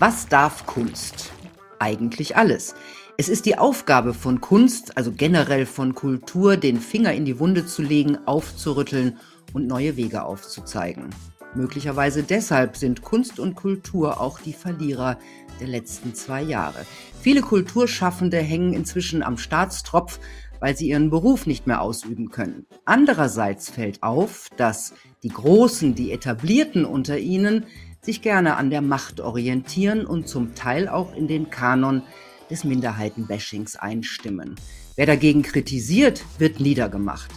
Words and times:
Was 0.00 0.28
darf 0.28 0.64
Kunst? 0.64 1.30
Eigentlich 1.78 2.34
alles. 2.34 2.74
Es 3.18 3.28
ist 3.28 3.44
die 3.44 3.58
Aufgabe 3.58 4.14
von 4.14 4.40
Kunst, 4.40 4.96
also 4.96 5.12
generell 5.12 5.66
von 5.66 5.94
Kultur, 5.94 6.56
den 6.56 6.80
Finger 6.80 7.12
in 7.12 7.26
die 7.26 7.38
Wunde 7.38 7.66
zu 7.66 7.82
legen, 7.82 8.16
aufzurütteln 8.24 9.18
und 9.52 9.66
neue 9.66 9.98
Wege 9.98 10.22
aufzuzeigen. 10.22 11.10
Möglicherweise 11.54 12.22
deshalb 12.22 12.78
sind 12.78 13.02
Kunst 13.02 13.38
und 13.38 13.56
Kultur 13.56 14.22
auch 14.22 14.40
die 14.40 14.54
Verlierer 14.54 15.18
der 15.60 15.68
letzten 15.68 16.14
zwei 16.14 16.40
Jahre. 16.40 16.86
Viele 17.20 17.42
Kulturschaffende 17.42 18.38
hängen 18.38 18.72
inzwischen 18.72 19.22
am 19.22 19.36
Staatstropf, 19.36 20.18
weil 20.60 20.74
sie 20.78 20.88
ihren 20.88 21.10
Beruf 21.10 21.46
nicht 21.46 21.66
mehr 21.66 21.82
ausüben 21.82 22.30
können. 22.30 22.64
Andererseits 22.86 23.68
fällt 23.68 24.02
auf, 24.02 24.48
dass 24.56 24.94
die 25.22 25.28
Großen, 25.28 25.94
die 25.94 26.10
Etablierten 26.12 26.86
unter 26.86 27.18
ihnen 27.18 27.66
sich 28.02 28.22
gerne 28.22 28.56
an 28.56 28.70
der 28.70 28.80
Macht 28.80 29.20
orientieren 29.20 30.06
und 30.06 30.28
zum 30.28 30.54
Teil 30.54 30.88
auch 30.88 31.14
in 31.14 31.28
den 31.28 31.50
Kanon 31.50 32.02
des 32.50 32.64
Minderheitenbashings 32.64 33.76
einstimmen. 33.76 34.56
Wer 34.96 35.06
dagegen 35.06 35.42
kritisiert, 35.42 36.24
wird 36.38 36.60
niedergemacht. 36.60 37.30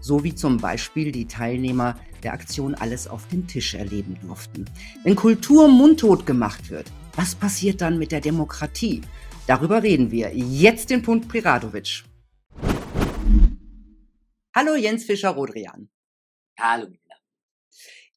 So 0.00 0.24
wie 0.24 0.34
zum 0.34 0.58
Beispiel 0.58 1.12
die 1.12 1.26
Teilnehmer 1.26 1.98
der 2.22 2.32
Aktion 2.32 2.74
Alles 2.74 3.08
auf 3.08 3.28
den 3.28 3.46
Tisch 3.46 3.74
erleben 3.74 4.18
durften. 4.22 4.66
Wenn 5.04 5.16
Kultur 5.16 5.68
mundtot 5.68 6.26
gemacht 6.26 6.70
wird, 6.70 6.90
was 7.16 7.34
passiert 7.34 7.80
dann 7.80 7.98
mit 7.98 8.12
der 8.12 8.20
Demokratie? 8.20 9.02
Darüber 9.46 9.82
reden 9.82 10.10
wir. 10.10 10.32
Jetzt 10.34 10.90
den 10.90 11.02
Punkt 11.02 11.28
Priradovic. 11.28 12.04
Hallo 14.54 14.74
Jens 14.76 15.04
Fischer-Rodrian. 15.04 15.88
Hallo. 16.58 16.99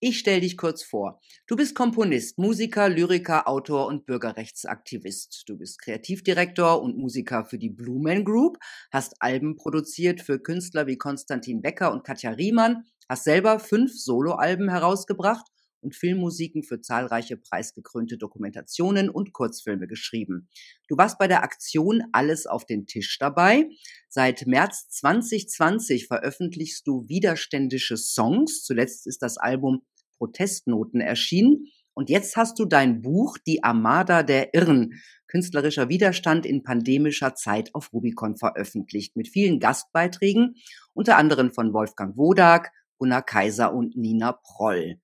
Ich 0.06 0.20
stelle 0.20 0.42
dich 0.42 0.58
kurz 0.58 0.84
vor. 0.84 1.22
Du 1.48 1.56
bist 1.56 1.76
Komponist, 1.76 2.38
Musiker, 2.38 2.90
Lyriker, 2.90 3.48
Autor 3.48 3.88
und 3.88 4.06
Bürgerrechtsaktivist. 4.06 5.46
Du 5.48 5.58
bist 5.58 5.80
Kreativdirektor 5.80 6.82
und 6.82 6.98
Musiker 6.98 7.46
für 7.46 7.58
die 7.58 7.70
Blue 7.70 8.04
Man 8.04 8.26
Group, 8.26 8.58
hast 8.92 9.16
Alben 9.22 9.56
produziert 9.56 10.20
für 10.20 10.40
Künstler 10.40 10.88
wie 10.88 10.98
Konstantin 10.98 11.62
Becker 11.62 11.94
und 11.94 12.04
Katja 12.04 12.32
Riemann, 12.32 12.84
hast 13.08 13.24
selber 13.24 13.60
fünf 13.60 13.94
Soloalben 13.94 14.70
herausgebracht 14.70 15.46
und 15.80 15.96
Filmmusiken 15.96 16.64
für 16.64 16.82
zahlreiche 16.82 17.38
preisgekrönte 17.38 18.18
Dokumentationen 18.18 19.10
und 19.10 19.32
Kurzfilme 19.32 19.88
geschrieben. 19.88 20.50
Du 20.90 20.98
warst 20.98 21.18
bei 21.18 21.30
der 21.30 21.44
Aktion 21.44 22.04
Alles 22.12 22.46
auf 22.46 22.66
den 22.66 22.88
Tisch 22.88 23.18
dabei. 23.20 23.70
Seit 24.10 24.48
März 24.48 24.90
2020 24.90 26.08
veröffentlichst 26.08 26.86
du 26.88 27.08
widerständische 27.08 27.96
Songs. 27.96 28.64
Zuletzt 28.64 29.08
ist 29.08 29.22
das 29.22 29.38
Album 29.38 29.86
Protestnoten 30.24 31.02
erschienen. 31.02 31.68
Und 31.94 32.10
jetzt 32.10 32.38
hast 32.38 32.58
du 32.58 32.66
dein 32.66 33.02
Buch 33.02 33.38
Die 33.46 33.62
Armada 33.62 34.24
der 34.24 34.54
Irren, 34.54 35.02
künstlerischer 35.28 35.90
Widerstand 35.90 36.46
in 36.46 36.64
pandemischer 36.64 37.36
Zeit 37.36 37.76
auf 37.76 37.92
Rubicon 37.92 38.38
veröffentlicht, 38.38 39.18
mit 39.18 39.28
vielen 39.28 39.60
Gastbeiträgen, 39.60 40.56
unter 40.94 41.18
anderem 41.18 41.52
von 41.52 41.74
Wolfgang 41.74 42.16
Wodak, 42.18 42.72
Gunnar 42.98 43.22
Kaiser 43.22 43.74
und 43.74 43.98
Nina 43.98 44.32
Proll. 44.32 45.02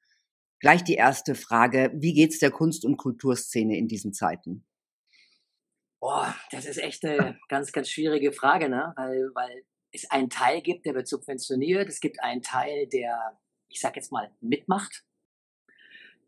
Gleich 0.61 0.85
die 0.85 0.95
erste 0.95 1.35
Frage, 1.35 1.91
wie 1.95 2.13
geht's 2.13 2.39
der 2.39 2.51
Kunst- 2.51 2.85
und 2.85 2.95
Kulturszene 2.95 3.77
in 3.77 3.89
diesen 3.89 4.13
Zeiten? 4.13 4.65
Boah, 5.99 6.33
das 6.51 6.65
ist 6.65 6.77
echt 6.77 7.03
eine 7.03 7.37
ganz, 7.49 7.73
ganz 7.73 7.89
schwierige 7.89 8.31
Frage, 8.31 8.69
ne? 8.69 8.93
weil, 8.95 9.31
weil 9.35 9.63
es 9.91 10.09
einen 10.09 10.29
Teil 10.29 10.61
gibt, 10.61 10.85
der 10.85 10.95
wird 10.95 11.09
subventioniert, 11.09 11.89
es 11.89 11.99
gibt 11.99 12.23
einen 12.23 12.41
Teil, 12.41 12.87
der, 12.87 13.37
ich 13.67 13.81
sag 13.81 13.97
jetzt 13.97 14.13
mal, 14.13 14.31
mitmacht 14.39 15.03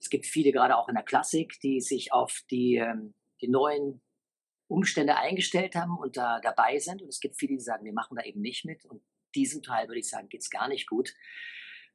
es 0.01 0.09
gibt 0.09 0.25
viele, 0.25 0.51
gerade 0.51 0.75
auch 0.77 0.89
in 0.89 0.95
der 0.95 1.03
Klassik, 1.03 1.59
die 1.61 1.79
sich 1.79 2.11
auf 2.11 2.41
die, 2.49 2.77
ähm, 2.77 3.13
die 3.39 3.47
neuen 3.47 4.01
Umstände 4.67 5.15
eingestellt 5.15 5.75
haben 5.75 5.97
und 5.97 6.17
da 6.17 6.39
dabei 6.41 6.79
sind. 6.79 7.01
Und 7.01 7.09
es 7.09 7.19
gibt 7.19 7.37
viele, 7.37 7.53
die 7.53 7.59
sagen, 7.59 7.85
wir 7.85 7.93
machen 7.93 8.17
da 8.17 8.23
eben 8.23 8.41
nicht 8.41 8.65
mit. 8.65 8.83
Und 8.85 9.03
diesem 9.35 9.61
Teil 9.61 9.87
würde 9.87 9.99
ich 9.99 10.09
sagen, 10.09 10.27
geht 10.27 10.41
es 10.41 10.49
gar 10.49 10.67
nicht 10.67 10.87
gut. 10.87 11.13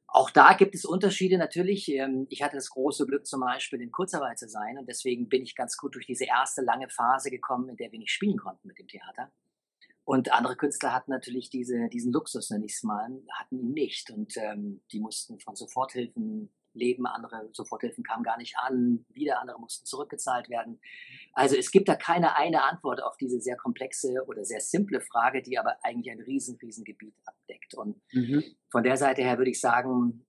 Auch 0.07 0.29
da 0.29 0.53
gibt 0.53 0.73
es 0.73 0.85
Unterschiede 0.85 1.37
natürlich. 1.37 1.89
Ähm, 1.89 2.27
ich 2.29 2.41
hatte 2.41 2.55
das 2.55 2.69
große 2.69 3.05
Glück, 3.05 3.27
zum 3.27 3.41
Beispiel 3.41 3.81
in 3.81 3.91
Kurzarbeit 3.91 4.39
zu 4.39 4.47
sein 4.47 4.77
und 4.77 4.87
deswegen 4.87 5.27
bin 5.27 5.43
ich 5.43 5.53
ganz 5.53 5.75
gut 5.75 5.95
durch 5.95 6.05
diese 6.05 6.25
erste 6.25 6.61
lange 6.61 6.87
Phase 6.89 7.29
gekommen, 7.29 7.67
in 7.67 7.75
der 7.75 7.91
wir 7.91 7.99
nicht 7.99 8.11
spielen 8.11 8.37
konnten 8.37 8.69
mit 8.69 8.79
dem 8.79 8.87
Theater. 8.87 9.33
Und 10.05 10.31
andere 10.31 10.55
Künstler 10.55 10.93
hatten 10.93 11.11
natürlich 11.11 11.49
diese, 11.49 11.89
diesen 11.89 12.13
Luxus, 12.13 12.49
nenne 12.49 12.63
ich 12.63 12.75
es 12.75 12.83
mal, 12.83 13.09
hatten 13.33 13.59
ihn 13.59 13.73
nicht 13.73 14.09
und 14.09 14.37
ähm, 14.37 14.81
die 14.93 15.01
mussten 15.01 15.41
von 15.41 15.57
Soforthilfen 15.57 16.49
leben, 16.77 17.05
andere 17.05 17.49
Soforthilfen 17.53 18.03
kamen 18.03 18.23
gar 18.23 18.37
nicht 18.37 18.55
an, 18.57 19.05
wieder 19.09 19.41
andere 19.41 19.59
mussten 19.59 19.85
zurückgezahlt 19.85 20.49
werden. 20.49 20.79
Also 21.33 21.55
es 21.55 21.71
gibt 21.71 21.89
da 21.89 21.95
keine 21.95 22.35
eine 22.35 22.63
Antwort 22.63 23.03
auf 23.03 23.17
diese 23.17 23.39
sehr 23.39 23.57
komplexe 23.57 24.23
oder 24.27 24.45
sehr 24.45 24.61
simple 24.61 25.01
Frage, 25.01 25.41
die 25.41 25.57
aber 25.57 25.77
eigentlich 25.83 26.11
ein 26.11 26.21
riesen, 26.21 26.57
riesen 26.61 26.83
Gebiet 26.83 27.15
abdeckt. 27.25 27.75
Und 27.75 28.01
mhm. 28.11 28.43
von 28.71 28.83
der 28.83 28.97
Seite 28.97 29.21
her 29.21 29.37
würde 29.37 29.51
ich 29.51 29.59
sagen, 29.59 30.25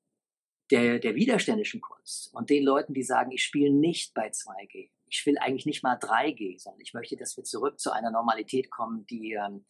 der, 0.70 0.98
der 0.98 1.14
widerständischen 1.14 1.80
Kunst 1.80 2.34
und 2.34 2.50
den 2.50 2.64
Leuten, 2.64 2.92
die 2.92 3.02
sagen, 3.02 3.30
ich 3.30 3.42
spiele 3.42 3.72
nicht 3.72 4.14
bei 4.14 4.28
2G, 4.28 4.90
ich 5.10 5.24
will 5.26 5.38
eigentlich 5.38 5.66
nicht 5.66 5.82
mal 5.82 5.96
3G, 5.96 6.60
sondern 6.60 6.80
ich 6.80 6.94
möchte, 6.94 7.16
dass 7.16 7.36
wir 7.36 7.44
zurück 7.44 7.80
zu 7.80 7.90
einer 7.90 8.10
Normalität 8.10 8.70
kommen, 8.70 9.06
die, 9.06 9.32
ähm, 9.32 9.64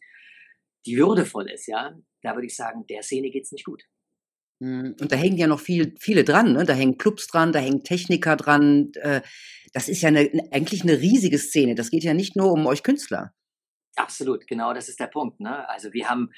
die 0.86 0.96
würdevoll 0.96 1.50
ist, 1.50 1.66
ja, 1.66 1.96
da 2.22 2.34
würde 2.34 2.46
ich 2.46 2.56
sagen, 2.56 2.86
der 2.86 3.02
Szene 3.02 3.30
geht 3.30 3.44
es 3.44 3.52
nicht 3.52 3.64
gut. 3.64 3.84
Mhm. 4.60 4.96
Und 5.00 5.12
da 5.12 5.16
hängen 5.16 5.36
ja 5.36 5.46
noch 5.46 5.60
viel, 5.60 5.94
viele 5.98 6.24
dran. 6.24 6.52
Ne? 6.52 6.64
Da 6.64 6.74
hängen 6.74 6.98
Clubs 6.98 7.26
dran, 7.26 7.52
da 7.52 7.58
hängen 7.58 7.84
Techniker 7.84 8.36
dran. 8.36 8.92
Äh, 8.94 9.22
das 9.72 9.88
ist 9.88 10.02
ja 10.02 10.08
eine, 10.08 10.30
eigentlich 10.50 10.82
eine 10.82 10.98
riesige 10.98 11.38
Szene. 11.38 11.74
Das 11.74 11.90
geht 11.90 12.04
ja 12.04 12.14
nicht 12.14 12.36
nur 12.36 12.52
um 12.52 12.66
euch 12.66 12.82
Künstler. 12.82 13.34
Absolut, 13.96 14.46
genau, 14.46 14.72
das 14.72 14.88
ist 14.88 15.00
der 15.00 15.08
Punkt. 15.08 15.40
Ne? 15.40 15.68
Also 15.68 15.92
wir 15.92 16.08
haben, 16.08 16.30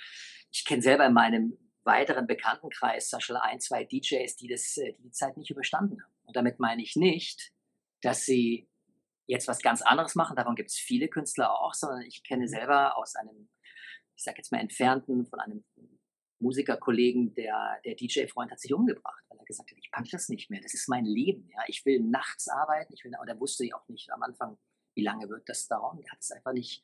ich 0.50 0.64
kenne 0.64 0.82
selber 0.82 1.06
in 1.06 1.12
meinem 1.12 1.58
weiteren 1.84 2.26
Bekanntenkreis 2.26 3.08
zum 3.08 3.18
Beispiel 3.18 3.36
ein, 3.36 3.60
zwei 3.60 3.84
DJs, 3.84 4.36
die 4.36 4.48
das, 4.48 4.76
äh, 4.76 4.92
die, 4.92 5.02
die 5.04 5.10
Zeit 5.12 5.36
nicht 5.36 5.50
überstanden 5.50 6.02
haben. 6.02 6.12
Und 6.24 6.36
damit 6.36 6.58
meine 6.60 6.82
ich 6.82 6.96
nicht, 6.96 7.52
dass 8.02 8.24
sie 8.24 8.68
jetzt 9.26 9.48
was 9.48 9.60
ganz 9.60 9.82
anderes 9.82 10.14
machen. 10.14 10.36
Davon 10.36 10.56
gibt 10.56 10.70
es 10.70 10.76
viele 10.76 11.08
Künstler 11.08 11.52
auch, 11.52 11.74
sondern 11.74 12.02
ich 12.02 12.22
kenne 12.24 12.48
selber 12.48 12.96
aus 12.96 13.14
einem, 13.14 13.48
ich 14.16 14.24
sage 14.24 14.38
jetzt 14.38 14.52
mal 14.52 14.60
entfernten, 14.60 15.26
von 15.26 15.40
einem 15.40 15.64
Musikerkollegen, 16.40 17.34
der, 17.34 17.80
der 17.84 17.94
DJ-Freund 17.94 18.50
hat 18.50 18.60
sich 18.60 18.72
umgebracht, 18.72 19.24
weil 19.28 19.38
er 19.38 19.44
gesagt 19.44 19.70
hat, 19.70 19.78
ich 19.78 19.90
packe 19.90 20.08
das 20.10 20.28
nicht 20.28 20.50
mehr, 20.50 20.60
das 20.60 20.74
ist 20.74 20.88
mein 20.88 21.04
Leben. 21.04 21.48
Ja? 21.52 21.60
Ich 21.66 21.84
will 21.84 22.00
nachts 22.00 22.48
arbeiten, 22.48 22.92
ich 22.94 23.04
will, 23.04 23.12
und 23.20 23.28
er 23.28 23.38
wusste 23.38 23.64
ja 23.64 23.76
auch 23.76 23.88
nicht 23.88 24.10
am 24.12 24.22
Anfang, 24.22 24.58
wie 24.94 25.02
lange 25.02 25.28
wird 25.28 25.48
das 25.48 25.68
dauern. 25.68 26.00
Er 26.02 26.12
hat 26.12 26.20
es 26.20 26.30
einfach 26.30 26.52
nicht 26.52 26.82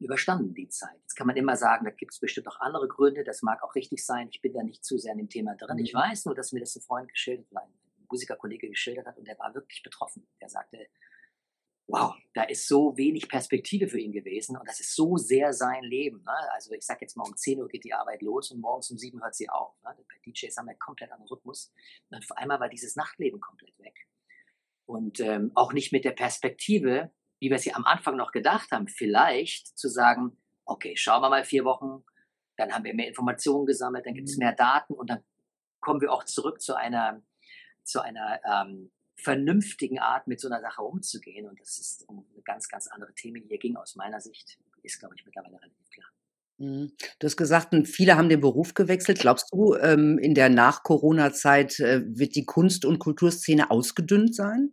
überstanden, 0.00 0.54
die 0.54 0.68
Zeit. 0.68 0.96
Jetzt 1.02 1.16
kann 1.16 1.26
man 1.26 1.36
immer 1.36 1.56
sagen, 1.56 1.84
da 1.84 1.90
gibt 1.90 2.12
es 2.12 2.20
bestimmt 2.20 2.48
auch 2.48 2.60
andere 2.60 2.88
Gründe, 2.88 3.24
das 3.24 3.42
mag 3.42 3.62
auch 3.62 3.74
richtig 3.74 4.04
sein. 4.04 4.28
Ich 4.30 4.40
bin 4.40 4.52
da 4.52 4.62
nicht 4.62 4.84
zu 4.84 4.96
sehr 4.96 5.12
in 5.12 5.18
dem 5.18 5.28
Thema 5.28 5.54
drin. 5.56 5.78
Ich 5.78 5.92
mhm. 5.92 5.98
weiß 5.98 6.24
nur, 6.26 6.34
dass 6.34 6.52
mir 6.52 6.60
das 6.60 6.76
ein 6.76 6.82
Freund 6.82 7.10
geschildert, 7.10 7.46
ein 7.54 7.68
Musikerkollege 8.10 8.68
geschildert 8.68 9.06
hat 9.06 9.18
und 9.18 9.26
der 9.26 9.38
war 9.38 9.54
wirklich 9.54 9.82
betroffen. 9.82 10.26
Er 10.38 10.48
sagte, 10.48 10.86
wow, 11.88 12.14
da 12.34 12.42
ist 12.42 12.68
so 12.68 12.96
wenig 12.96 13.28
Perspektive 13.28 13.88
für 13.88 13.98
ihn 13.98 14.12
gewesen 14.12 14.56
und 14.56 14.68
das 14.68 14.78
ist 14.78 14.94
so 14.94 15.16
sehr 15.16 15.54
sein 15.54 15.82
Leben. 15.82 16.22
Ne? 16.22 16.52
Also 16.52 16.72
ich 16.72 16.84
sage 16.84 17.00
jetzt 17.00 17.16
mal, 17.16 17.26
um 17.26 17.34
10 17.34 17.60
Uhr 17.60 17.68
geht 17.68 17.84
die 17.84 17.94
Arbeit 17.94 18.20
los 18.20 18.50
und 18.50 18.60
morgens 18.60 18.90
um 18.90 18.98
7 18.98 19.22
hört 19.22 19.34
sie 19.34 19.48
auf. 19.48 19.74
Ne? 19.82 19.96
Bei 19.96 20.30
DJs 20.30 20.54
haben 20.58 20.66
wir 20.66 20.74
komplett 20.74 21.10
einen 21.10 21.26
Rhythmus. 21.26 21.72
Und 22.10 22.24
vor 22.24 22.36
einmal 22.36 22.60
war 22.60 22.68
dieses 22.68 22.94
Nachtleben 22.94 23.40
komplett 23.40 23.76
weg. 23.78 24.06
Und 24.84 25.20
ähm, 25.20 25.50
auch 25.54 25.72
nicht 25.72 25.90
mit 25.90 26.04
der 26.04 26.12
Perspektive, 26.12 27.10
wie 27.40 27.48
wir 27.48 27.56
es 27.56 27.64
ja 27.64 27.74
am 27.74 27.84
Anfang 27.86 28.16
noch 28.16 28.32
gedacht 28.32 28.70
haben, 28.70 28.86
vielleicht 28.86 29.78
zu 29.78 29.88
sagen, 29.88 30.36
okay, 30.66 30.94
schauen 30.96 31.22
wir 31.22 31.30
mal 31.30 31.44
vier 31.44 31.64
Wochen, 31.64 32.04
dann 32.56 32.72
haben 32.72 32.84
wir 32.84 32.94
mehr 32.94 33.08
Informationen 33.08 33.64
gesammelt, 33.64 34.04
dann 34.04 34.14
gibt 34.14 34.28
es 34.28 34.36
mhm. 34.36 34.44
mehr 34.44 34.52
Daten 34.52 34.92
und 34.92 35.08
dann 35.08 35.24
kommen 35.80 36.00
wir 36.00 36.12
auch 36.12 36.24
zurück 36.24 36.60
zu 36.60 36.74
einer, 36.74 37.22
zu 37.82 38.02
einer 38.02 38.40
ähm, 38.44 38.90
vernünftigen 39.18 39.98
Art 39.98 40.26
mit 40.26 40.40
so 40.40 40.48
einer 40.48 40.60
Sache 40.60 40.82
umzugehen. 40.82 41.46
Und 41.46 41.60
das 41.60 41.78
ist 41.78 42.08
um 42.08 42.26
eine 42.32 42.42
ganz, 42.42 42.68
ganz 42.68 42.86
andere 42.88 43.14
Themen, 43.14 43.42
die 43.42 43.48
hier 43.48 43.58
ging 43.58 43.76
aus 43.76 43.96
meiner 43.96 44.20
Sicht, 44.20 44.58
ist, 44.82 44.98
glaube 44.98 45.14
ich, 45.16 45.24
mittlerweile 45.24 45.60
relativ 45.60 45.90
klar. 45.90 46.08
Mhm. 46.58 46.92
Du 47.18 47.26
hast 47.26 47.36
gesagt, 47.36 47.74
viele 47.86 48.16
haben 48.16 48.28
den 48.28 48.40
Beruf 48.40 48.74
gewechselt. 48.74 49.20
Glaubst 49.20 49.52
du, 49.52 49.74
ähm, 49.74 50.18
in 50.18 50.34
der 50.34 50.48
Nach-Corona-Zeit 50.48 51.80
äh, 51.80 52.02
wird 52.06 52.34
die 52.34 52.46
Kunst- 52.46 52.84
und 52.84 52.98
Kulturszene 52.98 53.70
ausgedünnt 53.70 54.34
sein? 54.34 54.72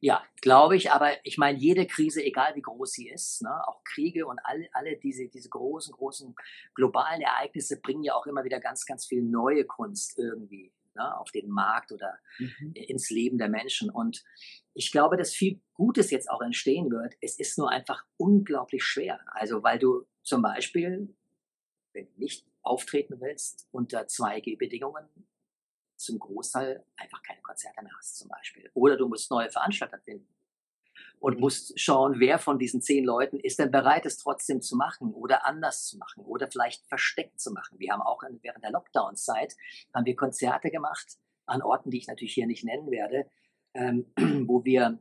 Ja, 0.00 0.22
glaube 0.40 0.76
ich, 0.76 0.90
aber 0.90 1.10
ich 1.24 1.38
meine, 1.38 1.58
jede 1.58 1.86
Krise, 1.86 2.22
egal 2.24 2.54
wie 2.54 2.62
groß 2.62 2.90
sie 2.92 3.08
ist, 3.08 3.42
ne, 3.42 3.50
auch 3.66 3.82
Kriege 3.84 4.26
und 4.26 4.38
alle, 4.44 4.68
alle 4.72 4.96
diese, 4.96 5.28
diese 5.28 5.48
großen, 5.48 5.92
großen 5.92 6.34
globalen 6.74 7.20
Ereignisse 7.20 7.80
bringen 7.80 8.02
ja 8.02 8.14
auch 8.14 8.26
immer 8.26 8.44
wieder 8.44 8.60
ganz, 8.60 8.84
ganz 8.84 9.06
viel 9.06 9.22
neue 9.22 9.64
Kunst 9.64 10.18
irgendwie 10.18 10.72
ne, 10.94 11.18
auf 11.18 11.30
den 11.30 11.50
Markt 11.50 11.92
oder 11.92 12.18
mhm. 12.38 12.72
ins 12.74 13.10
Leben 13.10 13.38
der 13.38 13.48
Menschen. 13.48 13.90
Und 13.90 14.22
ich 14.74 14.92
glaube, 14.92 15.16
dass 15.16 15.32
viel 15.32 15.60
Gutes 15.74 16.10
jetzt 16.10 16.30
auch 16.30 16.42
entstehen 16.42 16.90
wird. 16.90 17.14
Es 17.20 17.38
ist 17.38 17.58
nur 17.58 17.70
einfach 17.70 18.04
unglaublich 18.16 18.84
schwer. 18.84 19.20
Also, 19.26 19.62
weil 19.62 19.78
du 19.78 20.06
zum 20.22 20.42
Beispiel, 20.42 21.14
wenn 21.92 22.06
du 22.06 22.12
nicht 22.16 22.46
auftreten 22.62 23.20
willst, 23.20 23.68
unter 23.72 24.02
2G-Bedingungen 24.02 25.08
zum 25.96 26.18
Großteil 26.18 26.84
einfach 26.96 27.22
keine 27.22 27.42
Konzerte 27.42 27.82
mehr 27.82 27.92
hast, 27.96 28.16
zum 28.16 28.28
Beispiel. 28.28 28.70
Oder 28.74 28.96
du 28.96 29.08
musst 29.08 29.30
neue 29.30 29.50
Veranstalter 29.50 29.98
finden. 30.00 30.28
Und 31.18 31.38
musst 31.38 31.78
schauen, 31.78 32.18
wer 32.18 32.38
von 32.38 32.58
diesen 32.58 32.82
zehn 32.82 33.04
Leuten 33.04 33.38
ist 33.38 33.58
denn 33.58 33.70
bereit, 33.70 34.06
es 34.06 34.18
trotzdem 34.18 34.60
zu 34.60 34.76
machen 34.76 35.12
oder 35.12 35.46
anders 35.46 35.86
zu 35.86 35.96
machen 35.98 36.24
oder 36.24 36.50
vielleicht 36.50 36.86
versteckt 36.88 37.40
zu 37.40 37.52
machen. 37.52 37.78
Wir 37.78 37.92
haben 37.92 38.02
auch 38.02 38.22
während 38.42 38.64
der 38.64 38.72
Lockdown-Zeit 38.72 39.54
haben 39.94 40.04
wir 40.04 40.16
Konzerte 40.16 40.70
gemacht 40.70 41.18
an 41.46 41.62
Orten, 41.62 41.90
die 41.90 41.98
ich 41.98 42.08
natürlich 42.08 42.34
hier 42.34 42.46
nicht 42.46 42.64
nennen 42.64 42.90
werde, 42.90 43.26
ähm, 43.74 44.12
wo 44.48 44.64
wir 44.64 44.98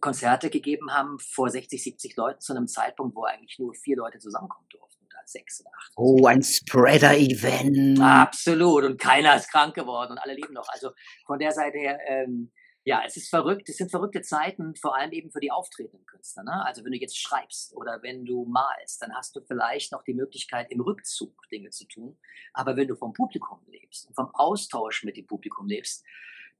Konzerte 0.00 0.50
gegeben 0.50 0.92
haben 0.92 1.18
vor 1.18 1.48
60, 1.48 1.82
70 1.82 2.16
Leuten 2.16 2.40
zu 2.40 2.52
einem 2.52 2.66
Zeitpunkt, 2.66 3.14
wo 3.14 3.24
eigentlich 3.24 3.58
nur 3.58 3.72
vier 3.74 3.96
Leute 3.96 4.18
zusammenkommen 4.18 4.66
durften 4.68 5.04
oder 5.06 5.22
sechs 5.24 5.60
oder 5.60 5.70
acht. 5.76 5.92
Oh, 5.96 6.26
ein 6.26 6.42
Spreader-Event. 6.42 8.00
Absolut. 8.00 8.84
Und 8.84 9.00
keiner 9.00 9.36
ist 9.36 9.50
krank 9.50 9.74
geworden 9.74 10.12
und 10.12 10.18
alle 10.18 10.34
leben 10.34 10.54
noch. 10.54 10.68
Also 10.68 10.90
von 11.24 11.38
der 11.38 11.52
Seite 11.52 11.78
her, 11.78 11.98
ähm, 12.08 12.52
ja, 12.86 13.02
es 13.04 13.16
ist 13.16 13.28
verrückt, 13.28 13.68
es 13.68 13.78
sind 13.78 13.90
verrückte 13.90 14.22
Zeiten, 14.22 14.76
vor 14.76 14.96
allem 14.96 15.10
eben 15.10 15.32
für 15.32 15.40
die 15.40 15.50
auftretenden 15.50 16.06
Künstler. 16.06 16.44
Ne? 16.44 16.64
Also 16.64 16.84
wenn 16.84 16.92
du 16.92 16.98
jetzt 16.98 17.18
schreibst 17.18 17.74
oder 17.74 18.00
wenn 18.02 18.24
du 18.24 18.44
malst, 18.44 19.02
dann 19.02 19.12
hast 19.12 19.34
du 19.34 19.40
vielleicht 19.40 19.90
noch 19.90 20.04
die 20.04 20.14
Möglichkeit, 20.14 20.70
im 20.70 20.80
Rückzug 20.80 21.48
Dinge 21.50 21.70
zu 21.70 21.84
tun. 21.88 22.16
Aber 22.52 22.76
wenn 22.76 22.86
du 22.86 22.94
vom 22.94 23.12
Publikum 23.12 23.58
lebst 23.66 24.06
und 24.06 24.14
vom 24.14 24.30
Austausch 24.32 25.02
mit 25.02 25.16
dem 25.16 25.26
Publikum 25.26 25.66
lebst, 25.66 26.04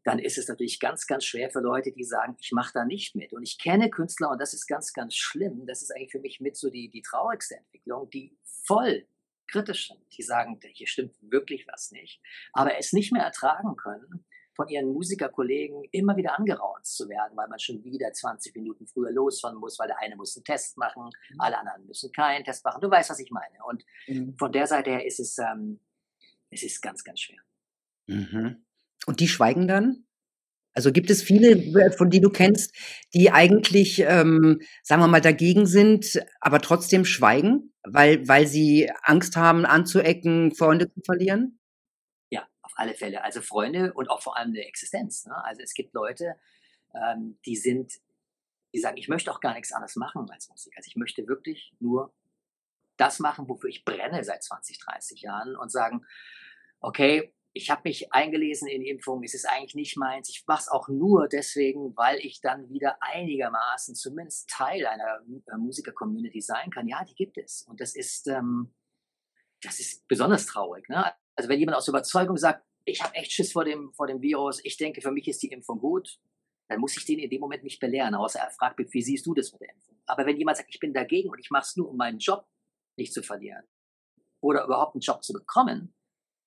dann 0.02 0.18
ist 0.18 0.36
es 0.36 0.48
natürlich 0.48 0.80
ganz, 0.80 1.06
ganz 1.06 1.24
schwer 1.24 1.48
für 1.48 1.60
Leute, 1.60 1.92
die 1.92 2.02
sagen, 2.02 2.36
ich 2.40 2.50
mache 2.50 2.72
da 2.74 2.84
nicht 2.84 3.14
mit. 3.14 3.32
Und 3.32 3.44
ich 3.44 3.56
kenne 3.56 3.88
Künstler, 3.88 4.30
und 4.30 4.40
das 4.40 4.52
ist 4.52 4.66
ganz, 4.66 4.92
ganz 4.92 5.14
schlimm, 5.14 5.64
das 5.64 5.80
ist 5.80 5.94
eigentlich 5.94 6.10
für 6.10 6.20
mich 6.20 6.40
mit 6.40 6.56
so 6.56 6.70
die, 6.70 6.90
die 6.90 7.02
traurigste 7.02 7.54
Entwicklung, 7.54 8.10
die 8.10 8.36
voll 8.64 9.06
kritisch 9.46 9.86
sind, 9.86 10.00
die 10.18 10.22
sagen, 10.22 10.58
hier 10.72 10.88
stimmt 10.88 11.14
wirklich 11.20 11.68
was 11.68 11.92
nicht, 11.92 12.20
aber 12.52 12.76
es 12.78 12.92
nicht 12.92 13.12
mehr 13.12 13.22
ertragen 13.22 13.76
können, 13.76 14.26
von 14.56 14.68
ihren 14.68 14.92
Musikerkollegen 14.92 15.84
immer 15.92 16.16
wieder 16.16 16.36
angeraunt 16.38 16.86
zu 16.86 17.08
werden, 17.08 17.36
weil 17.36 17.48
man 17.48 17.58
schon 17.58 17.84
wieder 17.84 18.12
20 18.12 18.54
Minuten 18.56 18.86
früher 18.86 19.12
losfahren 19.12 19.58
muss, 19.58 19.78
weil 19.78 19.88
der 19.88 20.00
eine 20.00 20.16
muss 20.16 20.36
einen 20.36 20.44
Test 20.44 20.78
machen, 20.78 21.04
mhm. 21.04 21.40
alle 21.40 21.58
anderen 21.58 21.86
müssen 21.86 22.10
keinen 22.10 22.44
Test 22.44 22.64
machen. 22.64 22.80
Du 22.80 22.90
weißt, 22.90 23.10
was 23.10 23.20
ich 23.20 23.30
meine. 23.30 23.64
Und 23.68 23.84
mhm. 24.08 24.34
von 24.38 24.50
der 24.50 24.66
Seite 24.66 24.90
her 24.90 25.06
ist 25.06 25.20
es, 25.20 25.38
ähm, 25.38 25.80
es 26.50 26.62
ist 26.62 26.80
ganz, 26.80 27.04
ganz 27.04 27.20
schwer. 27.20 27.40
Mhm. 28.06 28.64
Und 29.06 29.20
die 29.20 29.28
schweigen 29.28 29.68
dann? 29.68 30.06
Also 30.72 30.92
gibt 30.92 31.10
es 31.10 31.22
viele, 31.22 31.50
äh, 31.80 31.90
von 31.90 32.10
die 32.10 32.20
du 32.20 32.30
kennst, 32.30 32.74
die 33.14 33.30
eigentlich, 33.30 34.00
ähm, 34.00 34.60
sagen 34.82 35.02
wir 35.02 35.08
mal, 35.08 35.20
dagegen 35.20 35.66
sind, 35.66 36.22
aber 36.40 36.60
trotzdem 36.60 37.04
schweigen, 37.04 37.72
weil, 37.82 38.26
weil 38.26 38.46
sie 38.46 38.90
Angst 39.02 39.36
haben, 39.36 39.64
anzuecken, 39.64 40.54
Freunde 40.54 40.90
zu 40.92 41.00
verlieren? 41.04 41.55
Alle 42.76 42.94
Fälle. 42.94 43.24
Also 43.24 43.40
Freunde 43.40 43.92
und 43.92 44.08
auch 44.08 44.22
vor 44.22 44.36
allem 44.36 44.50
eine 44.50 44.66
Existenz. 44.66 45.26
Ne? 45.26 45.44
Also 45.44 45.62
es 45.62 45.74
gibt 45.74 45.94
Leute, 45.94 46.36
ähm, 46.94 47.38
die 47.44 47.56
sind, 47.56 47.92
die 48.74 48.80
sagen, 48.80 48.96
ich 48.96 49.08
möchte 49.08 49.32
auch 49.32 49.40
gar 49.40 49.54
nichts 49.54 49.72
anderes 49.72 49.96
machen 49.96 50.28
als 50.30 50.48
Musik. 50.48 50.74
Also 50.76 50.88
ich 50.88 50.96
möchte 50.96 51.26
wirklich 51.26 51.74
nur 51.80 52.14
das 52.96 53.18
machen, 53.18 53.48
wofür 53.48 53.68
ich 53.68 53.84
brenne 53.84 54.24
seit 54.24 54.42
20, 54.42 54.78
30 54.78 55.20
Jahren 55.22 55.56
und 55.56 55.70
sagen, 55.70 56.06
okay, 56.80 57.32
ich 57.56 57.70
habe 57.70 57.82
mich 57.84 58.12
eingelesen 58.12 58.68
in 58.68 58.82
Impfungen, 58.82 59.24
es 59.24 59.32
ist 59.32 59.48
eigentlich 59.48 59.74
nicht 59.74 59.96
meins. 59.96 60.28
Ich 60.28 60.44
mache 60.46 60.60
es 60.60 60.68
auch 60.68 60.88
nur 60.88 61.26
deswegen, 61.26 61.96
weil 61.96 62.18
ich 62.18 62.42
dann 62.42 62.68
wieder 62.68 62.98
einigermaßen 63.00 63.94
zumindest 63.94 64.50
Teil 64.50 64.86
einer 64.86 65.20
äh, 65.46 65.56
Musiker-Community 65.56 66.42
sein 66.42 66.70
kann. 66.70 66.86
Ja, 66.86 67.02
die 67.04 67.14
gibt 67.14 67.38
es. 67.38 67.62
Und 67.62 67.80
das 67.80 67.96
ist, 67.96 68.28
ähm, 68.28 68.74
das 69.62 69.80
ist 69.80 70.06
besonders 70.06 70.44
traurig. 70.44 70.86
Ne? 70.90 71.12
Also 71.34 71.48
wenn 71.48 71.58
jemand 71.58 71.78
aus 71.78 71.88
Überzeugung 71.88 72.36
sagt, 72.36 72.65
ich 72.86 73.02
habe 73.02 73.14
echt 73.14 73.32
Schiss 73.32 73.52
vor 73.52 73.64
dem, 73.64 73.92
vor 73.92 74.06
dem 74.06 74.22
Virus, 74.22 74.64
ich 74.64 74.76
denke, 74.76 75.02
für 75.02 75.10
mich 75.10 75.28
ist 75.28 75.42
die 75.42 75.50
Impfung 75.50 75.78
gut, 75.78 76.18
dann 76.68 76.80
muss 76.80 76.96
ich 76.96 77.04
den 77.04 77.18
in 77.18 77.28
dem 77.28 77.40
Moment 77.40 77.64
nicht 77.64 77.80
belehren, 77.80 78.14
außer 78.14 78.40
er 78.40 78.50
fragt 78.50 78.78
mich, 78.78 78.92
wie 78.92 79.02
siehst 79.02 79.26
du 79.26 79.34
das 79.34 79.52
mit 79.52 79.60
der 79.60 79.70
Impfung? 79.70 79.98
Aber 80.06 80.24
wenn 80.24 80.36
jemand 80.36 80.56
sagt, 80.56 80.70
ich 80.72 80.80
bin 80.80 80.94
dagegen 80.94 81.28
und 81.28 81.38
ich 81.38 81.50
mache 81.50 81.64
es 81.64 81.76
nur, 81.76 81.90
um 81.90 81.96
meinen 81.96 82.18
Job 82.18 82.46
nicht 82.96 83.12
zu 83.12 83.22
verlieren 83.22 83.64
oder 84.40 84.64
überhaupt 84.64 84.94
einen 84.94 85.00
Job 85.00 85.22
zu 85.22 85.32
bekommen, 85.32 85.94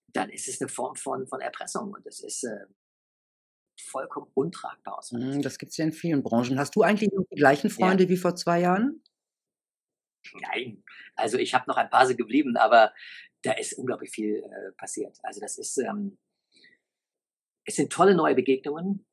dann 0.08 0.30
ist 0.30 0.48
es 0.48 0.60
eine 0.60 0.70
Form 0.70 0.96
von, 0.96 1.28
von 1.28 1.42
Erpressung 1.42 1.94
und 1.94 2.06
das 2.06 2.22
ist 2.22 2.44
äh, 2.44 2.66
vollkommen 3.82 4.32
untragbar. 4.34 4.98
Aus 4.98 5.12
hm, 5.12 5.42
das 5.42 5.58
gibt 5.58 5.72
es 5.72 5.78
ja 5.78 5.86
in 5.86 5.94
vielen 5.94 6.24
Branchen. 6.24 6.58
Hast 6.58 6.76
du 6.76 6.82
eigentlich 6.82 7.12
die 7.32 7.36
gleichen 7.36 7.70
Freunde 7.70 8.06
ja. 8.06 8.10
wie 8.10 8.18
vor 8.18 8.36
zwei 8.36 8.62
Jahren? 8.62 9.04
Nein, 10.34 10.84
also 11.16 11.38
ich 11.38 11.54
habe 11.54 11.66
noch 11.68 11.78
ein 11.78 11.90
paar 11.90 12.08
so 12.08 12.16
geblieben, 12.16 12.58
aber 12.58 12.94
da 13.44 13.54
ist 13.54 13.74
unglaublich 13.74 14.12
viel 14.12 14.38
äh, 14.38 14.72
passiert. 14.74 15.18
Also 15.24 15.40
das 15.40 15.58
ist, 15.58 15.78
ähm, 15.78 16.18
es 17.66 17.76
sind 17.76 17.92
tolle 17.92 18.16
neue 18.16 18.36
Begegnungen, 18.36 19.06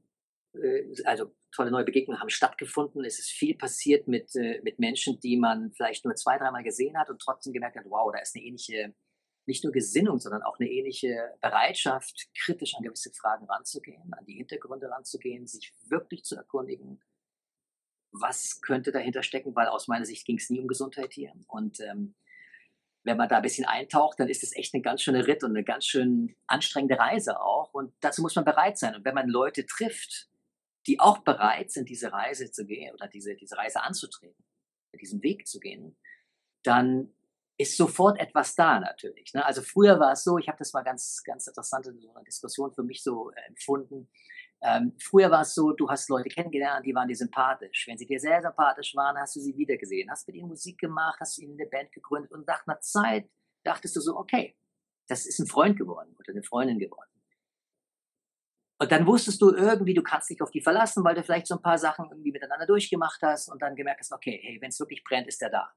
äh, 0.54 0.84
also 1.04 1.32
tolle 1.52 1.70
neue 1.70 1.84
Begegnungen 1.84 2.20
haben 2.20 2.30
stattgefunden. 2.30 3.04
Es 3.04 3.18
ist 3.18 3.30
viel 3.30 3.56
passiert 3.56 4.08
mit, 4.08 4.34
äh, 4.36 4.60
mit 4.62 4.78
Menschen, 4.78 5.20
die 5.20 5.36
man 5.36 5.72
vielleicht 5.72 6.04
nur 6.04 6.14
zwei, 6.14 6.38
dreimal 6.38 6.62
gesehen 6.62 6.98
hat 6.98 7.10
und 7.10 7.20
trotzdem 7.20 7.52
gemerkt 7.52 7.76
hat, 7.76 7.84
wow, 7.88 8.10
da 8.12 8.20
ist 8.20 8.36
eine 8.36 8.44
ähnliche, 8.44 8.94
nicht 9.46 9.64
nur 9.64 9.72
Gesinnung, 9.72 10.18
sondern 10.18 10.42
auch 10.42 10.58
eine 10.58 10.68
ähnliche 10.68 11.34
Bereitschaft, 11.40 12.28
kritisch 12.38 12.74
an 12.76 12.82
gewisse 12.82 13.12
Fragen 13.12 13.46
ranzugehen, 13.46 14.12
an 14.12 14.24
die 14.26 14.34
Hintergründe 14.34 14.90
ranzugehen, 14.90 15.46
sich 15.46 15.72
wirklich 15.88 16.24
zu 16.24 16.36
erkundigen, 16.36 17.00
was 18.12 18.60
könnte 18.60 18.92
dahinter 18.92 19.22
stecken, 19.22 19.54
weil 19.54 19.68
aus 19.68 19.88
meiner 19.88 20.04
Sicht 20.04 20.26
ging 20.26 20.38
es 20.38 20.50
nie 20.50 20.60
um 20.60 20.68
Gesundheit 20.68 21.12
hier. 21.12 21.32
Und 21.46 21.80
ähm, 21.80 22.14
wenn 23.06 23.16
man 23.16 23.28
da 23.28 23.36
ein 23.36 23.42
bisschen 23.42 23.66
eintaucht, 23.66 24.18
dann 24.18 24.28
ist 24.28 24.42
es 24.42 24.54
echt 24.56 24.74
ein 24.74 24.82
ganz 24.82 25.00
schöner 25.00 25.28
Ritt 25.28 25.44
und 25.44 25.50
eine 25.50 25.62
ganz 25.62 25.86
schön 25.86 26.34
anstrengende 26.48 26.98
Reise 26.98 27.40
auch. 27.40 27.72
Und 27.72 27.94
dazu 28.00 28.20
muss 28.20 28.34
man 28.34 28.44
bereit 28.44 28.78
sein. 28.78 28.96
Und 28.96 29.04
wenn 29.04 29.14
man 29.14 29.28
Leute 29.28 29.64
trifft, 29.64 30.28
die 30.88 30.98
auch 30.98 31.18
bereit 31.18 31.70
sind, 31.70 31.88
diese 31.88 32.12
Reise 32.12 32.50
zu 32.50 32.66
gehen 32.66 32.92
oder 32.94 33.06
diese, 33.06 33.36
diese 33.36 33.56
Reise 33.56 33.80
anzutreten, 33.82 34.44
diesen 35.00 35.22
Weg 35.22 35.46
zu 35.46 35.60
gehen, 35.60 35.96
dann 36.64 37.14
ist 37.58 37.76
sofort 37.76 38.18
etwas 38.18 38.56
da 38.56 38.80
natürlich. 38.80 39.32
Ne? 39.34 39.44
Also 39.44 39.62
früher 39.62 40.00
war 40.00 40.12
es 40.12 40.24
so, 40.24 40.38
ich 40.38 40.48
habe 40.48 40.58
das 40.58 40.72
mal 40.72 40.82
ganz, 40.82 41.22
ganz 41.24 41.46
interessant 41.46 41.86
in 41.86 42.00
so 42.00 42.10
einer 42.10 42.24
Diskussion 42.24 42.72
für 42.72 42.82
mich 42.82 43.04
so 43.04 43.30
empfunden. 43.46 44.10
Ähm, 44.62 44.94
früher 44.98 45.30
war 45.30 45.42
es 45.42 45.54
so, 45.54 45.72
du 45.72 45.88
hast 45.88 46.08
Leute 46.08 46.28
kennengelernt, 46.28 46.86
die 46.86 46.94
waren 46.94 47.08
dir 47.08 47.16
sympathisch. 47.16 47.86
Wenn 47.86 47.98
sie 47.98 48.06
dir 48.06 48.18
sehr 48.18 48.40
sympathisch 48.40 48.94
waren, 48.94 49.16
hast 49.18 49.36
du 49.36 49.40
sie 49.40 49.56
wiedergesehen, 49.56 50.10
hast 50.10 50.26
mit 50.26 50.36
ihnen 50.36 50.48
Musik 50.48 50.78
gemacht, 50.78 51.18
hast 51.20 51.38
ihnen 51.38 51.58
eine 51.60 51.68
Band 51.68 51.92
gegründet 51.92 52.32
und 52.32 52.46
nach 52.46 52.66
einer 52.66 52.80
Zeit 52.80 53.28
dachtest 53.64 53.96
du 53.96 54.00
so, 54.00 54.16
okay, 54.16 54.56
das 55.08 55.26
ist 55.26 55.38
ein 55.38 55.46
Freund 55.46 55.78
geworden 55.78 56.14
oder 56.18 56.32
eine 56.32 56.42
Freundin 56.42 56.78
geworden. 56.78 57.10
Und 58.78 58.92
dann 58.92 59.06
wusstest 59.06 59.40
du 59.40 59.52
irgendwie, 59.52 59.94
du 59.94 60.02
kannst 60.02 60.28
dich 60.28 60.40
auf 60.42 60.50
die 60.50 60.60
verlassen, 60.60 61.02
weil 61.02 61.14
du 61.14 61.22
vielleicht 61.22 61.46
so 61.46 61.54
ein 61.54 61.62
paar 61.62 61.78
Sachen 61.78 62.10
irgendwie 62.10 62.32
miteinander 62.32 62.66
durchgemacht 62.66 63.22
hast 63.22 63.48
und 63.48 63.62
dann 63.62 63.74
gemerkt 63.74 64.00
hast, 64.00 64.12
okay, 64.12 64.38
hey, 64.42 64.60
wenn 64.60 64.68
es 64.68 64.78
wirklich 64.78 65.02
brennt, 65.02 65.28
ist 65.28 65.40
er 65.40 65.50
da. 65.50 65.72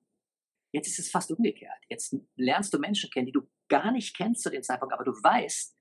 Jetzt 0.71 0.87
ist 0.87 0.99
es 0.99 1.09
fast 1.09 1.31
umgekehrt. 1.31 1.79
Jetzt 1.87 2.15
lernst 2.35 2.73
du 2.73 2.77
Menschen 2.77 3.09
kennen, 3.09 3.27
die 3.27 3.31
du 3.31 3.47
gar 3.69 3.91
nicht 3.91 4.15
kennst 4.15 4.43
zu 4.43 4.49
dem 4.49 4.63
Zeitpunkt, 4.63 4.93
aber 4.93 5.05
du 5.05 5.11
weißt, 5.11 5.78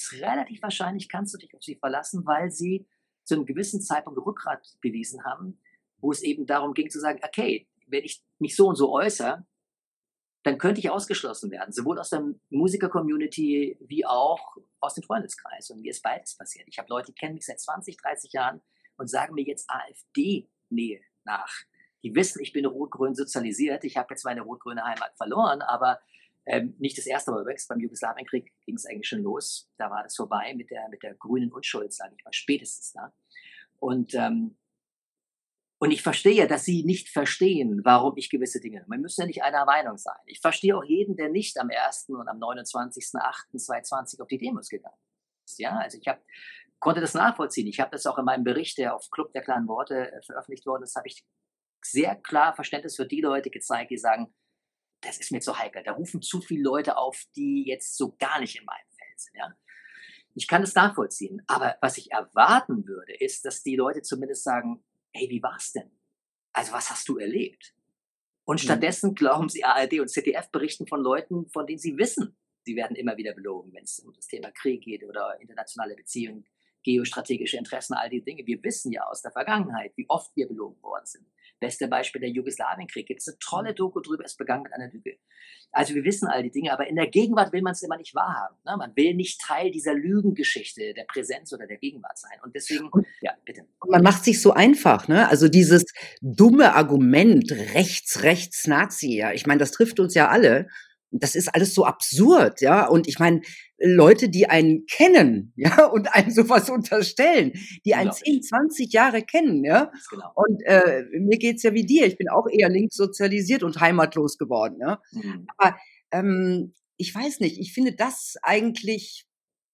ist 0.00 0.12
relativ 0.20 0.62
wahrscheinlich, 0.62 1.08
kannst 1.08 1.34
du 1.34 1.38
dich 1.38 1.54
auf 1.54 1.62
sie 1.62 1.76
verlassen, 1.76 2.24
weil 2.26 2.50
sie 2.50 2.86
zu 3.24 3.34
einem 3.34 3.46
gewissen 3.46 3.80
Zeitpunkt 3.80 4.18
Rückgrat 4.24 4.66
bewiesen 4.80 5.24
haben, 5.24 5.60
wo 5.98 6.10
es 6.10 6.22
eben 6.22 6.46
darum 6.46 6.74
ging 6.74 6.90
zu 6.90 7.00
sagen, 7.00 7.20
okay, 7.22 7.68
wenn 7.86 8.04
ich 8.04 8.22
mich 8.38 8.56
so 8.56 8.68
und 8.68 8.76
so 8.76 8.92
äußere, 8.92 9.46
dann 10.42 10.58
könnte 10.58 10.80
ich 10.80 10.90
ausgeschlossen 10.90 11.50
werden, 11.50 11.72
sowohl 11.72 11.98
aus 11.98 12.10
der 12.10 12.24
Musiker-Community 12.48 13.78
wie 13.80 14.06
auch 14.06 14.56
aus 14.80 14.94
dem 14.94 15.04
Freundeskreis. 15.04 15.70
Und 15.70 15.82
mir 15.82 15.90
ist 15.90 16.02
beides 16.02 16.36
passiert. 16.36 16.66
Ich 16.68 16.78
habe 16.78 16.88
Leute, 16.88 17.12
die 17.12 17.14
kennen 17.14 17.34
mich 17.34 17.44
seit 17.44 17.60
20, 17.60 17.98
30 17.98 18.32
Jahren 18.32 18.62
und 18.96 19.10
sagen 19.10 19.34
mir 19.34 19.44
jetzt 19.44 19.68
AfD-Nähe 19.68 21.00
nach. 21.24 21.52
Die 22.02 22.14
wissen, 22.14 22.40
ich 22.40 22.52
bin 22.52 22.64
rot-grün 22.64 23.14
sozialisiert. 23.14 23.84
Ich 23.84 23.98
habe 23.98 24.08
jetzt 24.10 24.24
meine 24.24 24.40
rot-grüne 24.40 24.82
Heimat 24.82 25.14
verloren, 25.18 25.60
aber 25.60 26.00
ähm, 26.46 26.74
nicht 26.78 26.98
das 26.98 27.06
erste 27.06 27.30
Mal 27.30 27.42
übrigens, 27.42 27.66
beim 27.66 27.80
Jugoslawienkrieg 27.80 28.52
ging 28.64 28.76
es 28.76 28.86
eigentlich 28.86 29.08
schon 29.08 29.22
los. 29.22 29.70
Da 29.76 29.90
war 29.90 30.02
das 30.02 30.16
vorbei 30.16 30.54
mit 30.54 30.70
der, 30.70 30.88
mit 30.88 31.02
der 31.02 31.14
grünen 31.14 31.52
Unschuld, 31.52 31.92
sage 31.92 32.14
ich 32.16 32.24
mal, 32.24 32.32
spätestens 32.32 32.92
da. 32.92 33.12
Und, 33.78 34.14
ähm, 34.14 34.56
und 35.78 35.90
ich 35.90 36.02
verstehe, 36.02 36.46
dass 36.46 36.64
Sie 36.64 36.84
nicht 36.84 37.08
verstehen, 37.08 37.80
warum 37.84 38.16
ich 38.16 38.28
gewisse 38.28 38.60
Dinge. 38.60 38.84
Man 38.86 39.00
müssen 39.00 39.22
ja 39.22 39.26
nicht 39.26 39.42
einer 39.42 39.64
Meinung 39.64 39.96
sein. 39.96 40.18
Ich 40.26 40.40
verstehe 40.40 40.76
auch 40.76 40.84
jeden, 40.84 41.16
der 41.16 41.30
nicht 41.30 41.58
am 41.58 41.70
1. 41.70 42.10
und 42.10 42.28
am 42.28 42.38
29.08.2020 42.38 44.20
auf 44.20 44.28
die 44.28 44.38
Demos 44.38 44.68
gegangen 44.68 44.96
ist. 45.50 45.58
Ja, 45.58 45.78
also 45.78 45.98
ich 45.98 46.06
habe 46.06 46.20
konnte 46.80 47.00
das 47.00 47.14
nachvollziehen. 47.14 47.66
Ich 47.66 47.78
habe 47.78 47.90
das 47.90 48.06
auch 48.06 48.18
in 48.18 48.24
meinem 48.24 48.44
Bericht, 48.44 48.78
der 48.78 48.94
auf 48.94 49.10
Club 49.10 49.32
der 49.32 49.42
kleinen 49.42 49.68
Worte 49.68 50.10
äh, 50.12 50.22
veröffentlicht 50.22 50.66
worden 50.66 50.82
ist, 50.82 50.96
habe 50.96 51.08
ich 51.08 51.24
sehr 51.82 52.16
klar 52.16 52.54
Verständnis 52.54 52.96
für 52.96 53.06
die 53.06 53.20
Leute 53.20 53.50
gezeigt, 53.50 53.90
die 53.90 53.98
sagen, 53.98 54.34
das 55.00 55.18
ist 55.18 55.32
mir 55.32 55.40
zu 55.40 55.58
heikel. 55.58 55.82
Da 55.82 55.92
rufen 55.92 56.22
zu 56.22 56.40
viele 56.40 56.62
Leute 56.62 56.96
auf, 56.96 57.24
die 57.36 57.64
jetzt 57.66 57.96
so 57.96 58.16
gar 58.18 58.40
nicht 58.40 58.58
in 58.58 58.64
meinem 58.64 58.88
Feld 58.90 59.20
sind. 59.20 59.36
Ja? 59.36 59.56
Ich 60.34 60.46
kann 60.46 60.62
das 60.62 60.74
nachvollziehen. 60.74 61.42
Aber 61.46 61.76
was 61.80 61.98
ich 61.98 62.12
erwarten 62.12 62.86
würde, 62.86 63.14
ist, 63.14 63.44
dass 63.44 63.62
die 63.62 63.76
Leute 63.76 64.02
zumindest 64.02 64.44
sagen, 64.44 64.84
hey, 65.12 65.28
wie 65.30 65.42
war's 65.42 65.72
denn? 65.72 65.90
Also 66.52 66.72
was 66.72 66.90
hast 66.90 67.08
du 67.08 67.18
erlebt? 67.18 67.74
Und 68.44 68.60
mhm. 68.60 68.64
stattdessen 68.64 69.14
glauben 69.14 69.48
sie, 69.48 69.64
ARD 69.64 70.00
und 70.00 70.08
ZDF 70.08 70.50
berichten 70.50 70.86
von 70.86 71.00
Leuten, 71.00 71.48
von 71.50 71.66
denen 71.66 71.78
sie 71.78 71.96
wissen, 71.96 72.36
sie 72.64 72.76
werden 72.76 72.96
immer 72.96 73.16
wieder 73.16 73.32
belogen, 73.32 73.72
wenn 73.72 73.84
es 73.84 74.00
um 74.00 74.12
das 74.12 74.26
Thema 74.26 74.50
Krieg 74.50 74.82
geht 74.82 75.04
oder 75.04 75.40
internationale 75.40 75.94
Beziehungen 75.94 76.46
geostrategische 76.82 77.58
Interessen, 77.58 77.94
all 77.94 78.08
die 78.08 78.22
Dinge. 78.22 78.46
Wir 78.46 78.62
wissen 78.62 78.92
ja 78.92 79.02
aus 79.04 79.22
der 79.22 79.32
Vergangenheit, 79.32 79.92
wie 79.96 80.08
oft 80.08 80.34
wir 80.34 80.48
belogen 80.48 80.82
worden 80.82 81.06
sind. 81.06 81.26
Beste 81.60 81.88
Beispiel 81.88 82.20
der 82.20 82.30
Jugoslawienkrieg. 82.30 83.06
Gibt 83.06 83.20
es 83.20 83.28
eine 83.28 83.38
tolle 83.38 83.74
Doku 83.74 84.00
drüber, 84.00 84.24
ist 84.24 84.38
begangen 84.38 84.62
mit 84.62 84.72
einer 84.72 84.90
Lüge. 84.90 85.16
Also 85.72 85.94
wir 85.94 86.04
wissen 86.04 86.26
all 86.26 86.42
die 86.42 86.50
Dinge, 86.50 86.72
aber 86.72 86.88
in 86.88 86.96
der 86.96 87.06
Gegenwart 87.06 87.52
will 87.52 87.62
man 87.62 87.72
es 87.72 87.82
immer 87.82 87.96
nicht 87.96 88.14
wahrhaben. 88.14 88.56
Ne? 88.64 88.76
Man 88.76 88.96
will 88.96 89.14
nicht 89.14 89.40
Teil 89.40 89.70
dieser 89.70 89.94
Lügengeschichte 89.94 90.94
der 90.94 91.04
Präsenz 91.04 91.52
oder 91.52 91.66
der 91.66 91.76
Gegenwart 91.76 92.18
sein. 92.18 92.38
Und 92.42 92.54
deswegen, 92.56 92.90
ja, 93.20 93.32
bitte. 93.44 93.62
Und 93.80 93.90
man 93.90 94.02
macht 94.02 94.24
sich 94.24 94.40
so 94.42 94.52
einfach, 94.52 95.06
ne? 95.06 95.28
Also 95.28 95.48
dieses 95.48 95.84
dumme 96.20 96.74
Argument, 96.74 97.52
rechts, 97.74 98.22
rechts, 98.22 98.66
Nazi, 98.66 99.16
ja. 99.16 99.32
Ich 99.32 99.46
meine, 99.46 99.58
das 99.58 99.70
trifft 99.70 100.00
uns 100.00 100.14
ja 100.14 100.28
alle 100.28 100.68
das 101.10 101.34
ist 101.34 101.48
alles 101.54 101.74
so 101.74 101.84
absurd, 101.84 102.60
ja. 102.60 102.86
Und 102.86 103.08
ich 103.08 103.18
meine, 103.18 103.42
Leute, 103.82 104.28
die 104.28 104.48
einen 104.48 104.86
kennen, 104.86 105.52
ja, 105.56 105.84
und 105.92 106.14
einem 106.14 106.30
sowas 106.30 106.68
unterstellen, 106.68 107.52
die 107.84 107.94
einen 107.94 108.12
10, 108.12 108.42
20 108.42 108.92
Jahre 108.92 109.22
kennen, 109.22 109.64
ja. 109.64 109.90
Genau. 110.10 110.32
Und 110.34 110.62
äh, 110.64 111.04
mir 111.18 111.38
geht's 111.38 111.62
ja 111.62 111.72
wie 111.72 111.86
dir. 111.86 112.06
Ich 112.06 112.18
bin 112.18 112.28
auch 112.28 112.46
eher 112.50 112.68
links 112.68 112.96
sozialisiert 112.96 113.62
und 113.62 113.80
heimatlos 113.80 114.36
geworden, 114.38 114.78
ja. 114.80 115.00
Mhm. 115.12 115.46
Aber 115.56 115.76
ähm, 116.12 116.74
ich 116.96 117.14
weiß 117.14 117.40
nicht, 117.40 117.58
ich 117.58 117.72
finde 117.72 117.94
das 117.94 118.36
eigentlich, 118.42 119.26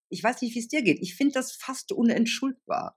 ich 0.09 0.23
weiß 0.23 0.43
nicht, 0.43 0.55
wie 0.55 0.61
es 0.61 0.69
dir 0.69 0.83
geht. 0.83 1.01
Ich 1.01 1.17
finde 1.17 1.35
das 1.35 1.53
fast 1.53 1.91
unentschuldbar. 1.91 2.97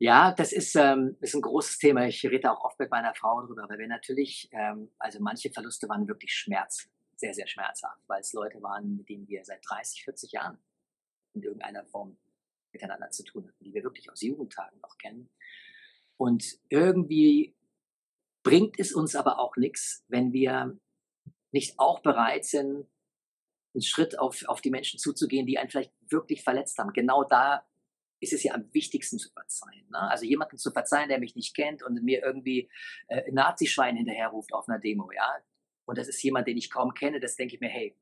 Ja, 0.00 0.32
das 0.32 0.52
ist, 0.52 0.76
ähm, 0.76 1.16
ist 1.20 1.34
ein 1.34 1.42
großes 1.42 1.78
Thema. 1.78 2.06
Ich 2.06 2.24
rede 2.24 2.52
auch 2.52 2.64
oft 2.64 2.78
mit 2.78 2.90
meiner 2.90 3.14
Frau 3.14 3.44
drüber, 3.44 3.66
weil 3.68 3.78
wir 3.78 3.88
natürlich, 3.88 4.48
ähm, 4.52 4.92
also 4.98 5.18
manche 5.20 5.50
Verluste 5.50 5.88
waren 5.88 6.06
wirklich 6.06 6.32
schmerz, 6.32 6.88
sehr, 7.18 7.34
sehr 7.34 7.46
schmerzhaft, 7.46 8.00
weil 8.06 8.20
es 8.20 8.32
Leute 8.32 8.62
waren, 8.62 8.96
mit 8.96 9.08
denen 9.08 9.28
wir 9.28 9.44
seit 9.44 9.60
30, 9.68 10.04
40 10.04 10.32
Jahren 10.32 10.58
in 11.34 11.42
irgendeiner 11.42 11.84
Form 11.84 12.16
miteinander 12.72 13.10
zu 13.10 13.24
tun 13.24 13.46
hatten, 13.46 13.64
die 13.64 13.74
wir 13.74 13.82
wirklich 13.82 14.10
aus 14.10 14.22
Jugendtagen 14.22 14.78
noch 14.80 14.96
kennen. 14.98 15.28
Und 16.16 16.58
irgendwie 16.68 17.54
bringt 18.42 18.78
es 18.78 18.92
uns 18.92 19.14
aber 19.14 19.38
auch 19.38 19.56
nichts, 19.56 20.04
wenn 20.08 20.32
wir 20.32 20.78
nicht 21.50 21.78
auch 21.78 22.00
bereit 22.00 22.44
sind, 22.44 22.86
einen 23.74 23.82
Schritt 23.82 24.18
auf, 24.18 24.44
auf 24.46 24.60
die 24.60 24.70
Menschen 24.70 24.98
zuzugehen, 24.98 25.46
die 25.46 25.58
einen 25.58 25.70
vielleicht 25.70 25.92
wirklich 26.08 26.42
verletzt 26.42 26.78
haben. 26.78 26.92
Genau 26.92 27.24
da 27.24 27.64
ist 28.20 28.32
es 28.32 28.42
ja 28.42 28.54
am 28.54 28.72
wichtigsten 28.72 29.18
zu 29.18 29.30
verzeihen. 29.30 29.88
Ne? 29.90 29.98
Also 29.98 30.24
jemanden 30.24 30.58
zu 30.58 30.70
verzeihen, 30.70 31.08
der 31.08 31.20
mich 31.20 31.36
nicht 31.36 31.54
kennt 31.54 31.82
und 31.82 32.02
mir 32.02 32.22
irgendwie 32.22 32.68
äh, 33.08 33.30
Nazischwein 33.30 33.96
hinterherruft 33.96 34.52
auf 34.52 34.68
einer 34.68 34.78
Demo, 34.78 35.10
ja. 35.12 35.36
Und 35.88 35.96
das 35.96 36.06
ist 36.06 36.22
jemand, 36.22 36.46
den 36.46 36.58
ich 36.58 36.70
kaum 36.70 36.92
kenne, 36.92 37.18
das 37.18 37.36
denke 37.36 37.54
ich 37.54 37.62
mir, 37.62 37.70
hey, 37.70 37.96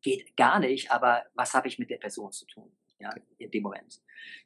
geht 0.00 0.36
gar 0.36 0.60
nicht, 0.60 0.92
aber 0.92 1.24
was 1.34 1.54
habe 1.54 1.66
ich 1.66 1.76
mit 1.76 1.90
der 1.90 1.96
Person 1.96 2.30
zu 2.30 2.46
tun? 2.46 2.70
Ja, 3.00 3.12
in 3.36 3.50
dem 3.50 3.64
Moment. 3.64 4.00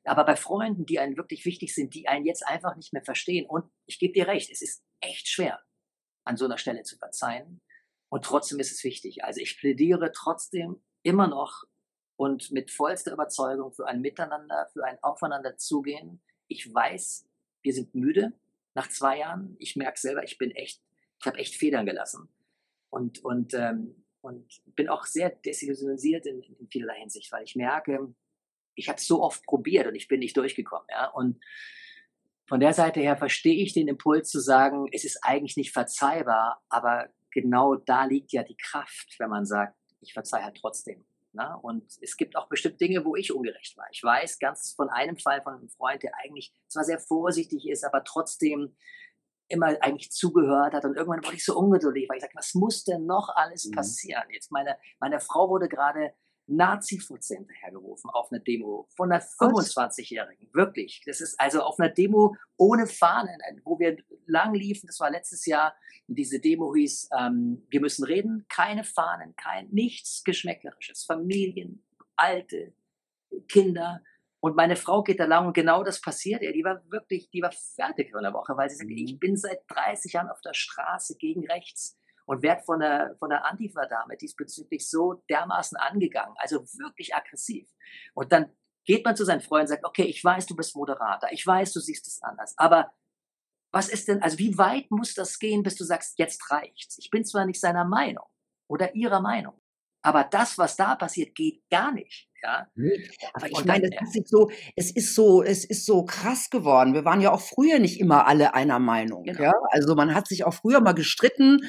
Aber 0.05 0.25
bei 0.25 0.35
Freunden, 0.35 0.87
die 0.87 0.99
einen 0.99 1.19
wirklich 1.19 1.45
wichtig 1.45 1.75
sind, 1.75 1.95
die 1.95 2.09
einen 2.09 2.25
jetzt 2.25 2.47
einfach 2.47 2.75
nicht 2.75 2.95
mehr 2.95 3.05
verstehen, 3.05 3.45
und 3.45 3.71
ich 3.85 3.99
gebe 3.99 4.15
dir 4.15 4.27
recht, 4.27 4.51
es 4.51 4.63
ist 4.63 4.83
echt 5.01 5.29
schwer, 5.29 5.61
an 6.25 6.39
so 6.39 6.47
einer 6.47 6.57
Stelle 6.57 6.85
zu 6.85 6.97
verzeihen. 6.97 7.61
Und 8.09 8.25
trotzdem 8.25 8.61
ist 8.61 8.73
es 8.73 8.83
wichtig. 8.83 9.25
Also 9.25 9.43
ich 9.43 9.59
plädiere 9.59 10.11
trotzdem 10.13 10.83
immer 11.03 11.27
noch 11.29 11.65
und 12.17 12.51
mit 12.51 12.71
vollster 12.71 13.13
Überzeugung 13.13 13.75
für 13.75 13.87
ein 13.87 14.01
Miteinander, 14.01 14.71
für 14.73 14.87
ein 14.87 14.97
Aufeinander 15.03 15.59
zugehen. 15.59 16.23
Ich 16.49 16.73
weiß, 16.73 17.29
wir 17.61 17.75
sind 17.75 17.95
müde 17.95 18.33
nach 18.73 18.89
zwei 18.89 19.19
Jahren. 19.19 19.55
Ich 19.59 19.77
merke 19.77 20.01
selber, 20.01 20.25
ich 20.25 20.39
bin 20.39 20.51
echt, 20.53 20.81
ich 21.21 21.27
habe 21.27 21.37
echt 21.37 21.57
Federn 21.57 21.85
gelassen 21.85 22.31
und 22.91 23.25
und 23.25 23.55
ähm, 23.55 24.05
und 24.27 24.61
bin 24.75 24.89
auch 24.89 25.05
sehr 25.05 25.31
desillusionisiert 25.31 26.27
in, 26.27 26.43
in 26.43 26.69
vielerlei 26.69 26.99
Hinsicht, 26.99 27.31
weil 27.31 27.45
ich 27.45 27.55
merke, 27.55 28.13
ich 28.75 28.89
habe 28.89 28.99
es 28.99 29.07
so 29.07 29.23
oft 29.23 29.45
probiert 29.45 29.87
und 29.87 29.95
ich 29.95 30.09
bin 30.09 30.19
nicht 30.19 30.37
durchgekommen. 30.37 30.87
Ja? 30.91 31.09
Und 31.11 31.41
von 32.49 32.61
der 32.61 32.73
Seite 32.73 33.01
her 33.01 33.17
verstehe 33.17 33.63
ich 33.63 33.73
den 33.73 33.89
Impuls 33.89 34.29
zu 34.31 34.41
sagen, 34.41 34.89
es 34.93 35.05
ist 35.05 35.21
eigentlich 35.23 35.57
nicht 35.57 35.73
verzeihbar, 35.73 36.63
aber 36.69 37.09
genau 37.31 37.77
da 37.77 38.05
liegt 38.05 38.33
ja 38.33 38.43
die 38.43 38.57
Kraft, 38.57 39.15
wenn 39.19 39.31
man 39.31 39.47
sagt, 39.47 39.77
ich 40.01 40.13
verzeihe 40.13 40.45
halt 40.45 40.59
trotzdem. 40.61 41.07
Ne? 41.33 41.57
Und 41.63 41.85
es 42.01 42.17
gibt 42.17 42.37
auch 42.37 42.49
bestimmt 42.49 42.81
Dinge, 42.81 43.05
wo 43.05 43.15
ich 43.15 43.33
ungerecht 43.33 43.77
war. 43.77 43.87
Ich 43.93 44.03
weiß 44.03 44.39
ganz 44.39 44.73
von 44.75 44.89
einem 44.89 45.19
Fall 45.19 45.43
von 45.43 45.55
einem 45.55 45.69
Freund, 45.69 46.03
der 46.03 46.13
eigentlich 46.17 46.53
zwar 46.69 46.85
sehr 46.85 46.99
vorsichtig 46.99 47.69
ist, 47.69 47.85
aber 47.85 48.05
trotzdem 48.05 48.77
immer 49.49 49.77
eigentlich 49.81 50.11
zugehört 50.11 50.75
hat. 50.75 50.85
Und 50.85 50.97
irgendwann 50.97 51.25
wurde 51.25 51.37
ich 51.37 51.45
so 51.45 51.57
ungeduldig, 51.57 52.09
weil 52.09 52.17
ich 52.17 52.23
sagte, 52.23 52.37
was 52.37 52.55
muss 52.55 52.85
denn 52.85 53.07
noch 53.07 53.29
alles 53.35 53.67
mhm. 53.67 53.73
passieren? 53.73 54.25
Jetzt 54.31 54.51
meine, 54.51 54.77
meine 55.01 55.21
Frau 55.21 55.49
wurde 55.49 55.69
gerade 55.69 56.13
Nazi-Futze 56.49 57.37
hinterhergerufen 57.37 58.11
auf 58.11 58.31
einer 58.31 58.41
Demo 58.41 58.89
von 58.97 59.11
einer 59.11 59.23
25-Jährigen. 59.23 60.49
Wirklich. 60.53 61.03
Das 61.05 61.21
ist 61.21 61.39
also 61.39 61.61
auf 61.61 61.79
einer 61.79 61.89
Demo 61.89 62.37
ohne 62.57 62.87
Fahnen, 62.87 63.41
wo 63.65 63.79
wir 63.79 63.97
lang 64.27 64.55
liefen. 64.55 64.87
Das 64.87 65.01
war 65.01 65.11
letztes 65.11 65.45
Jahr. 65.47 65.75
Diese 66.07 66.39
Demo 66.41 66.75
hieß, 66.75 67.11
ähm, 67.19 67.67
wir 67.69 67.81
müssen 67.81 68.05
reden. 68.05 68.47
Keine 68.49 68.85
Fahnen, 68.85 69.35
kein, 69.37 69.69
nichts 69.71 70.23
Geschmäcklerisches. 70.25 71.05
Familien, 71.05 71.85
Alte, 72.15 72.73
Kinder. 73.49 74.03
Und 74.47 74.55
meine 74.55 74.77
Frau 74.77 75.03
geht 75.03 75.19
da 75.19 75.25
lang 75.25 75.49
und 75.49 75.55
genau 75.55 75.83
das 75.83 76.01
passiert. 76.01 76.41
Ja, 76.41 76.53
die 76.53 76.63
war 76.63 76.81
wirklich, 76.89 77.29
die 77.31 77.43
war 77.43 77.51
fertig 77.51 78.13
von 78.13 78.23
der 78.23 78.33
Woche, 78.33 78.57
weil 78.57 78.71
sie 78.71 78.77
sagt, 78.77 78.89
ich 78.93 79.15
mhm. 79.15 79.19
bin 79.19 79.37
seit 79.37 79.59
30 79.67 80.13
Jahren 80.13 80.29
auf 80.29 80.41
der 80.41 80.55
Straße 80.55 81.17
gegen 81.17 81.45
rechts 81.49 81.99
und 82.27 82.45
werd 82.45 82.65
von 82.65 82.79
der, 82.79 83.17
von 83.19 83.31
der 83.31 83.45
Antifa-Dame 83.45 84.17
diesbezüglich 84.17 84.89
so 84.89 85.15
dermaßen 85.29 85.77
angegangen, 85.77 86.37
also 86.39 86.61
wirklich 86.79 87.13
aggressiv. 87.13 87.69
Und 88.15 88.31
dann 88.31 88.53
geht 88.85 89.05
man 89.05 89.17
zu 89.17 89.25
seinen 89.25 89.41
Freunden 89.41 89.65
und 89.65 89.71
sagt, 89.71 89.85
okay, 89.85 90.05
ich 90.05 90.23
weiß, 90.23 90.47
du 90.47 90.55
bist 90.55 90.77
Moderator, 90.77 91.29
ich 91.33 91.45
weiß, 91.45 91.73
du 91.73 91.81
siehst 91.81 92.07
es 92.07 92.23
anders, 92.23 92.55
aber 92.57 92.93
was 93.73 93.89
ist 93.89 94.07
denn, 94.07 94.23
also 94.23 94.39
wie 94.39 94.57
weit 94.57 94.93
muss 94.93 95.15
das 95.15 95.41
gehen, 95.41 95.65
bis 95.65 95.75
du 95.75 95.83
sagst, 95.83 96.21
jetzt 96.21 96.53
reicht's? 96.53 96.99
Ich 96.99 97.11
bin 97.11 97.25
zwar 97.25 97.47
nicht 97.47 97.61
seiner 97.61 97.85
Meinung 97.85 98.27
oder 98.69 98.95
ihrer 98.95 99.21
Meinung, 99.21 99.61
aber 100.03 100.23
das, 100.23 100.57
was 100.57 100.77
da 100.77 100.95
passiert, 100.95 101.35
geht 101.35 101.69
gar 101.69 101.91
nicht. 101.91 102.31
Ja? 102.47 102.69
Aber 103.35 103.51
ich 103.51 103.65
meine, 103.65 103.91
es 103.91 104.15
ist 104.15 104.29
so, 104.29 104.51
es 104.77 104.91
ist 104.91 105.15
so, 105.15 105.43
es 105.43 105.65
ist 105.65 105.85
so 105.85 106.05
krass 106.05 106.49
geworden. 106.51 106.95
Wir 106.95 107.05
waren 107.05 107.21
ja 107.21 107.33
auch 107.33 107.41
früher 107.41 107.79
nicht 107.79 107.99
immer 107.99 108.27
alle 108.27 108.55
einer 108.55 108.79
Meinung. 108.79 109.25
Genau. 109.25 109.43
Ja? 109.43 109.53
Also 109.71 109.95
man 109.95 110.15
hat 110.15 110.29
sich 110.29 110.45
auch 110.45 110.55
früher 110.55 110.81
mal 110.81 110.93
gestritten 110.93 111.61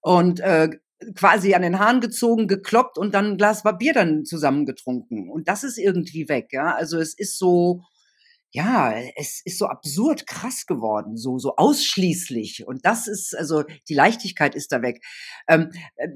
und 0.00 0.40
äh, 0.40 0.70
quasi 1.14 1.54
an 1.54 1.62
den 1.62 1.78
Haaren 1.78 2.00
gezogen, 2.00 2.48
gekloppt 2.48 2.98
und 2.98 3.14
dann 3.14 3.32
ein 3.32 3.36
Glas 3.38 3.62
Bier 3.78 3.94
dann 3.94 4.24
zusammengetrunken. 4.24 5.30
Und 5.30 5.48
das 5.48 5.64
ist 5.64 5.78
irgendwie 5.78 6.28
weg, 6.28 6.48
ja. 6.52 6.74
Also 6.74 6.98
es 6.98 7.14
ist 7.14 7.38
so, 7.38 7.82
ja, 8.50 8.94
es 9.16 9.40
ist 9.44 9.58
so 9.58 9.66
absurd 9.66 10.26
krass 10.26 10.66
geworden, 10.66 11.16
so, 11.16 11.38
so 11.38 11.56
ausschließlich. 11.56 12.66
Und 12.66 12.84
das 12.84 13.06
ist, 13.06 13.34
also 13.36 13.64
die 13.88 13.94
Leichtigkeit 13.94 14.54
ist 14.54 14.72
da 14.72 14.82
weg. 14.82 15.02
Ähm, 15.48 15.70
äh, 15.96 16.08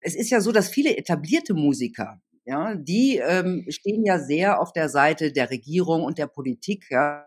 es 0.00 0.14
ist 0.14 0.30
ja 0.30 0.40
so, 0.40 0.52
dass 0.52 0.68
viele 0.68 0.96
etablierte 0.96 1.54
Musiker, 1.54 2.20
ja, 2.46 2.74
die 2.74 3.16
ähm, 3.16 3.64
stehen 3.70 4.04
ja 4.04 4.18
sehr 4.18 4.60
auf 4.60 4.72
der 4.72 4.90
Seite 4.90 5.32
der 5.32 5.50
Regierung 5.50 6.02
und 6.02 6.18
der 6.18 6.26
Politik. 6.26 6.84
Ja. 6.90 7.26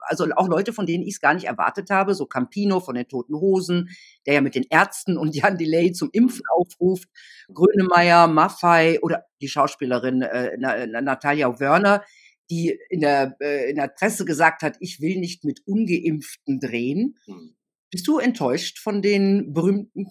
Also 0.00 0.26
auch 0.36 0.48
Leute, 0.48 0.72
von 0.72 0.86
denen 0.86 1.04
ich 1.04 1.14
es 1.14 1.20
gar 1.20 1.34
nicht 1.34 1.44
erwartet 1.44 1.90
habe, 1.90 2.14
so 2.14 2.24
Campino 2.24 2.80
von 2.80 2.94
den 2.94 3.06
Toten 3.06 3.34
Hosen, 3.34 3.90
der 4.26 4.34
ja 4.34 4.40
mit 4.40 4.54
den 4.54 4.64
Ärzten 4.70 5.18
und 5.18 5.34
Jan 5.34 5.58
Delay 5.58 5.92
zum 5.92 6.08
Impfen 6.12 6.44
aufruft, 6.50 7.10
Grönemeyer, 7.52 8.26
Maffei 8.26 9.00
oder 9.02 9.26
die 9.42 9.48
Schauspielerin 9.48 10.22
äh, 10.22 10.56
Natalia 10.56 11.60
Wörner, 11.60 12.02
die 12.50 12.78
in 12.88 13.00
der, 13.00 13.36
äh, 13.40 13.68
in 13.68 13.76
der 13.76 13.88
Presse 13.88 14.24
gesagt 14.24 14.62
hat, 14.62 14.76
ich 14.80 15.00
will 15.00 15.18
nicht 15.18 15.44
mit 15.44 15.60
Ungeimpften 15.66 16.58
drehen. 16.58 17.18
Hm. 17.26 17.54
Bist 17.90 18.06
du 18.06 18.18
enttäuscht 18.18 18.78
von 18.78 19.02
den 19.02 19.52
berühmten? 19.52 20.06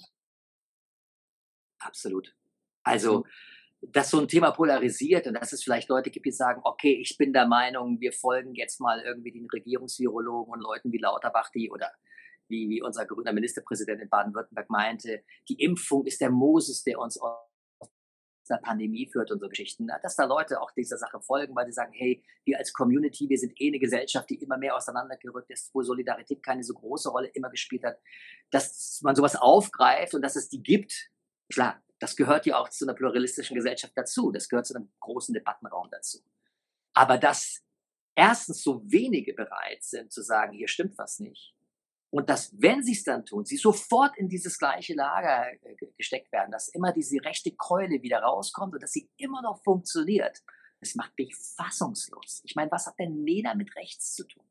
Absolut. 1.80 2.36
Also, 2.84 3.26
dass 3.92 4.10
so 4.10 4.20
ein 4.20 4.28
Thema 4.28 4.52
polarisiert 4.52 5.28
und 5.28 5.34
dass 5.36 5.54
es 5.54 5.64
vielleicht 5.64 5.90
Leute 5.90 6.10
gibt, 6.10 6.26
die 6.26 6.32
sagen, 6.32 6.62
okay, 6.64 6.94
ich 7.02 7.18
bin 7.18 7.34
der 7.34 7.48
Meinung, 7.48 8.00
wir 8.00 8.14
folgen 8.14 8.56
jetzt 8.56 8.80
mal 8.80 9.02
irgendwie 9.02 9.32
den 9.32 9.48
Regierungsvirologen 9.52 10.54
und 10.54 10.62
Leuten 10.62 10.92
wie 10.92 11.00
Lauterbach, 11.00 11.50
die 11.52 11.70
oder 11.70 11.92
wie, 12.48 12.70
wie 12.70 12.82
unser 12.82 13.06
grüner 13.06 13.34
Ministerpräsident 13.34 14.02
in 14.02 14.10
Baden-Württemberg 14.10 14.70
meinte, 14.70 15.24
die 15.50 15.62
Impfung 15.62 16.06
ist 16.06 16.22
der 16.22 16.30
Moses, 16.30 16.84
der 16.84 17.00
uns 17.00 17.18
aus 17.20 17.38
der 18.50 18.58
Pandemie 18.58 19.10
führt 19.10 19.32
und 19.32 19.40
so 19.40 19.48
Geschichten, 19.48 19.88
dass 20.02 20.16
da 20.16 20.26
Leute 20.26 20.62
auch 20.62 20.72
dieser 20.72 20.98
Sache 20.98 21.22
folgen, 21.22 21.56
weil 21.56 21.66
sie 21.66 21.72
sagen, 21.72 21.94
hey, 21.94 22.22
wir 22.44 22.58
als 22.58 22.74
Community, 22.74 23.30
wir 23.30 23.38
sind 23.38 23.54
eh 23.60 23.70
eine 23.70 23.80
Gesellschaft, 23.80 24.30
die 24.30 24.36
immer 24.36 24.58
mehr 24.58 24.76
auseinandergerückt 24.76 25.50
ist, 25.50 25.74
wo 25.74 25.82
Solidarität 25.82 26.44
keine 26.44 26.64
so 26.64 26.74
große 26.74 27.10
Rolle 27.10 27.30
immer 27.30 27.50
gespielt 27.50 27.84
hat, 27.86 28.00
dass 28.52 29.00
man 29.02 29.16
sowas 29.16 29.38
aufgreift 29.38 30.14
und 30.14 30.22
dass 30.22 30.36
es 30.36 30.50
die 30.50 30.62
gibt, 30.62 31.10
klar, 31.50 31.82
das 32.04 32.18
gehört 32.18 32.46
ja 32.46 32.58
auch 32.58 32.68
zu 32.68 32.84
einer 32.84 32.94
pluralistischen 32.94 33.56
Gesellschaft 33.56 33.94
dazu. 33.96 34.30
Das 34.30 34.50
gehört 34.50 34.66
zu 34.66 34.76
einem 34.76 34.92
großen 35.00 35.34
Debattenraum 35.34 35.88
dazu. 35.90 36.20
Aber 36.94 37.18
dass 37.18 37.64
erstens 38.14 38.62
so 38.62 38.82
wenige 38.84 39.34
bereit 39.34 39.82
sind 39.84 40.12
zu 40.12 40.22
sagen, 40.22 40.52
hier 40.52 40.68
stimmt 40.68 40.98
was 40.98 41.22
nicht. 41.22 41.56
Und 42.10 42.30
dass, 42.30 42.54
wenn 42.62 42.84
sie 42.84 42.92
es 42.92 43.04
dann 43.04 43.26
tun, 43.26 43.46
sie 43.46 43.56
sofort 43.56 44.18
in 44.18 44.28
dieses 44.28 44.60
gleiche 44.60 44.94
Lager 44.94 45.54
äh, 45.64 45.76
gesteckt 45.98 46.30
werden, 46.34 46.52
dass 46.52 46.68
immer 46.68 46.92
diese 46.92 47.24
rechte 47.24 47.56
Keule 47.56 48.02
wieder 48.02 48.20
rauskommt 48.20 48.74
und 48.74 48.84
dass 48.84 48.92
sie 48.92 49.10
immer 49.16 49.42
noch 49.42 49.64
funktioniert. 49.64 50.44
Das 50.82 50.96
macht 50.96 51.18
mich 51.18 51.34
fassungslos. 51.34 52.42
Ich 52.44 52.56
meine, 52.56 52.70
was 52.70 52.86
hat 52.86 53.00
denn 53.00 53.24
Nena 53.24 53.56
mit 53.56 53.74
rechts 53.78 54.14
zu 54.14 54.28
tun? 54.28 54.44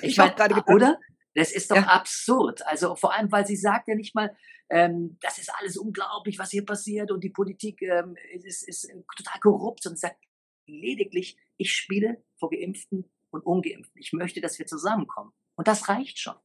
Ich, 0.00 0.12
ich 0.12 0.16
meine, 0.16 0.34
gerade 0.34 0.54
oder? 0.72 0.98
Das 1.36 1.52
ist 1.52 1.70
doch 1.70 1.76
ja. 1.76 1.86
absurd. 1.86 2.66
Also 2.66 2.96
vor 2.96 3.12
allem, 3.12 3.30
weil 3.30 3.46
sie 3.46 3.56
sagt 3.56 3.88
ja 3.88 3.94
nicht 3.94 4.14
mal, 4.14 4.34
ähm, 4.70 5.18
das 5.20 5.38
ist 5.38 5.52
alles 5.60 5.76
unglaublich, 5.76 6.38
was 6.38 6.50
hier 6.50 6.64
passiert 6.64 7.10
und 7.10 7.22
die 7.22 7.30
Politik 7.30 7.82
ähm, 7.82 8.16
ist, 8.32 8.66
ist, 8.66 8.90
total 9.16 9.40
korrupt, 9.40 9.82
sondern 9.82 9.98
sagt 9.98 10.24
lediglich, 10.66 11.36
ich 11.58 11.74
spiele 11.74 12.24
vor 12.38 12.50
Geimpften 12.50 13.10
und 13.30 13.44
Ungeimpften. 13.44 14.00
Ich 14.00 14.14
möchte, 14.14 14.40
dass 14.40 14.58
wir 14.58 14.66
zusammenkommen. 14.66 15.32
Und 15.56 15.68
das 15.68 15.88
reicht 15.90 16.18
schon. 16.18 16.36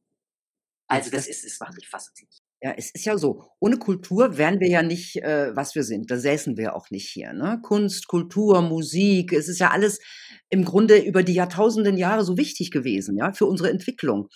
Also 0.88 1.10
das, 1.10 1.26
das 1.26 1.42
ist, 1.42 1.60
macht 1.60 1.74
mich 1.74 1.88
fassungslos. 1.88 2.42
Ja, 2.64 2.74
es 2.76 2.92
ist 2.92 3.04
ja 3.06 3.18
so, 3.18 3.50
ohne 3.58 3.76
Kultur 3.76 4.38
wären 4.38 4.60
wir 4.60 4.68
ja 4.68 4.84
nicht, 4.84 5.16
äh, 5.16 5.50
was 5.56 5.74
wir 5.74 5.82
sind. 5.82 6.12
Da 6.12 6.16
säßen 6.16 6.56
wir 6.56 6.76
auch 6.76 6.90
nicht 6.90 7.08
hier. 7.08 7.32
Ne? 7.32 7.58
Kunst, 7.60 8.06
Kultur, 8.06 8.62
Musik, 8.62 9.32
es 9.32 9.48
ist 9.48 9.58
ja 9.58 9.72
alles 9.72 9.98
im 10.48 10.64
Grunde 10.64 10.98
über 10.98 11.24
die 11.24 11.34
Jahrtausenden 11.34 11.96
Jahre 11.96 12.24
so 12.24 12.36
wichtig 12.38 12.70
gewesen, 12.70 13.16
ja, 13.16 13.32
für 13.32 13.46
unsere 13.46 13.68
Entwicklung. 13.68 14.28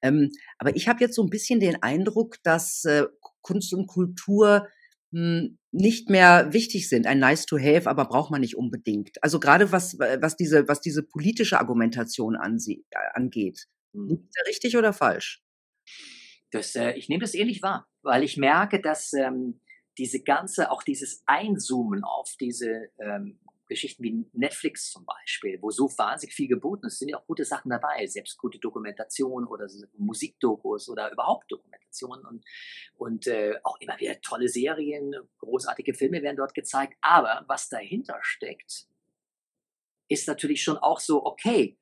Ähm, 0.00 0.30
aber 0.58 0.74
ich 0.76 0.88
habe 0.88 1.00
jetzt 1.00 1.14
so 1.14 1.22
ein 1.22 1.28
bisschen 1.28 1.60
den 1.60 1.82
Eindruck, 1.82 2.36
dass 2.42 2.86
äh, 2.86 3.04
Kunst 3.42 3.74
und 3.74 3.86
Kultur 3.86 4.66
mh, 5.10 5.40
hm, 5.40 5.58
nicht 5.70 6.08
mehr 6.08 6.54
wichtig 6.54 6.88
sind. 6.88 7.06
Ein 7.06 7.18
nice 7.18 7.44
to 7.44 7.58
have, 7.58 7.86
aber 7.86 8.06
braucht 8.06 8.30
man 8.30 8.40
nicht 8.40 8.56
unbedingt. 8.56 9.22
Also 9.22 9.38
gerade 9.40 9.72
was, 9.72 9.98
was 9.98 10.36
diese, 10.36 10.68
was 10.68 10.80
diese 10.80 11.02
politische 11.02 11.60
Argumentation 11.60 12.34
äh, 12.34 12.78
angeht. 13.12 13.66
Hm. 13.92 14.08
Liegt 14.08 14.34
da 14.34 14.42
richtig 14.48 14.74
oder 14.78 14.94
falsch? 14.94 15.42
Das, 16.54 16.76
äh, 16.76 16.92
ich 16.92 17.08
nehme 17.08 17.22
das 17.22 17.34
ähnlich 17.34 17.62
wahr, 17.62 17.88
weil 18.02 18.22
ich 18.22 18.36
merke, 18.36 18.80
dass 18.80 19.12
ähm, 19.12 19.60
diese 19.98 20.22
ganze, 20.22 20.70
auch 20.70 20.84
dieses 20.84 21.24
Einzoomen 21.26 22.04
auf 22.04 22.32
diese 22.38 22.90
ähm, 23.00 23.40
Geschichten 23.66 24.04
wie 24.04 24.24
Netflix 24.32 24.92
zum 24.92 25.04
Beispiel, 25.04 25.58
wo 25.60 25.70
so 25.70 25.86
wahnsinnig 25.98 26.32
viel 26.32 26.46
geboten 26.46 26.86
ist, 26.86 27.00
sind 27.00 27.08
ja 27.08 27.18
auch 27.18 27.26
gute 27.26 27.44
Sachen 27.44 27.70
dabei, 27.70 28.06
selbst 28.06 28.38
gute 28.38 28.60
Dokumentation 28.60 29.48
oder 29.48 29.66
Musikdokus 29.98 30.88
oder 30.88 31.10
überhaupt 31.10 31.50
Dokumentationen 31.50 32.24
und, 32.24 32.44
und 32.94 33.26
äh, 33.26 33.54
auch 33.64 33.80
immer 33.80 33.98
wieder 33.98 34.20
tolle 34.20 34.46
Serien, 34.46 35.12
großartige 35.38 35.92
Filme 35.92 36.22
werden 36.22 36.36
dort 36.36 36.54
gezeigt. 36.54 36.96
Aber 37.00 37.44
was 37.48 37.68
dahinter 37.68 38.20
steckt, 38.22 38.86
ist 40.06 40.28
natürlich 40.28 40.62
schon 40.62 40.76
auch 40.76 41.00
so, 41.00 41.26
okay, 41.26 41.76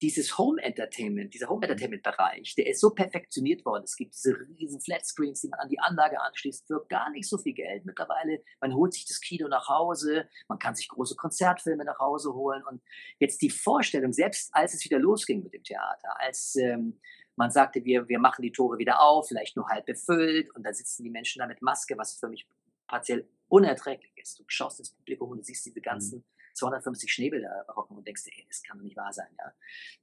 dieses 0.00 0.38
Home 0.38 0.62
Entertainment, 0.62 1.34
dieser 1.34 1.48
Home 1.48 1.62
Entertainment 1.62 2.02
Bereich, 2.02 2.54
der 2.54 2.68
ist 2.68 2.80
so 2.80 2.90
perfektioniert 2.90 3.64
worden. 3.64 3.84
Es 3.84 3.96
gibt 3.96 4.14
diese 4.14 4.36
riesen 4.58 4.80
Flatscreens, 4.80 5.40
die 5.40 5.48
man 5.48 5.60
an 5.60 5.68
die 5.68 5.80
Anlage 5.80 6.20
anschließt, 6.20 6.66
für 6.66 6.86
gar 6.88 7.10
nicht 7.10 7.28
so 7.28 7.38
viel 7.38 7.54
Geld 7.54 7.84
mittlerweile. 7.84 8.42
Man 8.60 8.74
holt 8.74 8.92
sich 8.94 9.06
das 9.06 9.20
Kino 9.20 9.48
nach 9.48 9.68
Hause, 9.68 10.28
man 10.48 10.58
kann 10.58 10.74
sich 10.74 10.88
große 10.88 11.16
Konzertfilme 11.16 11.84
nach 11.84 11.98
Hause 11.98 12.32
holen. 12.34 12.62
Und 12.64 12.80
jetzt 13.18 13.42
die 13.42 13.50
Vorstellung, 13.50 14.12
selbst 14.12 14.50
als 14.52 14.74
es 14.74 14.84
wieder 14.84 14.98
losging 14.98 15.42
mit 15.42 15.52
dem 15.52 15.64
Theater, 15.64 16.20
als 16.20 16.54
ähm, 16.56 17.00
man 17.34 17.50
sagte, 17.50 17.84
wir, 17.84 18.08
wir 18.08 18.18
machen 18.18 18.42
die 18.42 18.52
Tore 18.52 18.78
wieder 18.78 19.00
auf, 19.00 19.28
vielleicht 19.28 19.56
nur 19.56 19.68
halb 19.68 19.86
befüllt 19.86 20.54
und 20.54 20.64
da 20.64 20.72
sitzen 20.72 21.04
die 21.04 21.10
Menschen 21.10 21.38
da 21.38 21.46
mit 21.46 21.62
Maske, 21.62 21.96
was 21.96 22.18
für 22.18 22.28
mich 22.28 22.48
partiell 22.88 23.28
unerträglich 23.48 24.12
ist. 24.16 24.38
Du 24.38 24.44
schaust 24.48 24.80
ins 24.80 24.90
Publikum 24.90 25.30
und 25.30 25.38
du 25.38 25.44
siehst 25.44 25.64
diese 25.64 25.78
mhm. 25.78 26.24
Ganzen 26.58 26.66
250 26.66 27.12
Schneebilder 27.12 27.64
hocken 27.74 27.96
und 27.96 28.06
denkst, 28.06 28.24
ey, 28.26 28.44
das 28.48 28.62
kann 28.62 28.78
doch 28.78 28.84
nicht 28.84 28.96
wahr 28.96 29.12
sein. 29.12 29.28
Ja? 29.38 29.52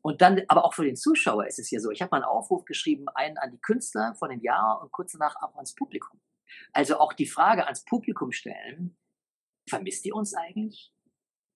Und 0.02 0.22
dann, 0.22 0.42
aber 0.48 0.66
auch 0.66 0.74
für 0.74 0.86
den 0.86 0.96
Zuschauer 0.96 1.48
ist 1.48 1.60
es 1.60 1.70
ja 1.72 1.80
so, 1.80 1.92
ich 1.92 2.02
habe 2.02 2.12
mal 2.12 2.18
einen 2.18 2.26
Aufruf 2.26 2.66
geschrieben, 2.66 3.08
einen 3.10 3.38
an 3.38 3.52
die 3.52 3.60
Künstler 3.60 4.16
von 4.16 4.30
dem 4.30 4.42
Jahr 4.42 4.82
und 4.82 4.92
kurz 4.92 5.12
danach 5.14 5.36
auch 5.42 5.56
ans 5.56 5.76
Publikum. 5.76 6.20
Also 6.72 7.00
auch 7.00 7.14
die 7.14 7.28
Frage 7.28 7.66
ans 7.66 7.84
Publikum 7.84 8.32
stellen, 8.32 8.98
vermisst 9.68 10.06
ihr 10.06 10.16
uns 10.16 10.34
eigentlich? 10.34 10.94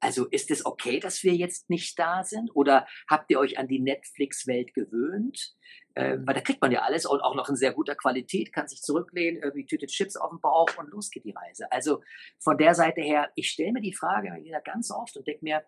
Also 0.01 0.25
ist 0.27 0.49
es 0.49 0.65
okay, 0.65 0.99
dass 0.99 1.23
wir 1.23 1.35
jetzt 1.35 1.69
nicht 1.69 1.99
da 1.99 2.23
sind? 2.23 2.51
Oder 2.55 2.87
habt 3.09 3.29
ihr 3.31 3.39
euch 3.39 3.57
an 3.57 3.67
die 3.67 3.79
Netflix-Welt 3.79 4.73
gewöhnt? 4.73 5.55
Äh, 5.95 6.19
weil 6.23 6.35
da 6.35 6.41
kriegt 6.41 6.61
man 6.61 6.71
ja 6.71 6.83
alles 6.83 7.05
und 7.05 7.19
auch 7.21 7.35
noch 7.35 7.49
in 7.49 7.55
sehr 7.55 7.73
guter 7.73 7.95
Qualität, 7.95 8.53
kann 8.53 8.67
sich 8.67 8.81
zurücklehnen, 8.81 9.41
irgendwie 9.41 9.65
Tüte 9.65 9.87
Chips 9.87 10.15
auf 10.15 10.29
dem 10.29 10.39
Bauch 10.39 10.69
und 10.77 10.89
los 10.91 11.09
geht 11.09 11.25
die 11.25 11.33
Reise. 11.35 11.71
Also 11.71 12.01
von 12.39 12.57
der 12.57 12.75
Seite 12.75 13.01
her, 13.01 13.31
ich 13.35 13.49
stelle 13.49 13.73
mir 13.73 13.81
die 13.81 13.93
Frage 13.93 14.29
wieder 14.43 14.61
ganz 14.61 14.91
oft 14.91 15.17
und 15.17 15.27
denke 15.27 15.43
mir, 15.43 15.65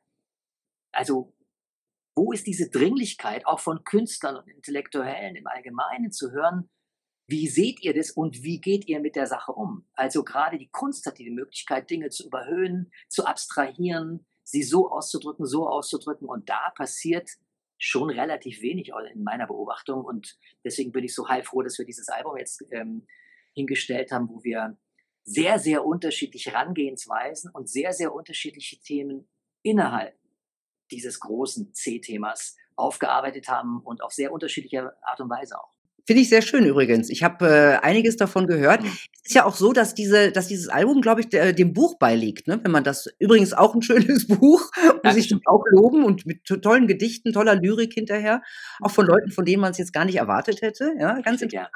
also 0.94 1.36
wo 2.16 2.32
ist 2.32 2.48
diese 2.48 2.70
Dringlichkeit 2.70 3.46
auch 3.46 3.60
von 3.60 3.84
Künstlern 3.84 4.38
und 4.38 4.48
Intellektuellen 4.48 5.36
im 5.36 5.48
Allgemeinen 5.48 6.12
zu 6.12 6.32
hören, 6.32 6.70
wie 7.28 7.48
seht 7.48 7.82
ihr 7.82 7.94
das 7.94 8.12
und 8.12 8.44
wie 8.44 8.60
geht 8.60 8.88
ihr 8.88 9.00
mit 9.00 9.16
der 9.16 9.26
Sache 9.26 9.54
um? 9.54 9.88
Also 9.94 10.24
gerade 10.24 10.58
die 10.58 10.70
Kunst 10.70 11.06
hat 11.06 11.18
die 11.18 11.30
Möglichkeit, 11.30 11.90
Dinge 11.90 12.10
zu 12.10 12.28
überhöhen, 12.28 12.92
zu 13.08 13.26
abstrahieren, 13.26 14.26
sie 14.44 14.64
so 14.64 14.90
auszudrücken, 14.90 15.46
so 15.46 15.68
auszudrücken. 15.68 16.28
Und 16.28 16.50
da 16.50 16.72
passiert 16.76 17.30
schon 17.78 18.10
relativ 18.10 18.62
wenig 18.62 18.92
in 19.14 19.24
meiner 19.24 19.48
Beobachtung. 19.48 20.04
Und 20.06 20.38
deswegen 20.64 20.92
bin 20.92 21.04
ich 21.04 21.16
so 21.16 21.28
heilfroh, 21.28 21.62
dass 21.64 21.78
wir 21.78 21.86
dieses 21.86 22.10
Album 22.10 22.38
jetzt 22.38 22.64
ähm, 22.72 23.08
hingestellt 23.54 24.12
haben, 24.12 24.30
wo 24.30 24.44
wir 24.44 24.78
sehr, 25.24 25.60
sehr 25.60 25.86
unterschiedliche 25.86 26.52
Herangehensweisen 26.52 27.52
und 27.52 27.70
sehr, 27.70 27.94
sehr 27.94 28.14
unterschiedliche 28.14 28.80
Themen 28.80 29.28
innerhalb 29.64 30.18
dieses 30.92 31.20
großen 31.20 31.74
C-Themas 31.74 32.56
aufgearbeitet 32.76 33.48
haben 33.48 33.82
und 33.82 34.02
auf 34.02 34.12
sehr 34.12 34.32
unterschiedliche 34.32 34.92
Art 35.04 35.20
und 35.20 35.30
Weise 35.30 35.60
auch. 35.60 35.71
Finde 36.06 36.22
ich 36.22 36.30
sehr 36.30 36.42
schön 36.42 36.66
übrigens. 36.66 37.10
Ich 37.10 37.24
habe 37.24 37.48
äh, 37.48 37.86
einiges 37.86 38.18
davon 38.18 38.48
gehört. 38.48 38.84
Es 38.84 39.30
ist 39.30 39.36
ja 39.36 39.46
auch 39.46 39.56
so, 39.56 39.74
dass 39.74 39.94
diese, 39.94 40.32
dass 40.32 40.48
dieses 40.48 40.68
Album, 40.68 41.02
glaube 41.02 41.22
ich, 41.22 41.30
der, 41.30 41.54
dem 41.54 41.74
Buch 41.74 41.98
beiliegt. 41.98 42.48
Ne? 42.48 42.60
Wenn 42.64 42.72
man 42.72 42.84
das 42.84 43.08
übrigens 43.20 43.54
auch 43.54 43.76
ein 43.76 43.82
schönes 43.82 44.28
Buch, 44.40 44.72
muss 45.04 45.16
ich 45.16 45.34
auch 45.46 45.64
loben 45.70 46.04
und 46.04 46.26
mit 46.26 46.44
tollen 46.46 46.88
Gedichten, 46.88 47.34
toller 47.34 47.56
Lyrik 47.56 47.94
hinterher, 47.94 48.42
auch 48.82 48.92
von 48.92 49.06
Leuten, 49.06 49.32
von 49.32 49.46
denen 49.46 49.62
man 49.62 49.72
es 49.72 49.78
jetzt 49.78 49.94
gar 49.94 50.06
nicht 50.06 50.18
erwartet 50.18 50.62
hätte. 50.62 50.94
Ja, 51.00 51.20
ganz 51.22 51.42
interessant. 51.42 51.72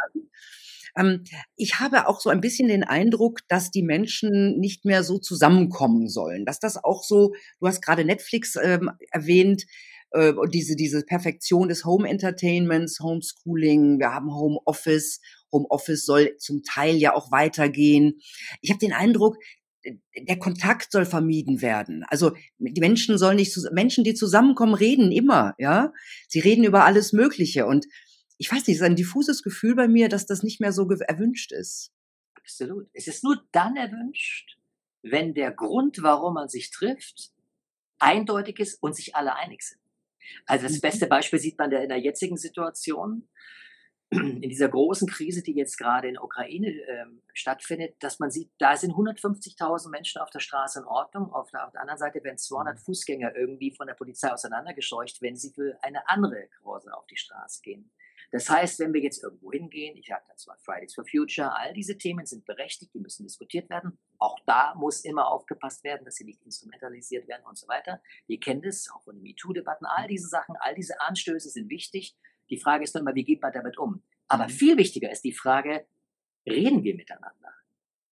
Ähm, 0.97 1.23
ich 1.55 1.79
habe 1.79 2.07
auch 2.07 2.19
so 2.19 2.29
ein 2.29 2.41
bisschen 2.41 2.67
den 2.67 2.83
Eindruck, 2.83 3.41
dass 3.47 3.71
die 3.71 3.83
Menschen 3.83 4.59
nicht 4.59 4.85
mehr 4.85 5.03
so 5.03 5.17
zusammenkommen 5.17 6.07
sollen. 6.07 6.45
Dass 6.45 6.59
das 6.59 6.83
auch 6.83 7.03
so, 7.03 7.33
du 7.59 7.67
hast 7.67 7.81
gerade 7.81 8.05
Netflix 8.05 8.55
ähm, 8.61 8.91
erwähnt, 9.11 9.65
äh, 10.15 10.34
diese, 10.49 10.75
diese 10.75 11.04
Perfektion 11.04 11.67
des 11.67 11.86
Home 11.86 12.08
Entertainments, 12.08 12.99
Homeschooling, 12.99 13.99
wir 13.99 14.12
haben 14.12 14.34
Home 14.34 14.60
Office. 14.65 15.19
Home 15.51 15.67
Office 15.69 16.06
soll 16.06 16.36
zum 16.38 16.63
Teil 16.63 16.95
ja 16.95 17.13
auch 17.13 17.32
weitergehen. 17.32 18.19
Ich 18.62 18.71
habe 18.71 18.80
den 18.80 18.93
Eindruck, 18.93 19.38
der 20.17 20.39
Kontakt 20.39 20.91
soll 20.91 21.06
vermieden 21.06 21.62
werden. 21.62 22.04
Also 22.08 22.32
die 22.58 22.82
Menschen 22.82 23.17
sollen 23.17 23.36
nicht 23.36 23.56
Menschen, 23.71 24.04
die 24.04 24.15
zusammenkommen, 24.15 24.73
reden 24.73 25.12
immer, 25.12 25.54
ja. 25.60 25.93
Sie 26.28 26.39
reden 26.39 26.63
über 26.63 26.86
alles 26.86 27.13
Mögliche 27.13 27.65
und 27.67 27.86
ich 28.38 28.51
weiß 28.51 28.67
nicht, 28.67 28.75
es 28.75 28.82
ist 28.82 28.82
ein 28.82 28.95
diffuses 28.95 29.43
Gefühl 29.43 29.75
bei 29.75 29.88
mir, 29.88 30.10
dass 30.10 30.25
das 30.25 30.43
nicht 30.43 30.60
mehr 30.60 30.73
so 30.73 30.89
erwünscht 30.89 31.51
ist. 31.51 31.91
Absolut. 32.36 32.89
Es 32.93 33.08
ist 33.08 33.23
nur 33.23 33.41
dann 33.51 33.78
erwünscht, 33.78 34.58
wenn 35.04 35.34
der 35.34 35.51
Grund, 35.51 36.01
warum 36.01 36.34
man 36.34 36.49
sich 36.49 36.71
trifft, 36.71 37.32
eindeutig 37.99 38.60
ist 38.60 38.82
und 38.82 38.95
sich 38.95 39.15
alle 39.15 39.36
einig 39.36 39.62
sind. 39.63 39.80
Also 40.45 40.67
das 40.67 40.77
mhm. 40.77 40.81
beste 40.81 41.07
Beispiel 41.07 41.39
sieht 41.39 41.57
man 41.57 41.71
in 41.71 41.89
der 41.89 41.99
jetzigen 41.99 42.38
Situation, 42.38 43.27
in 44.11 44.41
dieser 44.41 44.69
großen 44.69 45.07
Krise, 45.07 45.41
die 45.41 45.55
jetzt 45.55 45.77
gerade 45.77 46.07
in 46.07 46.13
der 46.15 46.23
Ukraine 46.23 46.67
äh, 46.67 47.05
stattfindet, 47.33 47.95
dass 47.99 48.19
man 48.19 48.29
sieht, 48.29 48.51
da 48.59 48.77
sind 48.77 48.93
150.000 48.93 49.89
Menschen 49.89 50.21
auf 50.21 50.29
der 50.29 50.39
Straße 50.39 50.79
in 50.79 50.85
Ordnung. 50.85 51.33
Auf 51.33 51.49
der, 51.51 51.65
auf 51.65 51.71
der, 51.71 51.81
anderen 51.81 51.97
Seite 51.97 52.23
werden 52.23 52.38
200 52.38 52.75
mhm. 52.75 52.81
Fußgänger 52.81 53.35
irgendwie 53.35 53.71
von 53.71 53.88
der 53.88 53.95
Polizei 53.95 54.31
auseinandergescheucht, 54.31 55.21
wenn 55.21 55.35
sie 55.35 55.51
für 55.51 55.77
eine 55.81 56.07
andere 56.07 56.47
Cause 56.61 56.93
auf 56.93 57.07
die 57.07 57.17
Straße 57.17 57.61
gehen. 57.61 57.91
Das 58.31 58.49
heißt, 58.49 58.79
wenn 58.79 58.93
wir 58.93 59.01
jetzt 59.01 59.23
irgendwo 59.23 59.51
hingehen, 59.51 59.95
ich 59.97 60.07
sage 60.07 60.23
dazu 60.27 60.51
Fridays 60.63 60.93
for 60.93 61.05
Future, 61.05 61.55
all 61.55 61.73
diese 61.73 61.97
Themen 61.97 62.25
sind 62.25 62.45
berechtigt, 62.45 62.93
die 62.93 62.99
müssen 62.99 63.23
diskutiert 63.23 63.69
werden. 63.69 63.97
Auch 64.17 64.39
da 64.45 64.73
muss 64.75 65.05
immer 65.05 65.27
aufgepasst 65.27 65.83
werden, 65.83 66.05
dass 66.05 66.15
sie 66.15 66.25
nicht 66.25 66.41
instrumentalisiert 66.43 67.27
werden 67.27 67.43
und 67.45 67.57
so 67.57 67.67
weiter. 67.67 68.01
Wir 68.27 68.39
kennen 68.39 68.61
das 68.61 68.89
auch 68.93 69.03
von 69.03 69.15
den 69.15 69.23
MeToo-Debatten. 69.23 69.85
All 69.85 70.07
diese 70.07 70.27
Sachen, 70.27 70.55
all 70.59 70.75
diese 70.75 70.99
Anstöße 71.01 71.49
sind 71.49 71.69
wichtig. 71.69 72.15
Die 72.49 72.59
Frage 72.59 72.83
ist 72.83 72.93
nur 72.93 73.01
immer, 73.01 73.15
wie 73.15 73.23
geht 73.23 73.41
man 73.41 73.53
damit 73.53 73.77
um? 73.77 74.03
Aber 74.27 74.45
mhm. 74.45 74.49
viel 74.49 74.77
wichtiger 74.77 75.11
ist 75.11 75.23
die 75.23 75.33
Frage, 75.33 75.85
reden 76.45 76.83
wir 76.83 76.95
miteinander? 76.95 77.53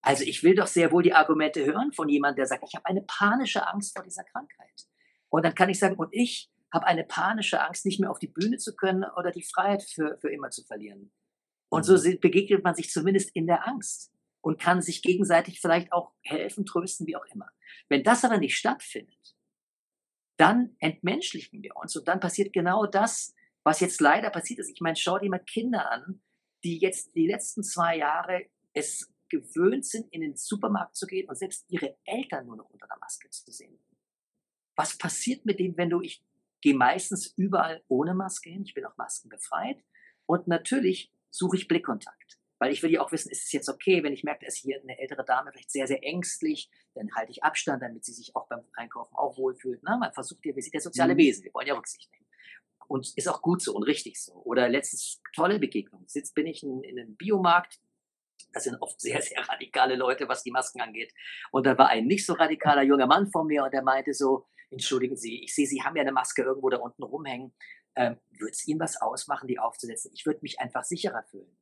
Also 0.01 0.25
ich 0.25 0.43
will 0.43 0.55
doch 0.55 0.67
sehr 0.67 0.91
wohl 0.91 1.01
die 1.01 1.13
Argumente 1.13 1.65
hören 1.65 1.93
von 1.93 2.09
jemandem, 2.09 2.37
der 2.37 2.45
sagt, 2.47 2.65
ich 2.67 2.75
habe 2.75 2.85
eine 2.85 3.01
panische 3.03 3.65
Angst 3.67 3.95
vor 3.95 4.03
dieser 4.03 4.23
Krankheit. 4.23 4.87
Und 5.29 5.45
dann 5.45 5.55
kann 5.55 5.69
ich 5.69 5.79
sagen, 5.79 5.95
und 5.95 6.09
ich 6.11 6.51
habe 6.73 6.87
eine 6.87 7.03
panische 7.03 7.61
Angst, 7.61 7.85
nicht 7.85 7.99
mehr 7.99 8.09
auf 8.09 8.19
die 8.19 8.27
Bühne 8.27 8.57
zu 8.57 8.75
können 8.75 9.05
oder 9.15 9.31
die 9.31 9.43
Freiheit 9.43 9.83
für, 9.83 10.17
für 10.19 10.31
immer 10.31 10.49
zu 10.49 10.63
verlieren. 10.63 11.13
Und 11.69 11.83
so 11.83 11.93
mhm. 11.93 12.19
begegnet 12.19 12.63
man 12.63 12.75
sich 12.75 12.89
zumindest 12.89 13.29
in 13.35 13.45
der 13.45 13.67
Angst 13.67 14.11
und 14.41 14.59
kann 14.59 14.81
sich 14.81 15.03
gegenseitig 15.03 15.61
vielleicht 15.61 15.93
auch 15.93 16.13
helfen, 16.21 16.65
trösten, 16.65 17.07
wie 17.07 17.15
auch 17.15 17.25
immer. 17.33 17.49
Wenn 17.89 18.03
das 18.03 18.25
aber 18.25 18.39
nicht 18.39 18.57
stattfindet, 18.57 19.35
dann 20.37 20.75
entmenschlichen 20.79 21.61
wir 21.61 21.75
uns 21.75 21.95
und 21.95 22.07
dann 22.07 22.19
passiert 22.19 22.53
genau 22.53 22.87
das, 22.87 23.35
was 23.63 23.79
jetzt 23.79 24.01
leider 24.01 24.31
passiert 24.31 24.59
ist. 24.59 24.69
Ich 24.69 24.81
meine, 24.81 24.95
schau 24.95 25.19
dir 25.19 25.29
mal 25.29 25.39
Kinder 25.39 25.91
an, 25.91 26.21
die 26.63 26.79
jetzt 26.79 27.15
die 27.15 27.27
letzten 27.27 27.63
zwei 27.63 27.97
Jahre 27.97 28.47
es 28.73 29.13
gewöhnt 29.29 29.85
sind, 29.85 30.11
in 30.11 30.21
den 30.21 30.35
Supermarkt 30.35 30.95
zu 30.95 31.05
gehen 31.05 31.29
und 31.29 31.35
selbst 31.35 31.65
ihre 31.69 31.97
Eltern 32.05 32.47
nur 32.47 32.57
noch 32.57 32.69
unter 32.69 32.87
der 32.87 32.97
Maske 32.99 33.29
zu 33.29 33.51
sehen. 33.51 33.79
was 34.75 34.97
passiert 34.97 35.45
mit 35.45 35.59
denen, 35.59 35.77
wenn 35.77 35.91
du, 35.91 36.01
ich 36.01 36.23
gehe 36.63 36.73
meistens 36.73 37.33
überall 37.35 37.83
ohne 37.89 38.15
Maske 38.15 38.49
hin, 38.49 38.63
ich 38.63 38.73
bin 38.73 38.85
auch 38.85 38.95
maskenbefreit 38.95 39.83
und 40.25 40.47
natürlich 40.47 41.11
suche 41.29 41.57
ich 41.57 41.67
Blickkontakt. 41.67 42.39
Weil 42.57 42.71
ich 42.71 42.81
will 42.81 42.91
ja 42.91 43.01
auch 43.01 43.11
wissen, 43.11 43.29
ist 43.29 43.43
es 43.43 43.51
jetzt 43.51 43.67
okay, 43.67 44.01
wenn 44.03 44.13
ich 44.13 44.23
merke, 44.23 44.45
dass 44.45 44.55
hier 44.55 44.79
eine 44.81 44.97
ältere 44.97 45.25
Dame 45.25 45.51
vielleicht 45.51 45.71
sehr, 45.71 45.87
sehr 45.87 46.01
ängstlich, 46.01 46.71
dann 46.95 47.13
halte 47.15 47.31
ich 47.31 47.43
Abstand, 47.43 47.83
damit 47.83 48.05
sie 48.05 48.13
sich 48.13 48.33
auch 48.37 48.47
beim 48.47 48.61
Einkaufen 48.75 49.13
auch 49.17 49.37
wohlfühlt. 49.37 49.81
Na, 49.83 49.97
man 49.97 50.13
versucht 50.13 50.45
ja, 50.45 50.55
wir 50.55 50.63
sind 50.63 50.73
ja 50.73 50.79
soziale 50.79 51.15
mhm. 51.15 51.17
Wesen, 51.17 51.43
wir 51.43 51.53
wollen 51.53 51.67
ja 51.67 51.73
Rücksicht 51.73 52.09
nehmen. 52.13 52.25
Und 52.87 53.11
ist 53.17 53.27
auch 53.27 53.41
gut 53.41 53.61
so 53.61 53.75
und 53.75 53.83
richtig 53.83 54.21
so. 54.21 54.31
Oder 54.45 54.69
letztens 54.69 55.21
tolle 55.35 55.59
Begegnung. 55.59 56.05
Sitzt 56.07 56.33
bin 56.33 56.47
ich 56.47 56.63
in, 56.63 56.81
in 56.83 56.97
einem 56.97 57.17
Biomarkt, 57.17 57.81
das 58.53 58.63
sind 58.63 58.81
oft 58.81 59.01
sehr, 59.01 59.21
sehr 59.21 59.41
radikale 59.49 59.95
Leute, 59.95 60.29
was 60.29 60.43
die 60.43 60.51
Masken 60.51 60.79
angeht. 60.79 61.13
Und 61.51 61.65
da 61.65 61.77
war 61.77 61.89
ein 61.89 62.05
nicht 62.05 62.25
so 62.25 62.33
radikaler 62.33 62.83
junger 62.83 63.07
Mann 63.07 63.29
vor 63.29 63.43
mir 63.43 63.65
und 63.65 63.73
der 63.73 63.83
meinte 63.83 64.13
so, 64.13 64.45
entschuldigen 64.73 65.15
Sie, 65.15 65.43
ich 65.43 65.55
sehe, 65.55 65.67
Sie 65.67 65.81
haben 65.83 65.95
ja 65.95 66.01
eine 66.01 66.11
Maske 66.11 66.43
irgendwo 66.43 66.69
da 66.69 66.77
unten 66.77 67.03
rumhängen. 67.03 67.53
Ähm, 67.95 68.19
würde 68.31 68.51
es 68.51 68.67
Ihnen 68.67 68.79
was 68.79 68.99
ausmachen, 68.99 69.47
die 69.47 69.59
aufzusetzen? 69.59 70.11
Ich 70.13 70.25
würde 70.25 70.39
mich 70.41 70.59
einfach 70.59 70.83
sicherer 70.83 71.23
fühlen. 71.23 71.57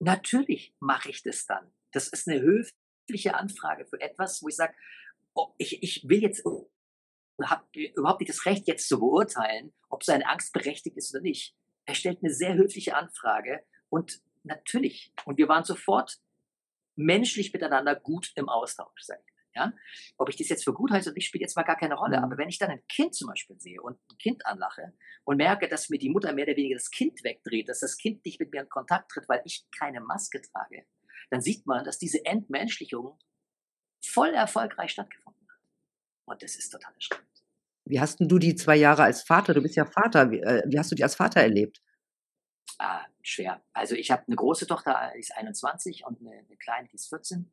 Natürlich 0.00 0.74
mache 0.80 1.10
ich 1.10 1.22
das 1.22 1.46
dann. 1.46 1.72
Das 1.92 2.08
ist 2.08 2.28
eine 2.28 2.40
höfliche 2.40 3.34
Anfrage 3.34 3.86
für 3.86 4.00
etwas, 4.00 4.42
wo 4.42 4.48
ich 4.48 4.56
sage, 4.56 4.74
oh, 5.34 5.54
ich, 5.58 5.82
ich 5.82 6.08
will 6.08 6.22
jetzt 6.22 6.44
habe 7.42 7.64
überhaupt 7.72 8.20
nicht 8.20 8.30
das 8.30 8.46
Recht, 8.46 8.66
jetzt 8.66 8.88
zu 8.88 8.98
beurteilen, 8.98 9.72
ob 9.88 10.02
seine 10.02 10.26
Angst 10.28 10.52
berechtigt 10.52 10.96
ist 10.96 11.14
oder 11.14 11.22
nicht. 11.22 11.54
Er 11.84 11.94
stellt 11.94 12.18
eine 12.22 12.32
sehr 12.32 12.54
höfliche 12.54 12.96
Anfrage 12.96 13.64
und 13.88 14.20
natürlich, 14.42 15.12
und 15.24 15.38
wir 15.38 15.48
waren 15.48 15.64
sofort 15.64 16.20
menschlich 16.96 17.52
miteinander 17.52 17.94
gut 17.94 18.32
im 18.34 18.48
Austausch. 18.48 19.02
Sein. 19.02 19.20
Ja? 19.58 19.72
Ob 20.16 20.28
ich 20.28 20.36
das 20.36 20.48
jetzt 20.48 20.64
für 20.64 20.72
gut 20.72 20.92
heiße 20.92 21.10
oder 21.10 21.14
nicht, 21.14 21.26
spielt 21.26 21.42
jetzt 21.42 21.56
mal 21.56 21.64
gar 21.64 21.76
keine 21.76 21.94
Rolle. 21.94 22.18
Mhm. 22.18 22.24
Aber 22.24 22.38
wenn 22.38 22.48
ich 22.48 22.58
dann 22.58 22.70
ein 22.70 22.86
Kind 22.88 23.14
zum 23.14 23.28
Beispiel 23.28 23.58
sehe 23.58 23.82
und 23.82 23.98
ein 24.10 24.18
Kind 24.18 24.46
anlache 24.46 24.92
und 25.24 25.36
merke, 25.36 25.68
dass 25.68 25.88
mir 25.88 25.98
die 25.98 26.10
Mutter 26.10 26.32
mehr 26.32 26.46
oder 26.46 26.56
weniger 26.56 26.76
das 26.76 26.90
Kind 26.90 27.24
wegdreht, 27.24 27.68
dass 27.68 27.80
das 27.80 27.96
Kind 27.96 28.24
nicht 28.24 28.38
mit 28.38 28.52
mir 28.52 28.62
in 28.62 28.68
Kontakt 28.68 29.10
tritt, 29.10 29.28
weil 29.28 29.42
ich 29.44 29.66
keine 29.76 30.00
Maske 30.00 30.40
trage, 30.40 30.86
dann 31.30 31.40
sieht 31.40 31.66
man, 31.66 31.84
dass 31.84 31.98
diese 31.98 32.24
Entmenschlichung 32.24 33.18
voll 34.04 34.32
erfolgreich 34.32 34.92
stattgefunden 34.92 35.48
hat. 35.48 35.60
Und 36.26 36.42
das 36.42 36.56
ist 36.56 36.70
total 36.70 36.94
erschreckend. 36.94 37.26
Wie 37.84 38.00
hast 38.00 38.20
du 38.20 38.38
die 38.38 38.54
zwei 38.54 38.76
Jahre 38.76 39.02
als 39.02 39.22
Vater? 39.22 39.54
Du 39.54 39.62
bist 39.62 39.74
ja 39.74 39.86
Vater. 39.86 40.30
Wie, 40.30 40.40
äh, 40.40 40.62
wie 40.66 40.78
hast 40.78 40.92
du 40.92 40.94
die 40.94 41.02
als 41.02 41.16
Vater 41.16 41.40
erlebt? 41.40 41.82
Ah, 42.78 43.06
schwer. 43.22 43.64
Also 43.72 43.96
ich 43.96 44.10
habe 44.10 44.24
eine 44.26 44.36
große 44.36 44.66
Tochter, 44.66 45.10
die 45.14 45.20
ist 45.20 45.34
21 45.34 46.04
und 46.04 46.20
eine, 46.20 46.38
eine 46.38 46.56
kleine, 46.58 46.86
die 46.88 46.94
ist 46.94 47.08
14. 47.08 47.50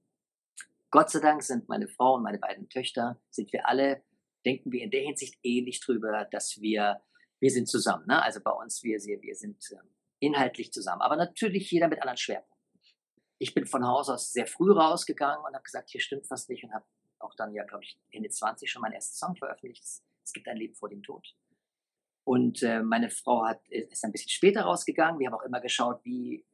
Gott 0.95 1.09
sei 1.09 1.19
Dank 1.19 1.43
sind 1.43 1.67
meine 1.67 1.89
Frau 1.89 2.15
und 2.15 2.23
meine 2.23 2.37
beiden 2.37 2.69
Töchter, 2.69 3.19
sind 3.29 3.51
wir 3.51 3.67
alle, 3.67 4.01
denken 4.45 4.71
wir 4.71 4.81
in 4.81 4.91
der 4.91 5.01
Hinsicht 5.01 5.37
ähnlich 5.43 5.81
drüber, 5.81 6.23
dass 6.31 6.61
wir, 6.61 7.01
wir 7.41 7.51
sind 7.51 7.67
zusammen. 7.67 8.05
Ne? 8.07 8.23
Also 8.23 8.39
bei 8.41 8.51
uns, 8.51 8.81
wir, 8.81 8.97
wir 9.01 9.35
sind 9.35 9.61
ähm, 9.73 9.89
inhaltlich 10.19 10.71
zusammen. 10.71 11.01
Aber 11.01 11.17
natürlich 11.17 11.69
jeder 11.69 11.89
mit 11.89 11.99
anderen 11.99 12.15
Schwerpunkten. 12.15 12.79
Ich 13.39 13.53
bin 13.53 13.65
von 13.65 13.85
Haus 13.85 14.07
aus 14.07 14.31
sehr 14.31 14.47
früh 14.47 14.71
rausgegangen 14.71 15.43
und 15.45 15.53
habe 15.53 15.63
gesagt, 15.63 15.89
hier 15.89 15.99
stimmt 15.99 16.29
was 16.29 16.47
nicht 16.47 16.63
und 16.63 16.73
habe 16.73 16.85
auch 17.19 17.35
dann 17.35 17.53
ja, 17.53 17.65
glaube 17.65 17.83
ich, 17.83 17.99
Ende 18.11 18.29
20 18.29 18.71
schon 18.71 18.81
meinen 18.81 18.93
ersten 18.93 19.17
Song 19.17 19.35
veröffentlicht. 19.35 19.83
Es 19.83 20.31
gibt 20.31 20.47
ein 20.47 20.55
Leben 20.55 20.75
vor 20.75 20.87
dem 20.87 21.03
Tod. 21.03 21.35
Und 22.23 22.63
äh, 22.63 22.81
meine 22.81 23.09
Frau 23.09 23.43
hat, 23.43 23.67
ist 23.67 24.05
ein 24.05 24.13
bisschen 24.13 24.29
später 24.29 24.61
rausgegangen. 24.61 25.19
Wir 25.19 25.27
haben 25.27 25.35
auch 25.35 25.43
immer 25.43 25.59
geschaut, 25.59 25.99
wie 26.05 26.45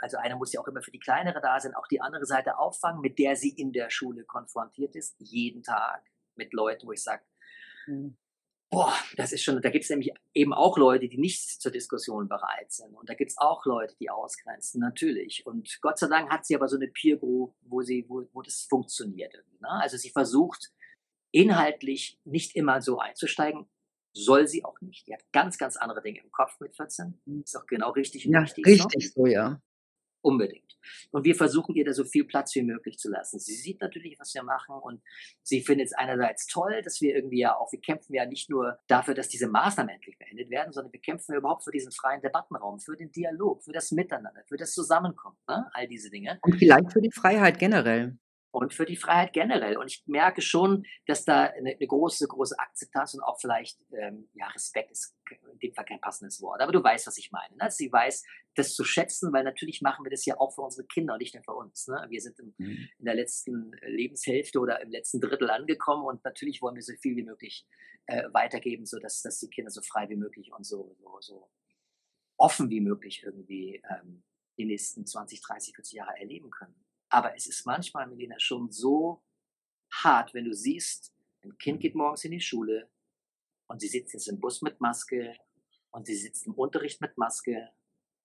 also 0.00 0.16
einer 0.16 0.36
muss 0.36 0.52
ja 0.52 0.60
auch 0.60 0.68
immer 0.68 0.82
für 0.82 0.90
die 0.90 0.98
kleinere 0.98 1.40
da 1.40 1.58
sein, 1.60 1.74
auch 1.74 1.86
die 1.86 2.00
andere 2.00 2.26
Seite 2.26 2.58
auffangen, 2.58 3.00
mit 3.00 3.18
der 3.18 3.36
sie 3.36 3.50
in 3.50 3.72
der 3.72 3.90
Schule 3.90 4.24
konfrontiert 4.24 4.96
ist, 4.96 5.16
jeden 5.18 5.62
Tag 5.62 6.02
mit 6.34 6.52
Leuten, 6.52 6.86
wo 6.86 6.92
ich 6.92 7.02
sage, 7.02 7.22
mhm. 7.86 8.16
boah, 8.70 8.92
das 9.16 9.32
ist 9.32 9.42
schon, 9.42 9.60
da 9.60 9.70
gibt 9.70 9.84
es 9.84 9.90
nämlich 9.90 10.12
eben 10.34 10.52
auch 10.52 10.78
Leute, 10.78 11.08
die 11.08 11.18
nicht 11.18 11.60
zur 11.60 11.72
Diskussion 11.72 12.28
bereit 12.28 12.72
sind. 12.72 12.94
Und 12.94 13.08
da 13.08 13.14
gibt 13.14 13.30
es 13.30 13.38
auch 13.38 13.64
Leute, 13.66 13.96
die 14.00 14.10
ausgrenzen, 14.10 14.80
natürlich. 14.80 15.44
Und 15.46 15.78
Gott 15.80 15.98
sei 15.98 16.08
Dank 16.08 16.30
hat 16.30 16.46
sie 16.46 16.54
aber 16.54 16.68
so 16.68 16.76
eine 16.76 16.88
Peer 16.88 17.16
Group, 17.16 17.54
wo 17.62 17.82
sie, 17.82 18.06
wo, 18.08 18.28
wo 18.32 18.42
das 18.42 18.66
funktioniert. 18.68 19.34
Ne? 19.60 19.68
Also 19.68 19.96
sie 19.96 20.10
versucht 20.10 20.72
inhaltlich 21.30 22.18
nicht 22.24 22.56
immer 22.56 22.80
so 22.80 22.98
einzusteigen, 22.98 23.68
soll 24.12 24.46
sie 24.46 24.64
auch 24.64 24.80
nicht. 24.80 25.06
Die 25.06 25.12
hat 25.12 25.22
ganz, 25.32 25.58
ganz 25.58 25.76
andere 25.76 26.02
Dinge 26.02 26.20
im 26.20 26.30
Kopf 26.30 26.58
mit 26.60 26.74
14. 26.74 27.20
Mhm. 27.24 27.42
Ist 27.42 27.56
auch 27.56 27.66
genau 27.66 27.90
richtig 27.90 28.26
und 28.26 28.32
ja, 28.32 28.40
richtig. 28.40 28.66
Richtig 28.66 29.12
so, 29.12 29.22
so 29.22 29.26
ja. 29.26 29.60
Unbedingt. 30.20 30.68
Und 31.10 31.24
wir 31.24 31.34
versuchen 31.34 31.74
ihr 31.74 31.84
da 31.84 31.92
so 31.92 32.04
viel 32.04 32.24
Platz 32.24 32.54
wie 32.54 32.62
möglich 32.62 32.98
zu 32.98 33.10
lassen. 33.10 33.38
Sie 33.38 33.54
sieht 33.54 33.80
natürlich, 33.80 34.18
was 34.18 34.34
wir 34.34 34.42
machen 34.42 34.76
und 34.76 35.02
sie 35.42 35.62
findet 35.62 35.88
es 35.88 35.92
einerseits 35.92 36.46
toll, 36.46 36.80
dass 36.82 37.00
wir 37.00 37.14
irgendwie 37.14 37.40
ja 37.40 37.56
auch, 37.56 37.72
wir 37.72 37.80
kämpfen 37.80 38.14
ja 38.14 38.26
nicht 38.26 38.50
nur 38.50 38.78
dafür, 38.86 39.14
dass 39.14 39.28
diese 39.28 39.48
Maßnahmen 39.48 39.94
endlich 39.94 40.18
beendet 40.18 40.50
werden, 40.50 40.72
sondern 40.72 40.92
wir 40.92 41.00
kämpfen 41.00 41.32
ja 41.32 41.38
überhaupt 41.38 41.64
für 41.64 41.70
diesen 41.70 41.92
freien 41.92 42.20
Debattenraum, 42.20 42.80
für 42.80 42.96
den 42.96 43.12
Dialog, 43.12 43.62
für 43.62 43.72
das 43.72 43.90
Miteinander, 43.92 44.42
für 44.46 44.56
das 44.56 44.72
Zusammenkommen, 44.72 45.36
ne? 45.48 45.70
all 45.72 45.88
diese 45.88 46.10
Dinge. 46.10 46.38
Und 46.42 46.56
vielleicht 46.56 46.92
für 46.92 47.00
die 47.00 47.12
Freiheit 47.12 47.58
generell 47.58 48.18
und 48.50 48.72
für 48.72 48.86
die 48.86 48.96
Freiheit 48.96 49.32
generell. 49.32 49.76
Und 49.76 49.90
ich 49.90 50.02
merke 50.06 50.40
schon, 50.40 50.86
dass 51.06 51.24
da 51.24 51.44
eine, 51.44 51.74
eine 51.74 51.86
große, 51.86 52.26
große 52.26 52.58
Akzeptanz 52.58 53.14
und 53.14 53.22
auch 53.22 53.38
vielleicht, 53.40 53.78
ähm, 53.92 54.28
ja, 54.34 54.46
Respekt 54.48 54.90
ist 54.90 55.14
in 55.52 55.58
dem 55.58 55.74
Fall 55.74 55.84
kein 55.84 56.00
passendes 56.00 56.40
Wort, 56.40 56.60
aber 56.60 56.72
du 56.72 56.82
weißt, 56.82 57.06
was 57.06 57.18
ich 57.18 57.30
meine. 57.30 57.56
Ne? 57.56 57.70
Sie 57.70 57.92
weiß, 57.92 58.24
das 58.54 58.74
zu 58.74 58.84
schätzen, 58.84 59.32
weil 59.32 59.44
natürlich 59.44 59.82
machen 59.82 60.04
wir 60.04 60.10
das 60.10 60.24
ja 60.24 60.38
auch 60.38 60.54
für 60.54 60.62
unsere 60.62 60.86
Kinder 60.86 61.14
und 61.14 61.20
nicht 61.20 61.34
nur 61.34 61.44
für 61.44 61.54
uns. 61.54 61.86
Ne? 61.88 62.06
Wir 62.08 62.20
sind 62.20 62.38
im, 62.38 62.54
mhm. 62.56 62.88
in 62.98 63.04
der 63.04 63.14
letzten 63.14 63.72
Lebenshälfte 63.82 64.58
oder 64.58 64.80
im 64.80 64.90
letzten 64.90 65.20
Drittel 65.20 65.50
angekommen 65.50 66.04
und 66.04 66.24
natürlich 66.24 66.62
wollen 66.62 66.74
wir 66.74 66.82
so 66.82 66.94
viel 67.00 67.16
wie 67.16 67.24
möglich 67.24 67.66
äh, 68.06 68.24
weitergeben, 68.32 68.86
sodass 68.86 69.22
dass 69.22 69.38
die 69.38 69.50
Kinder 69.50 69.70
so 69.70 69.82
frei 69.82 70.08
wie 70.08 70.16
möglich 70.16 70.50
und 70.52 70.64
so, 70.64 70.96
so, 70.98 71.18
so 71.20 71.50
offen 72.38 72.70
wie 72.70 72.80
möglich 72.80 73.22
irgendwie 73.24 73.82
ähm, 73.90 74.22
die 74.56 74.64
nächsten 74.64 75.06
20, 75.06 75.42
30, 75.42 75.74
40 75.74 75.92
Jahre 75.94 76.18
erleben 76.18 76.50
können. 76.50 76.74
Aber 77.08 77.34
es 77.34 77.46
ist 77.46 77.64
manchmal, 77.66 78.06
Melina, 78.06 78.38
schon 78.38 78.70
so 78.70 79.22
hart, 79.90 80.34
wenn 80.34 80.44
du 80.44 80.52
siehst, 80.52 81.14
ein 81.42 81.56
Kind 81.58 81.80
geht 81.80 81.94
morgens 81.94 82.24
in 82.24 82.32
die 82.32 82.40
Schule 82.40 82.90
und 83.66 83.80
sie 83.80 83.88
sitzt 83.88 84.12
jetzt 84.12 84.28
im 84.28 84.40
Bus 84.40 84.62
mit 84.62 84.80
Maske 84.80 85.36
und 85.90 86.06
sie 86.06 86.16
sitzt 86.16 86.46
im 86.46 86.54
Unterricht 86.54 87.00
mit 87.00 87.16
Maske. 87.16 87.70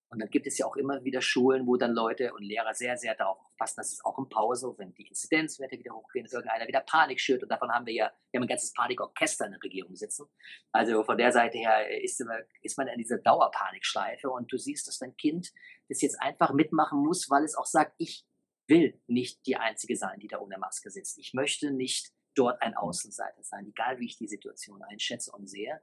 Und 0.10 0.20
dann 0.20 0.30
gibt 0.30 0.46
es 0.46 0.60
ja 0.60 0.68
auch 0.68 0.76
immer 0.76 1.04
wieder 1.04 1.22
Schulen, 1.22 1.66
wo 1.66 1.76
dann 1.76 1.94
Leute 1.94 2.34
und 2.34 2.44
Lehrer 2.44 2.76
sehr, 2.76 2.98
sehr 2.98 3.16
darauf 3.16 3.40
aufpassen, 3.40 3.78
dass 3.78 3.94
es 3.94 4.06
auch 4.06 4.20
in 4.20 4.30
Pause, 4.30 4.72
wenn 4.78 4.94
die 4.94 5.08
Inzidenzwerte 5.08 5.80
wieder 5.80 5.96
hochgehen, 5.96 6.24
dass 6.24 6.34
irgendeiner 6.34 6.68
wieder 6.68 6.82
Panik 6.82 7.20
schürt. 7.20 7.42
Und 7.42 7.50
davon 7.50 7.72
haben 7.72 7.88
wir 7.88 7.94
ja, 7.94 8.12
wir 8.30 8.38
haben 8.38 8.44
ein 8.44 8.48
ganzes 8.48 8.74
Panikorchester 8.74 9.46
in 9.46 9.54
der 9.54 9.64
Regierung 9.64 9.96
sitzen. 9.96 10.28
Also 10.72 11.04
von 11.04 11.18
der 11.18 11.32
Seite 11.32 11.58
her 11.58 11.90
ist, 12.00 12.24
ist 12.62 12.78
man 12.78 12.88
in 12.90 13.00
dieser 13.00 13.18
Dauerpanikschleife 13.18 14.30
und 14.30 14.52
du 14.52 14.58
siehst, 14.58 14.88
dass 14.88 15.00
dein 15.00 15.16
Kind 15.18 15.52
das 15.90 16.02
jetzt 16.02 16.22
einfach 16.22 16.54
mitmachen 16.54 17.00
muss, 17.00 17.28
weil 17.32 17.44
es 17.44 17.56
auch 17.56 17.66
sagt, 17.66 17.96
ich 17.98 18.24
will 18.68 19.00
nicht 19.08 19.46
die 19.46 19.58
Einzige 19.58 19.96
sein, 19.96 20.20
die 20.20 20.28
da 20.28 20.40
ohne 20.40 20.58
Maske 20.58 20.90
sitzt. 20.90 21.18
Ich 21.18 21.34
möchte 21.34 21.72
nicht 21.72 22.12
dort 22.36 22.62
ein 22.62 22.76
Außenseiter 22.76 23.44
sein, 23.44 23.68
egal 23.68 24.00
wie 24.00 24.06
ich 24.06 24.18
die 24.18 24.28
Situation 24.28 24.82
einschätze 24.84 25.32
und 25.32 25.48
sehe. 25.48 25.82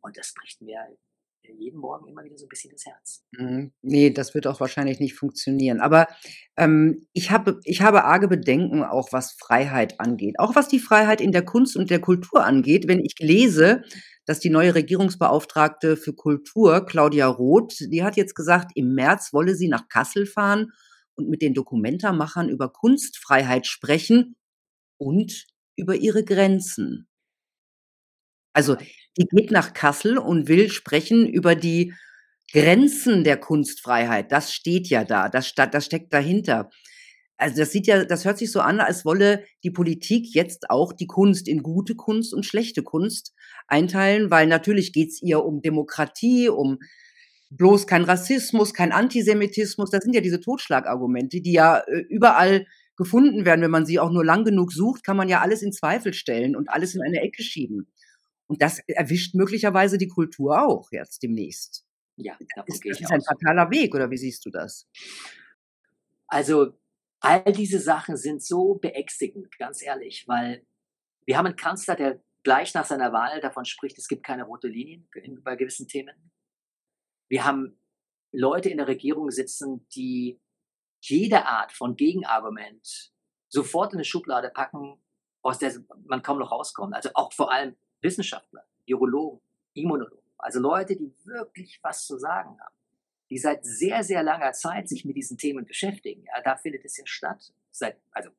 Und 0.00 0.16
das 0.16 0.34
bricht 0.34 0.60
mir 0.60 0.96
jeden 1.42 1.78
Morgen 1.78 2.08
immer 2.08 2.24
wieder 2.24 2.36
so 2.36 2.44
ein 2.44 2.48
bisschen 2.48 2.70
das 2.72 2.84
Herz. 2.84 3.24
Mhm. 3.32 3.72
Nee, 3.80 4.10
das 4.10 4.34
wird 4.34 4.46
auch 4.46 4.60
wahrscheinlich 4.60 5.00
nicht 5.00 5.14
funktionieren. 5.14 5.80
Aber 5.80 6.06
ähm, 6.56 7.06
ich, 7.12 7.30
habe, 7.30 7.60
ich 7.64 7.80
habe 7.80 8.04
arge 8.04 8.28
Bedenken 8.28 8.82
auch, 8.82 9.12
was 9.12 9.32
Freiheit 9.32 9.98
angeht. 10.00 10.38
Auch 10.38 10.54
was 10.54 10.68
die 10.68 10.78
Freiheit 10.78 11.20
in 11.20 11.32
der 11.32 11.44
Kunst 11.44 11.76
und 11.76 11.90
der 11.90 12.00
Kultur 12.00 12.44
angeht. 12.44 12.86
Wenn 12.86 13.00
ich 13.00 13.14
lese, 13.18 13.82
dass 14.26 14.40
die 14.40 14.50
neue 14.50 14.74
Regierungsbeauftragte 14.74 15.96
für 15.96 16.12
Kultur, 16.12 16.84
Claudia 16.84 17.26
Roth, 17.26 17.78
die 17.80 18.02
hat 18.02 18.16
jetzt 18.16 18.34
gesagt, 18.34 18.72
im 18.74 18.94
März 18.94 19.32
wolle 19.32 19.54
sie 19.54 19.68
nach 19.68 19.88
Kassel 19.88 20.26
fahren 20.26 20.72
und 21.18 21.28
mit 21.28 21.42
den 21.42 21.52
Dokumentarmachern 21.54 22.48
über 22.48 22.70
Kunstfreiheit 22.72 23.66
sprechen 23.66 24.36
und 24.96 25.46
über 25.76 25.96
ihre 25.96 26.24
Grenzen. 26.24 27.08
Also 28.52 28.76
die 29.18 29.26
geht 29.30 29.50
nach 29.50 29.74
Kassel 29.74 30.16
und 30.18 30.48
will 30.48 30.70
sprechen 30.70 31.28
über 31.28 31.54
die 31.54 31.92
Grenzen 32.52 33.24
der 33.24 33.36
Kunstfreiheit. 33.36 34.32
Das 34.32 34.52
steht 34.52 34.88
ja 34.88 35.04
da, 35.04 35.28
das, 35.28 35.52
das 35.54 35.84
steckt 35.84 36.12
dahinter. 36.12 36.70
Also 37.36 37.58
das 37.58 37.70
sieht 37.70 37.86
ja, 37.86 38.04
das 38.04 38.24
hört 38.24 38.38
sich 38.38 38.50
so 38.50 38.60
an, 38.60 38.80
als 38.80 39.04
wolle 39.04 39.44
die 39.62 39.70
Politik 39.70 40.34
jetzt 40.34 40.70
auch 40.70 40.92
die 40.92 41.06
Kunst 41.06 41.46
in 41.46 41.62
gute 41.62 41.94
Kunst 41.94 42.34
und 42.34 42.44
schlechte 42.44 42.82
Kunst 42.82 43.32
einteilen, 43.68 44.30
weil 44.30 44.48
natürlich 44.48 44.92
geht's 44.92 45.22
ihr 45.22 45.44
um 45.44 45.62
Demokratie, 45.62 46.48
um 46.48 46.78
bloß 47.50 47.86
kein 47.86 48.04
Rassismus, 48.04 48.74
kein 48.74 48.92
Antisemitismus. 48.92 49.90
Das 49.90 50.04
sind 50.04 50.14
ja 50.14 50.20
diese 50.20 50.40
Totschlagargumente, 50.40 51.40
die 51.40 51.52
ja 51.52 51.78
äh, 51.78 52.00
überall 52.08 52.66
gefunden 52.96 53.44
werden. 53.44 53.62
Wenn 53.62 53.70
man 53.70 53.86
sie 53.86 53.98
auch 53.98 54.10
nur 54.10 54.24
lang 54.24 54.44
genug 54.44 54.72
sucht, 54.72 55.04
kann 55.04 55.16
man 55.16 55.28
ja 55.28 55.40
alles 55.40 55.62
in 55.62 55.72
Zweifel 55.72 56.12
stellen 56.12 56.56
und 56.56 56.68
alles 56.68 56.94
in 56.94 57.02
eine 57.02 57.20
Ecke 57.20 57.42
schieben. 57.42 57.90
Und 58.46 58.62
das 58.62 58.80
erwischt 58.86 59.34
möglicherweise 59.34 59.98
die 59.98 60.08
Kultur 60.08 60.62
auch 60.62 60.88
jetzt 60.90 61.22
demnächst. 61.22 61.84
Ja, 62.16 62.36
ist, 62.66 62.84
das 62.84 63.00
ist 63.00 63.12
ein 63.12 63.22
fataler 63.22 63.70
Weg, 63.70 63.94
oder 63.94 64.10
wie 64.10 64.16
siehst 64.16 64.44
du 64.44 64.50
das? 64.50 64.88
Also, 66.26 66.72
all 67.20 67.44
diese 67.52 67.78
Sachen 67.78 68.16
sind 68.16 68.42
so 68.42 68.74
beängstigend, 68.74 69.56
ganz 69.58 69.82
ehrlich, 69.82 70.24
weil 70.26 70.66
wir 71.26 71.38
haben 71.38 71.46
einen 71.46 71.56
Kanzler, 71.56 71.94
der 71.94 72.20
gleich 72.42 72.74
nach 72.74 72.86
seiner 72.86 73.12
Wahl 73.12 73.40
davon 73.40 73.64
spricht, 73.64 73.98
es 73.98 74.08
gibt 74.08 74.24
keine 74.24 74.44
rote 74.44 74.66
Linien 74.66 75.08
bei 75.44 75.54
gewissen 75.54 75.86
Themen. 75.86 76.14
Wir 77.28 77.44
haben 77.44 77.78
Leute 78.32 78.70
in 78.70 78.78
der 78.78 78.88
Regierung 78.88 79.30
sitzen, 79.30 79.86
die 79.90 80.40
jede 81.00 81.44
Art 81.46 81.72
von 81.72 81.96
Gegenargument 81.96 83.12
sofort 83.48 83.92
in 83.92 83.98
eine 83.98 84.04
Schublade 84.04 84.50
packen, 84.50 85.00
aus 85.42 85.58
der 85.58 85.72
man 86.04 86.22
kaum 86.22 86.38
noch 86.38 86.50
rauskommt. 86.50 86.94
Also 86.94 87.10
auch 87.14 87.32
vor 87.32 87.52
allem 87.52 87.76
Wissenschaftler, 88.00 88.64
Virologen, 88.84 89.40
Immunologen, 89.74 90.30
also 90.38 90.60
Leute, 90.60 90.96
die 90.96 91.14
wirklich 91.24 91.78
was 91.82 92.06
zu 92.06 92.18
sagen 92.18 92.58
haben, 92.60 92.74
die 93.30 93.38
seit 93.38 93.64
sehr, 93.64 94.02
sehr 94.02 94.22
langer 94.22 94.52
Zeit 94.52 94.88
sich 94.88 95.04
mit 95.04 95.16
diesen 95.16 95.36
Themen 95.36 95.66
beschäftigen. 95.66 96.24
Ja, 96.24 96.42
da 96.42 96.56
findet 96.56 96.84
es 96.84 96.96
ja 96.96 97.06
statt. 97.06 97.52
Seit, 97.70 98.00
also 98.10 98.30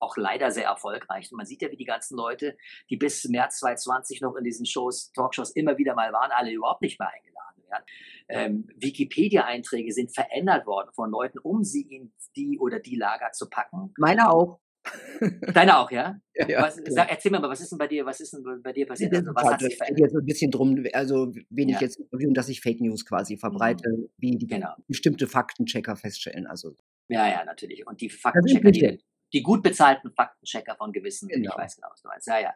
auch 0.00 0.16
leider 0.16 0.50
sehr 0.50 0.66
erfolgreich. 0.66 1.30
Und 1.30 1.38
man 1.38 1.46
sieht 1.46 1.62
ja, 1.62 1.70
wie 1.70 1.76
die 1.76 1.84
ganzen 1.84 2.16
Leute, 2.16 2.56
die 2.90 2.96
bis 2.96 3.24
März 3.24 3.60
2020 3.60 4.20
noch 4.20 4.34
in 4.36 4.44
diesen 4.44 4.66
Shows, 4.66 5.12
Talkshows 5.12 5.50
immer 5.50 5.78
wieder 5.78 5.94
mal 5.94 6.12
waren, 6.12 6.32
alle 6.32 6.52
überhaupt 6.52 6.82
nicht 6.82 6.98
mehr 6.98 7.10
eingeladen 7.10 7.43
werden. 7.74 7.84
Ähm, 8.28 8.68
Wikipedia-Einträge 8.76 9.92
sind 9.92 10.14
verändert 10.14 10.66
worden 10.66 10.90
von 10.94 11.10
Leuten, 11.10 11.38
um 11.38 11.64
sie 11.64 11.82
in 11.82 12.12
die 12.36 12.58
oder 12.58 12.80
die 12.80 12.96
Lager 12.96 13.32
zu 13.32 13.48
packen. 13.48 13.92
Meine 13.98 14.30
auch. 14.30 14.60
Deine 15.54 15.78
auch, 15.78 15.90
ja? 15.90 16.20
ja, 16.34 16.48
ja 16.48 16.62
was, 16.62 16.78
sag, 16.88 17.10
erzähl 17.10 17.32
mir 17.32 17.40
mal, 17.40 17.48
was 17.48 17.60
ist 17.60 17.70
denn 17.70 17.78
bei 17.78 17.86
dir, 17.86 18.04
was 18.04 18.20
ist 18.20 18.34
denn 18.34 18.62
bei 18.62 18.72
dir 18.72 18.86
passiert? 18.86 19.14
Also, 19.14 19.30
was 19.34 19.44
hat 19.44 19.60
sich 19.60 19.76
verändert? 19.76 20.00
jetzt 20.00 20.14
ein 20.14 20.26
bisschen 20.26 20.50
drum, 20.50 20.84
also 20.92 21.32
wenig 21.48 21.76
ja. 21.76 21.80
jetzt, 21.80 22.02
dass 22.10 22.48
ich 22.50 22.60
Fake 22.60 22.80
News 22.80 23.06
quasi 23.06 23.38
verbreite, 23.38 23.88
mhm. 23.88 24.08
wie 24.18 24.36
die 24.36 24.46
genau. 24.46 24.74
bestimmte 24.86 25.26
Faktenchecker 25.26 25.96
feststellen. 25.96 26.46
Also. 26.46 26.76
Ja, 27.08 27.28
ja, 27.28 27.44
natürlich. 27.44 27.86
Und 27.86 28.00
die 28.00 28.10
Faktenchecker, 28.10 28.70
die, 28.70 29.02
die 29.34 29.42
gut 29.42 29.62
bezahlten 29.62 30.12
Faktenchecker 30.12 30.76
von 30.76 30.92
gewissen, 30.92 31.28
genau. 31.28 31.50
ich 31.52 31.58
weiß 31.58 31.76
genau, 31.76 31.88
was 31.90 32.00
du 32.00 32.08
meinst. 32.08 32.26
Ja, 32.28 32.38
ja. 32.38 32.54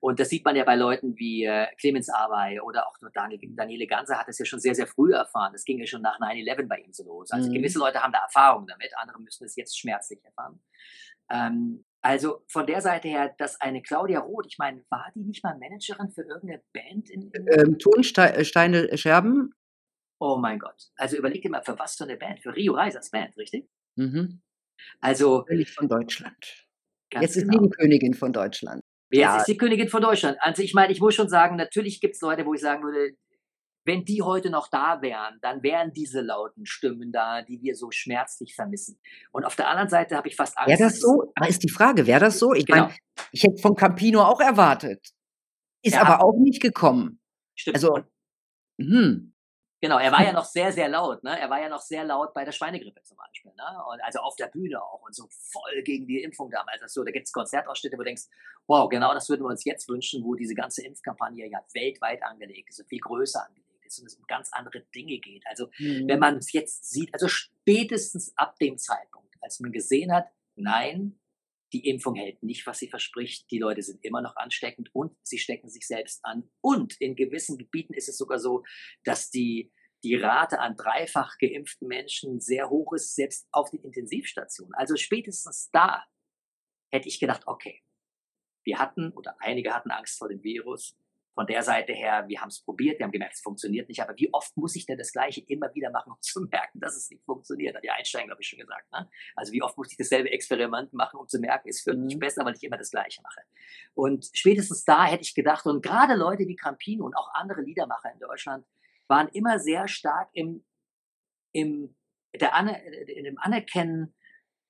Und 0.00 0.20
das 0.20 0.28
sieht 0.28 0.44
man 0.44 0.54
ja 0.54 0.64
bei 0.64 0.76
Leuten 0.76 1.18
wie 1.18 1.44
äh, 1.44 1.66
Clemens 1.78 2.08
Arbey 2.08 2.60
oder 2.60 2.86
auch 2.86 2.96
Daniel, 3.12 3.40
Daniele 3.54 3.86
Ganser 3.86 4.18
hat 4.18 4.28
das 4.28 4.38
ja 4.38 4.44
schon 4.44 4.60
sehr, 4.60 4.74
sehr 4.74 4.86
früh 4.86 5.12
erfahren. 5.12 5.52
Das 5.52 5.64
ging 5.64 5.80
ja 5.80 5.86
schon 5.86 6.02
nach 6.02 6.20
9-11 6.20 6.68
bei 6.68 6.78
ihm 6.78 6.92
so 6.92 7.04
los. 7.04 7.32
Also 7.32 7.50
mhm. 7.50 7.54
gewisse 7.54 7.80
Leute 7.80 8.00
haben 8.00 8.12
da 8.12 8.20
Erfahrung 8.20 8.66
damit, 8.68 8.96
andere 8.96 9.20
müssen 9.20 9.44
es 9.44 9.56
jetzt 9.56 9.78
schmerzlich 9.78 10.24
erfahren. 10.24 10.62
Ähm, 11.28 11.84
also 12.02 12.44
von 12.48 12.66
der 12.66 12.80
Seite 12.80 13.08
her, 13.08 13.34
dass 13.38 13.60
eine 13.60 13.82
Claudia 13.82 14.20
Roth, 14.20 14.46
ich 14.46 14.58
meine, 14.58 14.84
war 14.90 15.10
die 15.14 15.24
nicht 15.24 15.42
mal 15.42 15.58
Managerin 15.58 16.10
für 16.10 16.22
irgendeine 16.22 16.62
Band? 16.72 17.10
In, 17.10 17.30
in 17.30 17.46
ähm, 17.50 17.78
Tonsteine 17.78 18.88
äh, 18.90 18.96
Scherben? 18.96 19.54
Oh 20.20 20.36
mein 20.36 20.60
Gott. 20.60 20.90
Also 20.96 21.16
überleg 21.16 21.42
dir 21.42 21.50
mal, 21.50 21.62
für 21.62 21.78
was 21.78 21.96
für 21.96 22.04
eine 22.04 22.16
Band? 22.16 22.40
Für 22.40 22.54
Rio 22.54 22.74
Reisers 22.74 23.10
Band, 23.10 23.36
richtig? 23.36 23.68
Mhm. 23.96 24.40
Also. 25.00 25.44
König 25.44 25.70
von 25.70 25.88
Deutschland. 25.88 26.66
Jetzt 27.20 27.36
ist 27.36 27.48
genau. 27.48 27.64
die 27.64 27.70
Königin 27.70 28.14
von 28.14 28.32
Deutschland. 28.32 28.80
Jetzt 29.10 29.20
ja. 29.20 29.36
ist 29.36 29.46
die 29.46 29.56
Königin 29.56 29.88
von 29.88 30.00
Deutschland. 30.00 30.38
Also 30.40 30.62
ich 30.62 30.72
meine, 30.72 30.92
ich 30.92 31.00
muss 31.00 31.14
schon 31.14 31.28
sagen, 31.28 31.56
natürlich 31.56 32.00
gibt 32.00 32.14
es 32.14 32.20
Leute, 32.22 32.46
wo 32.46 32.54
ich 32.54 32.60
sagen 32.60 32.82
würde, 32.82 33.14
wenn 33.84 34.04
die 34.04 34.22
heute 34.22 34.48
noch 34.50 34.68
da 34.70 35.02
wären, 35.02 35.38
dann 35.42 35.62
wären 35.62 35.92
diese 35.92 36.20
lauten 36.20 36.66
Stimmen 36.66 37.12
da, 37.12 37.42
die 37.42 37.60
wir 37.60 37.74
so 37.74 37.90
schmerzlich 37.90 38.54
vermissen. 38.54 38.98
Und 39.32 39.44
auf 39.44 39.56
der 39.56 39.68
anderen 39.68 39.88
Seite 39.88 40.16
habe 40.16 40.28
ich 40.28 40.36
fast 40.36 40.56
Angst. 40.56 40.70
Wäre 40.70 40.88
das 40.88 41.00
so? 41.00 41.32
Aber 41.34 41.48
ist 41.48 41.62
die 41.62 41.68
Frage, 41.68 42.06
wäre 42.06 42.20
das 42.20 42.38
so? 42.38 42.52
Ich 42.54 42.64
genau. 42.64 42.84
meine, 42.84 42.96
ich 43.32 43.42
hätte 43.42 43.60
von 43.60 43.74
Campino 43.74 44.22
auch 44.22 44.40
erwartet. 44.40 45.04
Ist 45.82 45.94
ja. 45.94 46.02
aber 46.02 46.24
auch 46.24 46.38
nicht 46.38 46.62
gekommen. 46.62 47.20
Stimmt. 47.56 47.76
Also, 47.76 47.98
hm. 48.80 49.31
Genau, 49.82 49.98
er 49.98 50.12
war 50.12 50.24
ja 50.24 50.32
noch 50.32 50.44
sehr, 50.44 50.70
sehr 50.70 50.88
laut. 50.88 51.24
Ne? 51.24 51.36
Er 51.40 51.50
war 51.50 51.60
ja 51.60 51.68
noch 51.68 51.80
sehr 51.80 52.04
laut 52.04 52.32
bei 52.34 52.44
der 52.44 52.52
Schweinegrippe 52.52 53.02
zum 53.02 53.16
Beispiel. 53.16 53.50
Ne? 53.56 53.64
Und 53.90 54.00
also 54.04 54.20
auf 54.20 54.36
der 54.36 54.46
Bühne 54.46 54.80
auch 54.80 55.02
und 55.02 55.12
so 55.12 55.26
voll 55.28 55.82
gegen 55.82 56.06
die 56.06 56.22
Impfung 56.22 56.52
damals. 56.52 56.80
Also, 56.82 57.02
da 57.02 57.10
gibt 57.10 57.26
es 57.26 57.32
Konzertausschnitte, 57.32 57.96
wo 57.96 58.02
du 58.02 58.04
denkst, 58.04 58.28
wow, 58.68 58.88
genau 58.88 59.12
das 59.12 59.28
würden 59.28 59.42
wir 59.42 59.48
uns 59.48 59.64
jetzt 59.64 59.88
wünschen, 59.88 60.22
wo 60.22 60.36
diese 60.36 60.54
ganze 60.54 60.86
Impfkampagne 60.86 61.50
ja 61.50 61.58
weltweit 61.74 62.22
angelegt 62.22 62.70
ist 62.70 62.78
und 62.78 62.88
viel 62.88 63.00
größer 63.00 63.44
angelegt 63.44 63.84
ist 63.84 63.98
und 63.98 64.06
es 64.06 64.14
um 64.14 64.24
ganz 64.28 64.52
andere 64.52 64.82
Dinge 64.94 65.18
geht. 65.18 65.44
Also 65.48 65.66
mhm. 65.78 66.06
wenn 66.06 66.20
man 66.20 66.36
es 66.36 66.52
jetzt 66.52 66.88
sieht, 66.88 67.12
also 67.12 67.26
spätestens 67.26 68.32
ab 68.36 68.56
dem 68.60 68.78
Zeitpunkt, 68.78 69.34
als 69.40 69.58
man 69.58 69.72
gesehen 69.72 70.12
hat, 70.12 70.26
nein, 70.54 71.18
die 71.72 71.88
Impfung 71.88 72.14
hält 72.14 72.42
nicht, 72.42 72.66
was 72.66 72.78
sie 72.78 72.88
verspricht. 72.88 73.50
Die 73.50 73.58
Leute 73.58 73.82
sind 73.82 74.04
immer 74.04 74.20
noch 74.20 74.36
ansteckend 74.36 74.94
und 74.94 75.16
sie 75.22 75.38
stecken 75.38 75.68
sich 75.68 75.86
selbst 75.86 76.24
an. 76.24 76.50
Und 76.60 77.00
in 77.00 77.16
gewissen 77.16 77.58
Gebieten 77.58 77.94
ist 77.94 78.08
es 78.08 78.18
sogar 78.18 78.38
so, 78.38 78.62
dass 79.04 79.30
die, 79.30 79.72
die 80.04 80.16
Rate 80.16 80.58
an 80.58 80.76
dreifach 80.76 81.38
geimpften 81.38 81.88
Menschen 81.88 82.40
sehr 82.40 82.68
hoch 82.68 82.92
ist, 82.92 83.14
selbst 83.14 83.48
auf 83.52 83.70
den 83.70 83.82
Intensivstationen. 83.82 84.74
Also 84.74 84.96
spätestens 84.96 85.70
da 85.72 86.04
hätte 86.92 87.08
ich 87.08 87.20
gedacht, 87.20 87.42
okay, 87.46 87.82
wir 88.64 88.78
hatten 88.78 89.12
oder 89.12 89.36
einige 89.40 89.74
hatten 89.74 89.90
Angst 89.90 90.18
vor 90.18 90.28
dem 90.28 90.42
Virus 90.42 90.96
von 91.34 91.46
der 91.46 91.62
Seite 91.62 91.92
her, 91.92 92.24
wir 92.28 92.40
haben 92.40 92.48
es 92.48 92.62
probiert, 92.62 92.98
wir 92.98 93.04
haben 93.04 93.12
gemerkt, 93.12 93.34
es 93.34 93.40
funktioniert 93.40 93.88
nicht. 93.88 94.02
Aber 94.02 94.14
wie 94.16 94.32
oft 94.34 94.54
muss 94.56 94.76
ich 94.76 94.84
denn 94.84 94.98
das 94.98 95.12
Gleiche 95.12 95.40
immer 95.46 95.74
wieder 95.74 95.90
machen, 95.90 96.12
um 96.14 96.20
zu 96.20 96.42
merken, 96.42 96.80
dass 96.80 96.96
es 96.96 97.10
nicht 97.10 97.24
funktioniert? 97.24 97.74
Hat 97.74 97.84
ja 97.84 97.94
Einstein, 97.94 98.26
glaube 98.26 98.42
ich, 98.42 98.48
schon 98.48 98.58
gesagt. 98.58 98.90
Ne? 98.92 99.08
Also 99.34 99.52
wie 99.52 99.62
oft 99.62 99.76
muss 99.78 99.90
ich 99.90 99.96
dasselbe 99.96 100.30
Experiment 100.30 100.92
machen, 100.92 101.18
um 101.18 101.28
zu 101.28 101.38
merken, 101.38 101.68
es 101.68 101.84
wird 101.86 101.98
mhm. 101.98 102.06
nicht 102.06 102.20
besser, 102.20 102.44
weil 102.44 102.54
ich 102.54 102.62
immer 102.62 102.76
das 102.76 102.90
Gleiche 102.90 103.22
mache. 103.22 103.40
Und 103.94 104.28
spätestens 104.32 104.84
da 104.84 105.06
hätte 105.06 105.22
ich 105.22 105.34
gedacht, 105.34 105.64
und 105.64 105.82
gerade 105.82 106.14
Leute 106.14 106.46
wie 106.46 106.56
Campino 106.56 107.06
und 107.06 107.16
auch 107.16 107.32
andere 107.34 107.62
Liedermacher 107.62 108.12
in 108.12 108.18
Deutschland 108.18 108.66
waren 109.08 109.28
immer 109.28 109.58
sehr 109.58 109.88
stark 109.88 110.28
im, 110.32 110.64
im, 111.52 111.96
der 112.38 112.54
Aner 112.54 112.82
in 112.82 113.24
dem 113.24 113.38
Anerkennen 113.38 114.14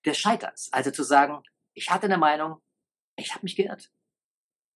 des 0.06 0.18
Scheiterns. 0.18 0.68
Also 0.72 0.90
zu 0.90 1.02
sagen, 1.02 1.42
ich 1.74 1.90
hatte 1.90 2.06
eine 2.06 2.18
Meinung, 2.18 2.60
ich 3.16 3.34
habe 3.34 3.42
mich 3.42 3.56
geirrt 3.56 3.90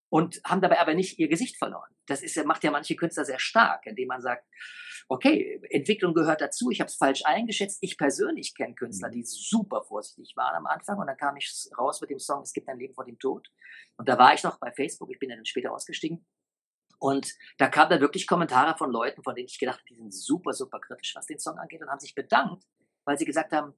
und 0.09 0.41
haben 0.45 0.61
dabei 0.61 0.81
aber 0.81 0.95
nicht 0.95 1.19
ihr 1.19 1.29
Gesicht 1.29 1.57
verloren. 1.57 1.95
Das 2.07 2.23
ist, 2.23 2.43
macht 2.45 2.65
ja 2.65 2.71
manche 2.71 2.97
Künstler 2.97 3.25
sehr 3.25 3.39
stark, 3.39 3.87
indem 3.87 4.09
man 4.09 4.21
sagt, 4.21 4.47
okay, 5.09 5.61
Entwicklung 5.71 6.15
gehört 6.15 6.41
dazu, 6.41 6.71
ich 6.71 6.81
habe 6.81 6.89
es 6.89 6.97
falsch 6.97 7.23
eingeschätzt. 7.25 7.79
Ich 7.81 7.97
persönlich 7.97 8.55
kenne 8.55 8.75
Künstler, 8.75 9.09
die 9.09 9.23
super 9.25 9.83
vorsichtig 9.83 10.37
waren 10.37 10.57
am 10.57 10.67
Anfang 10.67 10.99
und 10.99 11.07
dann 11.07 11.17
kam 11.17 11.37
ich 11.37 11.69
raus 11.79 12.01
mit 12.01 12.11
dem 12.11 12.19
Song 12.19 12.43
Es 12.43 12.53
gibt 12.53 12.69
ein 12.69 12.79
Leben 12.79 12.95
vor 12.95 13.05
dem 13.05 13.19
Tod. 13.19 13.49
Und 13.97 14.09
da 14.09 14.19
war 14.19 14.35
ich 14.35 14.43
noch 14.43 14.59
bei 14.59 14.73
Facebook, 14.73 15.11
ich 15.11 15.19
bin 15.19 15.31
dann 15.31 15.45
später 15.45 15.73
ausgestiegen. 15.73 16.27
Und 16.99 17.35
da 17.59 17.69
kamen 17.69 17.91
dann 17.91 18.01
wirklich 18.01 18.27
Kommentare 18.27 18.77
von 18.77 18.91
Leuten, 18.91 19.23
von 19.23 19.35
denen 19.35 19.49
ich 19.49 19.59
gedacht 19.59 19.79
habe, 19.79 19.89
die 19.89 19.97
sind 19.97 20.15
super, 20.15 20.53
super 20.53 20.81
kritisch, 20.81 21.15
was 21.15 21.27
den 21.27 21.39
Song 21.39 21.59
angeht 21.59 21.83
und 21.83 21.91
haben 21.91 22.01
sich 22.01 22.15
bedankt, 22.15 22.65
weil 23.05 23.19
sie 23.19 23.27
gesagt 23.27 23.53
haben, 23.53 23.75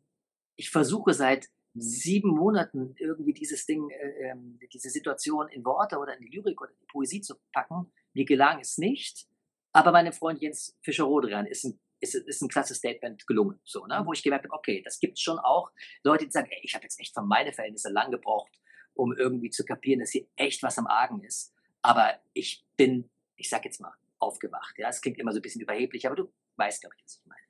ich 0.56 0.70
versuche 0.70 1.14
seit 1.14 1.48
sieben 1.74 2.30
Monaten 2.30 2.94
irgendwie 2.98 3.32
dieses 3.32 3.66
Ding, 3.66 3.88
äh, 3.90 4.30
ähm, 4.30 4.58
diese 4.72 4.90
Situation 4.90 5.48
in 5.48 5.64
Worte 5.64 5.98
oder 5.98 6.16
in 6.16 6.24
die 6.24 6.36
Lyrik 6.36 6.60
oder 6.60 6.70
in 6.70 6.78
die 6.80 6.86
Poesie 6.86 7.20
zu 7.20 7.36
packen. 7.52 7.92
Mir 8.14 8.24
gelang 8.24 8.60
es 8.60 8.78
nicht, 8.78 9.28
aber 9.72 9.92
meinem 9.92 10.12
Freund 10.12 10.40
Jens 10.40 10.76
Fischer-Rodrian 10.82 11.46
ist 11.46 11.64
ein 11.64 11.78
ist, 12.00 12.14
ist 12.14 12.42
ein 12.42 12.48
klasse 12.48 12.74
Statement 12.74 13.26
gelungen, 13.26 13.60
so, 13.64 13.84
ne? 13.86 14.02
wo 14.04 14.12
ich 14.12 14.22
gemerkt 14.22 14.44
habe, 14.44 14.54
okay, 14.54 14.82
das 14.84 15.00
gibt 15.00 15.18
schon 15.18 15.38
auch 15.38 15.72
Leute, 16.04 16.26
die 16.26 16.30
sagen, 16.30 16.48
ey, 16.50 16.60
ich 16.62 16.74
habe 16.74 16.84
jetzt 16.84 17.00
echt 17.00 17.14
für 17.14 17.22
meine 17.22 17.52
Verhältnisse 17.52 17.90
lang 17.90 18.10
gebraucht, 18.10 18.52
um 18.94 19.12
irgendwie 19.16 19.50
zu 19.50 19.64
kapieren, 19.64 20.00
dass 20.00 20.10
hier 20.10 20.26
echt 20.36 20.62
was 20.62 20.78
am 20.78 20.86
Argen 20.86 21.22
ist. 21.24 21.52
Aber 21.82 22.20
ich 22.34 22.64
bin, 22.76 23.10
ich 23.36 23.48
sag 23.48 23.64
jetzt 23.64 23.80
mal, 23.80 23.92
aufgewacht. 24.18 24.74
Ja, 24.78 24.88
es 24.88 25.00
klingt 25.00 25.18
immer 25.18 25.32
so 25.32 25.38
ein 25.38 25.42
bisschen 25.42 25.60
überheblich, 25.60 26.06
aber 26.06 26.16
du 26.16 26.32
weißt, 26.56 26.80
glaube 26.80 26.94
ich, 26.96 27.04
was 27.04 27.16
ich 27.16 27.26
meine. 27.26 27.40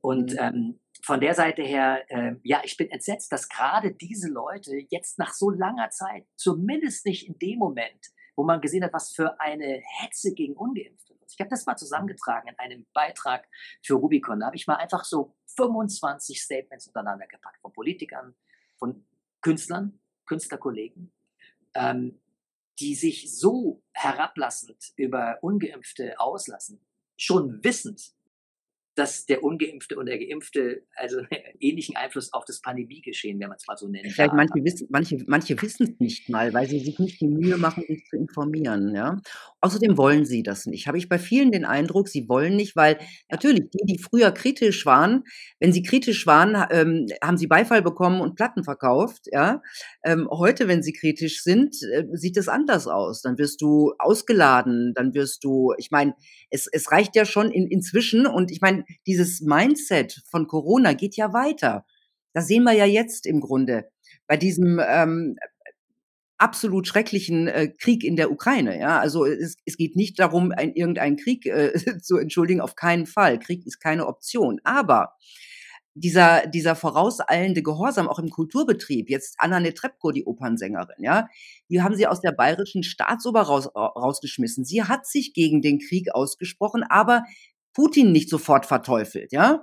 Und 0.00 0.32
mhm. 0.32 0.38
ähm, 0.38 0.80
von 1.08 1.22
der 1.22 1.32
Seite 1.32 1.62
her, 1.62 2.04
äh, 2.10 2.34
ja, 2.42 2.60
ich 2.64 2.76
bin 2.76 2.90
entsetzt, 2.90 3.32
dass 3.32 3.48
gerade 3.48 3.94
diese 3.94 4.28
Leute 4.28 4.76
jetzt 4.90 5.18
nach 5.18 5.32
so 5.32 5.48
langer 5.48 5.88
Zeit, 5.88 6.26
zumindest 6.36 7.06
nicht 7.06 7.26
in 7.26 7.38
dem 7.38 7.58
Moment, 7.58 8.08
wo 8.36 8.44
man 8.44 8.60
gesehen 8.60 8.84
hat, 8.84 8.92
was 8.92 9.12
für 9.12 9.40
eine 9.40 9.80
Hetze 10.00 10.34
gegen 10.34 10.52
Ungeimpfte 10.52 11.14
ist. 11.24 11.32
Ich 11.32 11.40
habe 11.40 11.48
das 11.48 11.64
mal 11.64 11.78
zusammengetragen 11.78 12.50
in 12.50 12.58
einem 12.58 12.86
Beitrag 12.92 13.48
für 13.82 13.94
Rubicon. 13.94 14.40
Da 14.40 14.46
habe 14.48 14.56
ich 14.56 14.66
mal 14.66 14.74
einfach 14.74 15.02
so 15.04 15.34
25 15.56 16.42
Statements 16.42 16.88
untereinander 16.88 17.26
gepackt 17.26 17.62
von 17.62 17.72
Politikern, 17.72 18.34
von 18.76 19.06
Künstlern, 19.40 19.98
Künstlerkollegen, 20.26 21.10
ähm, 21.72 22.20
die 22.80 22.94
sich 22.94 23.34
so 23.34 23.82
herablassend 23.92 24.92
über 24.96 25.38
Ungeimpfte 25.40 26.20
auslassen, 26.20 26.86
schon 27.16 27.64
wissend, 27.64 28.12
dass 28.98 29.26
der 29.26 29.44
Ungeimpfte 29.44 29.96
und 29.96 30.06
der 30.06 30.18
Geimpfte 30.18 30.82
also 30.96 31.20
ähnlichen 31.60 31.96
Einfluss 31.96 32.32
auf 32.32 32.44
das 32.44 32.60
Pandemiegeschehen, 32.60 33.38
wenn 33.38 33.48
man 33.48 33.56
es 33.56 33.66
mal 33.66 33.76
so 33.76 33.86
nennt. 33.86 34.10
Vielleicht 34.10 34.32
manche 34.32 34.64
wissen, 34.64 34.88
manche, 34.90 35.18
manche 35.26 35.62
wissen 35.62 35.84
es 35.84 36.00
nicht 36.00 36.28
mal, 36.28 36.52
weil 36.52 36.66
sie 36.66 36.80
sich 36.80 36.98
nicht 36.98 37.20
die 37.20 37.28
Mühe 37.28 37.56
machen, 37.58 37.84
sich 37.86 38.04
zu 38.10 38.16
informieren. 38.16 38.94
Ja? 38.94 39.20
Außerdem 39.60 39.96
wollen 39.96 40.24
sie 40.24 40.42
das 40.42 40.66
nicht. 40.66 40.88
Habe 40.88 40.98
ich 40.98 41.08
bei 41.08 41.18
vielen 41.18 41.52
den 41.52 41.64
Eindruck, 41.64 42.08
sie 42.08 42.28
wollen 42.28 42.56
nicht, 42.56 42.74
weil 42.74 42.98
natürlich 43.30 43.70
die, 43.70 43.86
die 43.86 43.98
früher 43.98 44.32
kritisch 44.32 44.84
waren, 44.84 45.22
wenn 45.60 45.72
sie 45.72 45.82
kritisch 45.82 46.26
waren, 46.26 46.56
ähm, 46.70 47.06
haben 47.22 47.38
sie 47.38 47.46
Beifall 47.46 47.82
bekommen 47.82 48.20
und 48.20 48.34
Platten 48.34 48.64
verkauft. 48.64 49.26
Ja? 49.30 49.62
Ähm, 50.02 50.28
heute, 50.28 50.66
wenn 50.66 50.82
sie 50.82 50.92
kritisch 50.92 51.44
sind, 51.44 51.76
äh, 51.92 52.04
sieht 52.14 52.36
es 52.36 52.48
anders 52.48 52.88
aus. 52.88 53.22
Dann 53.22 53.38
wirst 53.38 53.60
du 53.60 53.94
ausgeladen, 53.98 54.92
dann 54.96 55.14
wirst 55.14 55.44
du, 55.44 55.72
ich 55.78 55.92
meine, 55.92 56.14
es, 56.50 56.66
es 56.66 56.90
reicht 56.90 57.14
ja 57.14 57.24
schon 57.24 57.52
in, 57.52 57.68
inzwischen 57.68 58.26
und 58.26 58.50
ich 58.50 58.60
meine, 58.60 58.84
dieses 59.06 59.40
Mindset 59.40 60.22
von 60.30 60.46
Corona 60.46 60.92
geht 60.92 61.16
ja 61.16 61.32
weiter. 61.32 61.84
Das 62.32 62.46
sehen 62.46 62.64
wir 62.64 62.72
ja 62.72 62.84
jetzt 62.84 63.26
im 63.26 63.40
Grunde. 63.40 63.90
Bei 64.26 64.36
diesem, 64.36 64.80
ähm, 64.86 65.36
absolut 66.38 66.86
schrecklichen 66.86 67.48
äh, 67.48 67.68
Krieg 67.68 68.04
in 68.04 68.16
der 68.16 68.30
Ukraine. 68.30 68.78
Ja, 68.78 69.00
also 69.00 69.26
es, 69.26 69.56
es 69.66 69.76
geht 69.76 69.96
nicht 69.96 70.18
darum, 70.18 70.52
ein, 70.52 70.72
irgendeinen 70.72 71.16
Krieg 71.16 71.46
äh, 71.46 71.72
zu 72.00 72.16
entschuldigen, 72.16 72.60
auf 72.60 72.76
keinen 72.76 73.06
Fall. 73.06 73.38
Krieg 73.38 73.66
ist 73.66 73.80
keine 73.80 74.06
Option. 74.06 74.60
Aber 74.64 75.14
dieser, 75.94 76.46
dieser 76.46 76.76
vorauseilende 76.76 77.62
Gehorsam 77.62 78.08
auch 78.08 78.20
im 78.20 78.30
Kulturbetrieb, 78.30 79.10
jetzt 79.10 79.34
Anna 79.38 79.58
Netrebko, 79.58 80.12
die 80.12 80.24
Opernsängerin, 80.24 81.02
ja, 81.02 81.26
die 81.68 81.82
haben 81.82 81.96
sie 81.96 82.06
aus 82.06 82.20
der 82.20 82.30
bayerischen 82.30 82.84
Staatsoper 82.84 83.42
raus, 83.42 83.68
rausgeschmissen. 83.74 84.64
Sie 84.64 84.84
hat 84.84 85.06
sich 85.06 85.34
gegen 85.34 85.60
den 85.60 85.80
Krieg 85.80 86.14
ausgesprochen, 86.14 86.84
aber 86.88 87.24
Putin 87.78 88.10
nicht 88.10 88.28
sofort 88.28 88.66
verteufelt, 88.66 89.30
ja. 89.30 89.62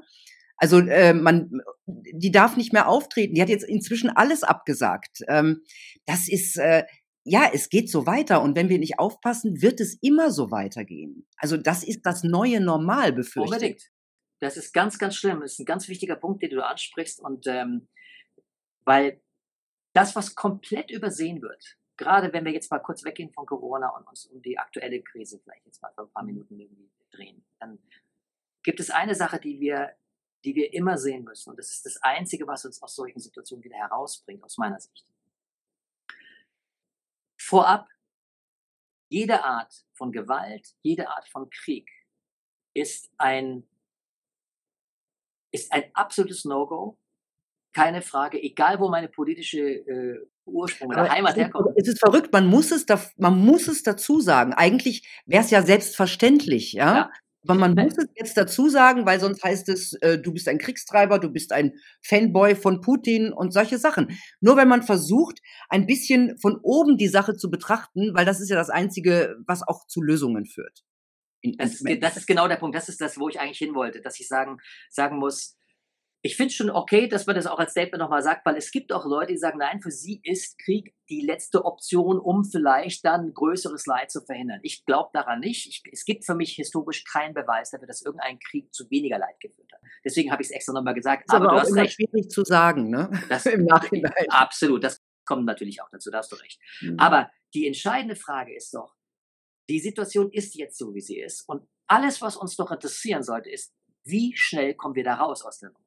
Also 0.55 0.79
äh, 0.79 1.13
man, 1.13 1.59
die 1.85 2.31
darf 2.31 2.55
nicht 2.55 2.71
mehr 2.71 2.87
auftreten. 2.87 3.35
Die 3.35 3.41
hat 3.41 3.49
jetzt 3.49 3.67
inzwischen 3.67 4.09
alles 4.09 4.43
abgesagt. 4.43 5.19
Ähm, 5.27 5.63
das 6.05 6.29
ist 6.29 6.55
äh, 6.55 6.85
ja, 7.25 7.49
es 7.51 7.69
geht 7.69 7.89
so 7.89 8.05
weiter 8.05 8.41
und 8.41 8.55
wenn 8.55 8.69
wir 8.69 8.79
nicht 8.79 8.99
aufpassen, 8.99 9.61
wird 9.61 9.81
es 9.81 9.97
immer 10.01 10.31
so 10.31 10.51
weitergehen. 10.51 11.27
Also 11.37 11.57
das 11.57 11.83
ist 11.83 12.05
das 12.05 12.23
neue 12.23 12.61
Normal, 12.61 13.11
befürchte 13.11 13.55
Unbedingt. 13.55 13.91
Das 14.39 14.55
ist 14.55 14.73
ganz, 14.73 14.97
ganz 14.97 15.15
schlimm. 15.15 15.41
Das 15.41 15.53
ist 15.53 15.59
ein 15.59 15.65
ganz 15.65 15.89
wichtiger 15.89 16.15
Punkt, 16.15 16.43
den 16.43 16.51
du 16.51 16.65
ansprichst 16.65 17.19
und 17.19 17.47
ähm, 17.47 17.89
weil 18.85 19.21
das, 19.93 20.15
was 20.15 20.35
komplett 20.35 20.91
übersehen 20.91 21.41
wird, 21.41 21.77
gerade 21.97 22.31
wenn 22.31 22.45
wir 22.45 22.53
jetzt 22.53 22.69
mal 22.69 22.79
kurz 22.79 23.03
weggehen 23.03 23.31
von 23.31 23.45
Corona 23.45 23.89
und 23.89 24.07
uns 24.07 24.27
um 24.27 24.41
die 24.41 24.57
aktuelle 24.57 25.01
Krise 25.01 25.39
vielleicht 25.43 25.65
jetzt 25.65 25.81
mal 25.81 25.91
für 25.95 26.03
ein 26.03 26.11
paar 26.11 26.23
Minuten 26.23 26.59
irgendwie 26.59 26.91
drehen, 27.11 27.43
dann 27.59 27.79
gibt 28.65 28.79
es 28.81 28.89
eine 28.89 29.15
Sache, 29.15 29.39
die 29.39 29.59
wir 29.59 29.95
die 30.45 30.55
wir 30.55 30.73
immer 30.73 30.97
sehen 30.97 31.23
müssen. 31.23 31.49
Und 31.49 31.59
das 31.59 31.71
ist 31.71 31.85
das 31.85 31.97
Einzige, 32.03 32.47
was 32.47 32.65
uns 32.65 32.81
aus 32.81 32.95
solchen 32.95 33.19
Situationen 33.19 33.63
wieder 33.63 33.77
herausbringt, 33.77 34.43
aus 34.43 34.57
meiner 34.57 34.79
Sicht. 34.79 35.05
Vorab, 37.37 37.89
jede 39.09 39.43
Art 39.43 39.85
von 39.93 40.11
Gewalt, 40.11 40.75
jede 40.81 41.09
Art 41.09 41.27
von 41.29 41.49
Krieg 41.49 41.89
ist 42.73 43.11
ein, 43.17 43.67
ist 45.51 45.71
ein 45.71 45.83
absolutes 45.93 46.45
No-Go. 46.45 46.97
Keine 47.73 48.01
Frage, 48.01 48.41
egal 48.41 48.79
wo 48.79 48.89
meine 48.89 49.09
politische 49.09 49.59
äh, 49.59 50.27
Ursprung 50.45 50.89
oder 50.89 51.09
Heimat 51.09 51.35
herkommt. 51.35 51.75
Es 51.75 51.87
ist 51.87 51.99
verrückt, 51.99 52.31
man 52.31 52.47
muss 52.47 52.71
es, 52.71 52.85
da, 52.85 53.01
man 53.17 53.37
muss 53.37 53.67
es 53.67 53.83
dazu 53.83 54.21
sagen. 54.21 54.53
Eigentlich 54.53 55.07
wäre 55.25 55.43
es 55.43 55.51
ja 55.51 55.61
selbstverständlich, 55.61 56.73
ja? 56.73 56.95
ja. 56.95 57.11
Aber 57.47 57.59
man 57.59 57.75
muss 57.75 57.97
es 57.97 58.07
jetzt 58.15 58.37
dazu 58.37 58.69
sagen, 58.69 59.05
weil 59.05 59.19
sonst 59.19 59.43
heißt 59.43 59.69
es, 59.69 59.93
äh, 60.01 60.17
du 60.17 60.33
bist 60.33 60.47
ein 60.47 60.57
Kriegstreiber, 60.57 61.19
du 61.19 61.29
bist 61.29 61.51
ein 61.51 61.73
Fanboy 62.03 62.55
von 62.55 62.81
Putin 62.81 63.31
und 63.31 63.53
solche 63.53 63.77
Sachen. 63.77 64.17
Nur 64.41 64.57
wenn 64.57 64.67
man 64.67 64.83
versucht, 64.83 65.39
ein 65.69 65.85
bisschen 65.85 66.37
von 66.39 66.57
oben 66.61 66.97
die 66.97 67.07
Sache 67.07 67.35
zu 67.35 67.49
betrachten, 67.49 68.13
weil 68.13 68.25
das 68.25 68.41
ist 68.41 68.49
ja 68.49 68.55
das 68.55 68.69
Einzige, 68.69 69.35
was 69.45 69.61
auch 69.67 69.85
zu 69.87 70.01
Lösungen 70.01 70.45
führt. 70.45 70.83
Das 71.57 71.75
ist, 71.75 72.01
das 72.01 72.17
ist, 72.17 72.25
genau 72.25 72.47
der 72.47 72.55
Punkt. 72.55 72.75
Das 72.75 72.89
ist 72.89 72.99
das, 73.01 73.19
wo 73.19 73.29
ich 73.29 73.39
eigentlich 73.39 73.59
hin 73.59 73.75
wollte, 73.75 74.01
dass 74.01 74.19
ich 74.19 74.27
sagen, 74.27 74.57
sagen 74.89 75.17
muss, 75.17 75.55
ich 76.25 76.37
finde 76.37 76.49
es 76.49 76.55
schon 76.55 76.71
okay, 76.71 77.07
dass 77.07 77.27
man 77.27 77.35
das 77.35 77.45
auch 77.45 77.59
als 77.59 77.69
Statement 77.69 78.01
nochmal 78.01 78.23
sagt, 78.23 78.47
weil 78.47 78.57
es 78.57 78.71
gibt 78.71 78.91
auch 78.91 79.05
Leute, 79.05 79.33
die 79.33 79.37
sagen, 79.37 79.59
nein, 79.59 79.79
für 79.79 79.91
sie 79.91 80.21
ist 80.23 80.57
Krieg 80.57 80.95
die 81.07 81.21
letzte 81.21 81.63
Option, 81.63 82.17
um 82.17 82.43
vielleicht 82.43 83.05
dann 83.05 83.31
größeres 83.31 83.85
Leid 83.85 84.09
zu 84.09 84.21
verhindern. 84.21 84.59
Ich 84.63 84.85
glaube 84.85 85.11
daran 85.13 85.39
nicht. 85.39 85.67
Ich, 85.67 85.83
es 85.91 86.03
gibt 86.03 86.25
für 86.25 86.33
mich 86.33 86.53
historisch 86.53 87.03
keinen 87.03 87.35
Beweis 87.35 87.69
dafür, 87.69 87.85
dass 87.85 88.01
irgendein 88.01 88.39
Krieg 88.39 88.73
zu 88.73 88.89
weniger 88.89 89.19
Leid 89.19 89.39
geführt 89.39 89.71
hat. 89.71 89.81
Deswegen 90.03 90.31
habe 90.31 90.41
ich 90.41 90.47
es 90.47 90.55
extra 90.55 90.73
nochmal 90.73 90.95
gesagt. 90.95 91.25
Das 91.27 91.35
ist 91.35 91.35
aber, 91.35 91.51
aber 91.51 91.61
du 91.61 91.67
hast 91.67 91.75
recht. 91.75 91.93
schwierig 91.93 92.31
zu 92.31 92.43
sagen, 92.43 92.89
ne? 92.89 93.11
Das, 93.29 93.45
Im 93.45 93.65
Nachhinein. 93.65 94.11
Absolut. 94.29 94.83
Das 94.83 95.03
kommt 95.25 95.45
natürlich 95.45 95.79
auch 95.83 95.89
dazu, 95.91 96.09
da 96.09 96.17
hast 96.17 96.31
du 96.31 96.37
recht. 96.37 96.59
Mhm. 96.81 96.97
Aber 96.97 97.29
die 97.53 97.67
entscheidende 97.67 98.15
Frage 98.15 98.55
ist 98.55 98.73
doch, 98.73 98.95
die 99.69 99.79
Situation 99.79 100.31
ist 100.31 100.55
jetzt 100.55 100.79
so, 100.79 100.95
wie 100.95 101.01
sie 101.01 101.19
ist. 101.19 101.47
Und 101.47 101.67
alles, 101.85 102.19
was 102.23 102.35
uns 102.35 102.55
doch 102.55 102.71
interessieren 102.71 103.21
sollte, 103.21 103.51
ist, 103.51 103.75
wie 104.03 104.35
schnell 104.35 104.73
kommen 104.73 104.95
wir 104.95 105.03
da 105.03 105.15
raus 105.15 105.43
aus 105.43 105.59
der 105.59 105.69
Nummer? 105.69 105.84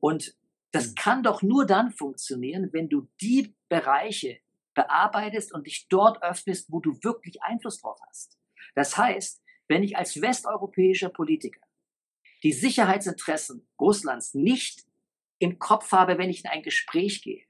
Und 0.00 0.36
das 0.72 0.88
hm. 0.88 0.94
kann 0.94 1.22
doch 1.22 1.42
nur 1.42 1.66
dann 1.66 1.90
funktionieren, 1.90 2.72
wenn 2.72 2.88
du 2.88 3.08
die 3.20 3.54
Bereiche 3.68 4.40
bearbeitest 4.74 5.52
und 5.52 5.66
dich 5.66 5.88
dort 5.88 6.22
öffnest, 6.22 6.70
wo 6.70 6.80
du 6.80 6.92
wirklich 7.02 7.42
Einfluss 7.42 7.80
drauf 7.80 7.98
hast. 8.08 8.38
Das 8.74 8.96
heißt, 8.96 9.42
wenn 9.68 9.82
ich 9.82 9.96
als 9.96 10.20
westeuropäischer 10.20 11.08
Politiker 11.08 11.60
die 12.42 12.52
Sicherheitsinteressen 12.52 13.66
Russlands 13.80 14.34
nicht 14.34 14.84
im 15.38 15.58
Kopf 15.58 15.92
habe, 15.92 16.18
wenn 16.18 16.30
ich 16.30 16.44
in 16.44 16.50
ein 16.50 16.62
Gespräch 16.62 17.22
gehe, 17.22 17.44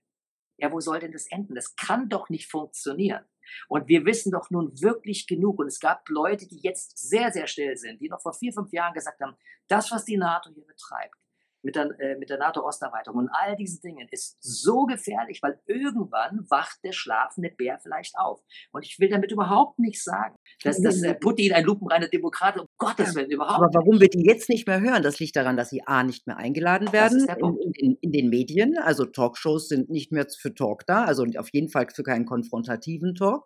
ja, 0.59 0.73
wo 0.73 0.81
soll 0.81 1.01
denn 1.01 1.13
das 1.13 1.27
enden? 1.31 1.55
Das 1.55 1.77
kann 1.77 2.09
doch 2.09 2.31
nicht 2.31 2.51
funktionieren. 2.51 3.25
Und 3.69 3.89
wir 3.89 4.05
wissen 4.07 4.33
doch 4.33 4.51
nun 4.51 4.81
wirklich 4.81 5.27
genug. 5.27 5.59
Und 5.59 5.67
es 5.67 5.81
gab 5.81 6.09
Leute, 6.09 6.49
die 6.49 6.61
jetzt 6.61 6.97
sehr, 6.99 7.31
sehr 7.31 7.47
still 7.47 7.77
sind, 7.77 8.01
die 8.01 8.09
noch 8.09 8.23
vor 8.23 8.33
vier, 8.33 8.53
fünf 8.53 8.73
Jahren 8.73 8.95
gesagt 8.95 9.21
haben, 9.21 9.37
das, 9.69 9.91
was 9.91 10.05
die 10.05 10.17
NATO 10.17 10.51
hier 10.55 10.65
betreibt, 10.65 11.17
mit 11.63 11.77
der, 11.77 11.99
äh, 12.01 12.17
mit 12.17 12.31
der 12.31 12.39
NATO-Osterweiterung 12.39 13.21
und 13.21 13.29
all 13.33 13.57
diesen 13.57 13.81
Dingen 13.81 14.07
ist 14.11 14.37
so 14.41 14.85
gefährlich, 14.85 15.41
weil 15.43 15.61
irgendwann 15.67 16.47
wacht 16.49 16.79
der 16.85 16.93
schlafende 16.93 17.51
Bär 17.51 17.79
vielleicht 17.83 18.17
auf. 18.17 18.41
Und 18.73 18.85
ich 18.85 18.99
will 18.99 19.09
damit 19.09 19.33
überhaupt 19.33 19.79
nicht 19.79 20.03
sagen, 20.03 20.37
dass, 20.63 20.81
dass 20.81 21.03
äh, 21.03 21.15
Putin 21.15 21.53
ein 21.53 21.65
lupenreiner 21.65 22.09
Demokrat 22.09 22.59
um 22.59 22.67
Gottes 22.79 23.15
Willen, 23.15 23.31
überhaupt 23.31 23.63
Aber 23.63 23.75
warum 23.75 24.01
wir 24.01 24.09
die 24.09 24.25
jetzt 24.25 24.49
nicht 24.49 24.67
mehr 24.67 24.81
hören, 24.81 25.03
das 25.03 25.19
liegt 25.19 25.37
daran, 25.37 25.57
dass 25.57 25.71
sie 25.71 25.83
A, 25.87 26.03
nicht 26.03 26.27
mehr 26.27 26.37
eingeladen 26.37 26.93
werden 26.93 27.27
in, 27.29 27.73
in, 27.75 27.99
in, 28.01 28.13
den 28.13 28.29
Medien. 28.29 28.79
Also 28.79 29.05
Talkshows 29.05 29.69
sind 29.69 29.91
nicht 29.91 30.13
mehr 30.13 30.27
für 30.29 30.55
Talk 30.55 30.87
da, 30.87 31.05
also 31.05 31.25
auf 31.37 31.49
jeden 31.53 31.69
Fall 31.69 31.87
für 31.93 32.03
keinen 32.03 32.27
konfrontativen 32.27 33.15
Talk. 33.15 33.45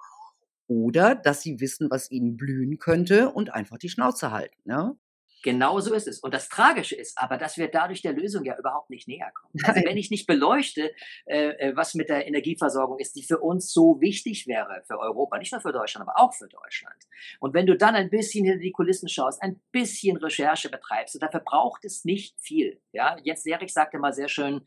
Oder 0.66 1.16
dass 1.16 1.42
sie 1.42 1.60
wissen, 1.60 1.90
was 1.90 2.10
ihnen 2.12 2.36
blühen 2.36 2.78
könnte 2.78 3.30
und 3.30 3.52
einfach 3.52 3.76
die 3.76 3.88
Schnauze 3.88 4.30
halten. 4.30 4.56
Ja? 4.66 4.94
Genau 5.42 5.80
so 5.80 5.94
ist 5.94 6.06
es. 6.06 6.20
Und 6.20 6.34
das 6.34 6.48
Tragische 6.48 6.94
ist 6.94 7.16
aber, 7.16 7.38
dass 7.38 7.56
wir 7.56 7.68
dadurch 7.68 8.02
der 8.02 8.12
Lösung 8.12 8.44
ja 8.44 8.58
überhaupt 8.58 8.90
nicht 8.90 9.08
näher 9.08 9.32
kommen. 9.32 9.52
Also 9.70 9.82
wenn 9.84 9.96
ich 9.96 10.10
nicht 10.10 10.26
beleuchte, 10.26 10.92
äh, 11.26 11.50
äh, 11.50 11.76
was 11.76 11.94
mit 11.94 12.08
der 12.08 12.26
Energieversorgung 12.26 12.98
ist, 12.98 13.14
die 13.14 13.22
für 13.22 13.38
uns 13.38 13.72
so 13.72 14.00
wichtig 14.00 14.46
wäre, 14.46 14.82
für 14.86 14.98
Europa, 14.98 15.38
nicht 15.38 15.52
nur 15.52 15.60
für 15.60 15.72
Deutschland, 15.72 16.08
aber 16.08 16.20
auch 16.20 16.34
für 16.34 16.48
Deutschland. 16.48 16.96
Und 17.38 17.54
wenn 17.54 17.66
du 17.66 17.76
dann 17.76 17.94
ein 17.94 18.10
bisschen 18.10 18.44
hinter 18.44 18.60
die 18.60 18.72
Kulissen 18.72 19.08
schaust, 19.08 19.40
ein 19.42 19.60
bisschen 19.70 20.16
Recherche 20.16 20.68
betreibst, 20.68 21.14
und 21.14 21.22
dafür 21.22 21.40
braucht 21.40 21.84
es 21.84 22.04
nicht 22.04 22.34
viel. 22.40 22.80
Ja, 22.92 23.16
Jens 23.22 23.46
Erich 23.46 23.72
sagte 23.72 23.98
mal 23.98 24.12
sehr 24.12 24.28
schön, 24.28 24.66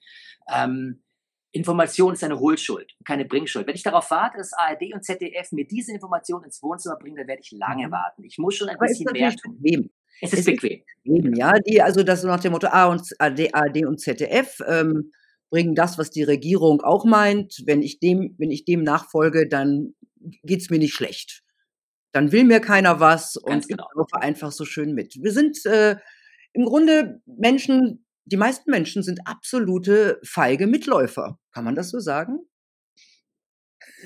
ähm, 0.51 1.03
Information 1.51 2.13
ist 2.13 2.23
eine 2.23 2.39
Hohlschuld, 2.39 2.93
keine 3.05 3.25
Bringschuld. 3.25 3.67
Wenn 3.67 3.75
ich 3.75 3.83
darauf 3.83 4.09
warte, 4.09 4.37
dass 4.37 4.53
ARD 4.53 4.93
und 4.93 5.03
ZDF 5.03 5.51
mir 5.51 5.67
diese 5.67 5.93
Information 5.93 6.43
ins 6.43 6.63
Wohnzimmer 6.63 6.97
bringen, 6.97 7.17
dann 7.17 7.27
werde 7.27 7.41
ich 7.43 7.51
lange 7.51 7.87
mhm. 7.87 7.91
warten. 7.91 8.23
Ich 8.23 8.39
muss 8.39 8.55
schon 8.55 8.69
ein 8.69 8.75
aber 8.75 8.87
bisschen 8.87 9.11
mehr 9.11 9.29
tun. 9.29 9.53
Problem. 9.55 9.89
Es 10.21 10.33
ist 10.33 10.45
bequem. 10.45 10.83
Eben, 11.03 11.35
ja, 11.35 11.53
die, 11.59 11.81
also 11.81 12.03
das 12.03 12.23
nach 12.23 12.39
dem 12.39 12.53
Motto 12.53 12.67
A 12.67 12.85
und 12.85 13.01
AD, 13.19 13.49
AD 13.53 13.85
und 13.85 13.99
ZDF 13.99 14.59
ähm, 14.67 15.11
bringen 15.49 15.75
das, 15.75 15.97
was 15.97 16.09
die 16.09 16.23
Regierung 16.23 16.81
auch 16.81 17.05
meint. 17.05 17.61
Wenn 17.65 17.81
ich 17.81 17.99
dem, 17.99 18.35
wenn 18.37 18.51
ich 18.51 18.65
dem 18.65 18.83
nachfolge, 18.83 19.47
dann 19.47 19.93
geht's 20.43 20.69
mir 20.69 20.79
nicht 20.79 20.93
schlecht. 20.93 21.43
Dann 22.11 22.31
will 22.31 22.43
mir 22.43 22.59
keiner 22.59 22.99
was 22.99 23.39
Ganz 23.45 23.65
und 23.65 23.69
genau. 23.69 23.87
ich 23.91 23.97
laufe 23.97 24.21
einfach 24.21 24.51
so 24.51 24.65
schön 24.65 24.93
mit. 24.93 25.15
Wir 25.21 25.31
sind 25.31 25.65
äh, 25.65 25.97
im 26.53 26.65
Grunde 26.65 27.21
Menschen, 27.25 28.05
die 28.25 28.37
meisten 28.37 28.71
Menschen 28.71 29.03
sind 29.03 29.27
absolute 29.27 30.19
feige 30.23 30.67
Mitläufer. 30.67 31.39
Kann 31.51 31.65
man 31.65 31.75
das 31.75 31.89
so 31.89 31.99
sagen? 31.99 32.39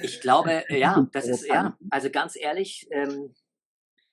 Ich 0.01 0.21
glaube, 0.21 0.63
ja, 0.69 1.07
das 1.11 1.27
ist 1.27 1.47
ja, 1.47 1.77
also 1.89 2.09
ganz 2.09 2.35
ehrlich, 2.35 2.87
ähm, 2.91 3.33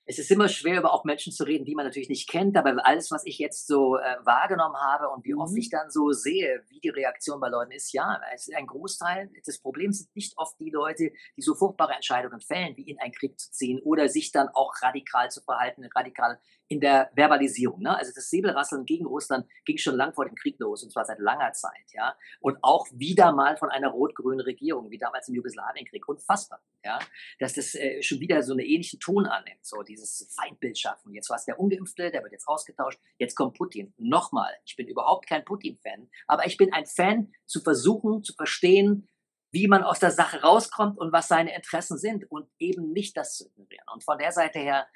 es 0.07 0.19
ist 0.19 0.31
immer 0.31 0.49
schwer, 0.49 0.79
über 0.79 0.93
auch 0.93 1.05
Menschen 1.05 1.33
zu 1.33 1.45
reden, 1.45 1.64
die 1.64 1.75
man 1.75 1.87
natürlich 1.87 2.09
nicht 2.09 2.29
kennt, 2.29 2.57
aber 2.57 2.75
alles, 2.87 3.11
was 3.11 3.25
ich 3.25 3.38
jetzt 3.38 3.67
so 3.67 3.97
äh, 3.97 4.17
wahrgenommen 4.25 4.77
habe 4.77 5.09
und 5.09 5.25
wie 5.25 5.35
oft 5.35 5.53
mhm. 5.53 5.59
ich 5.59 5.71
dann 5.71 5.90
so 5.90 6.12
sehe, 6.12 6.62
wie 6.69 6.81
die 6.81 6.90
Reaktion 6.90 7.40
bei 7.40 7.49
Leuten 7.49 7.73
ist, 7.73 7.93
ja, 7.93 8.21
es 8.35 8.49
ist 8.49 8.55
ein 8.55 8.67
Großteil 8.67 9.31
des 9.47 9.61
Problems 9.61 9.99
sind 9.99 10.14
nicht 10.14 10.37
oft 10.37 10.59
die 10.61 10.71
Leute, 10.71 11.11
die 11.37 11.43
so 11.43 11.55
furchtbare 11.55 11.95
Entscheidungen 11.95 12.40
fällen, 12.40 12.77
wie 12.77 12.90
in 12.90 12.99
einen 13.01 13.12
Krieg 13.12 13.38
zu 13.38 13.51
ziehen 13.51 13.81
oder 13.83 14.09
sich 14.09 14.31
dann 14.31 14.48
auch 14.48 14.73
radikal 14.83 15.31
zu 15.31 15.40
verhalten, 15.42 15.88
radikal 15.94 16.38
in 16.69 16.81
der 16.81 17.11
Verbalisierung. 17.15 17.81
Ne? 17.81 17.96
Also 17.96 18.13
das 18.15 18.31
Säbelrasseln 18.31 18.87
gegen 18.87 19.07
Russland 19.07 19.46
ging 19.65 19.79
schon 19.79 19.96
lang 19.96 20.15
vor 20.15 20.25
dem 20.25 20.35
Krieg 20.35 20.59
los, 20.59 20.83
und 20.83 20.90
zwar 20.90 21.05
seit 21.05 21.19
langer 21.19 21.52
Zeit. 21.52 21.92
Ja? 21.92 22.17
Und 22.40 22.59
auch 22.63 22.87
wieder 22.92 23.33
mal 23.33 23.57
von 23.57 23.71
einer 23.71 23.88
rot-grünen 23.88 24.40
Regierung, 24.40 24.90
wie 24.90 24.98
damals 24.98 25.29
im 25.29 25.35
Jugoslawienkrieg. 25.35 26.09
Unfassbar, 26.09 26.61
ja? 26.85 26.98
dass 27.38 27.55
das 27.55 27.75
äh, 27.75 28.02
schon 28.02 28.21
wieder 28.21 28.42
so 28.42 28.52
einen 28.52 28.65
ähnlichen 28.65 28.98
Ton 28.98 29.27
annimmt, 29.27 29.65
so 29.65 29.83
dieses 29.95 30.35
Feindbild 30.35 30.79
schaffen. 30.79 31.13
Jetzt 31.15 31.31
war 31.31 31.37
es 31.37 31.45
der 31.45 31.59
Ungeimpfte, 31.59 32.11
der 32.11 32.23
wird 32.23 32.33
jetzt 32.33 32.49
ausgetauscht, 32.49 33.01
jetzt 33.19 33.35
kommt 33.35 33.57
Putin. 33.57 33.95
Nochmal, 33.97 34.53
ich 34.65 34.77
bin 34.77 34.87
überhaupt 34.87 35.27
kein 35.29 35.45
Putin-Fan, 35.45 36.09
aber 36.27 36.47
ich 36.47 36.57
bin 36.57 36.73
ein 36.73 36.87
Fan, 36.87 37.33
zu 37.47 37.61
versuchen, 37.61 38.23
zu 38.23 38.35
verstehen, 38.35 39.09
wie 39.51 39.69
man 39.69 39.85
aus 39.85 40.01
der 40.01 40.11
Sache 40.11 40.42
rauskommt 40.42 40.99
und 40.99 41.13
was 41.13 41.29
seine 41.29 41.55
Interessen 41.55 41.97
sind 41.97 42.31
und 42.31 42.49
eben 42.59 42.92
nicht 42.92 43.17
das 43.17 43.37
zu 43.37 43.47
ignorieren. 43.47 43.87
Und 43.92 44.03
von 44.03 44.19
der 44.19 44.33
Seite 44.33 44.59
her, 44.59 44.88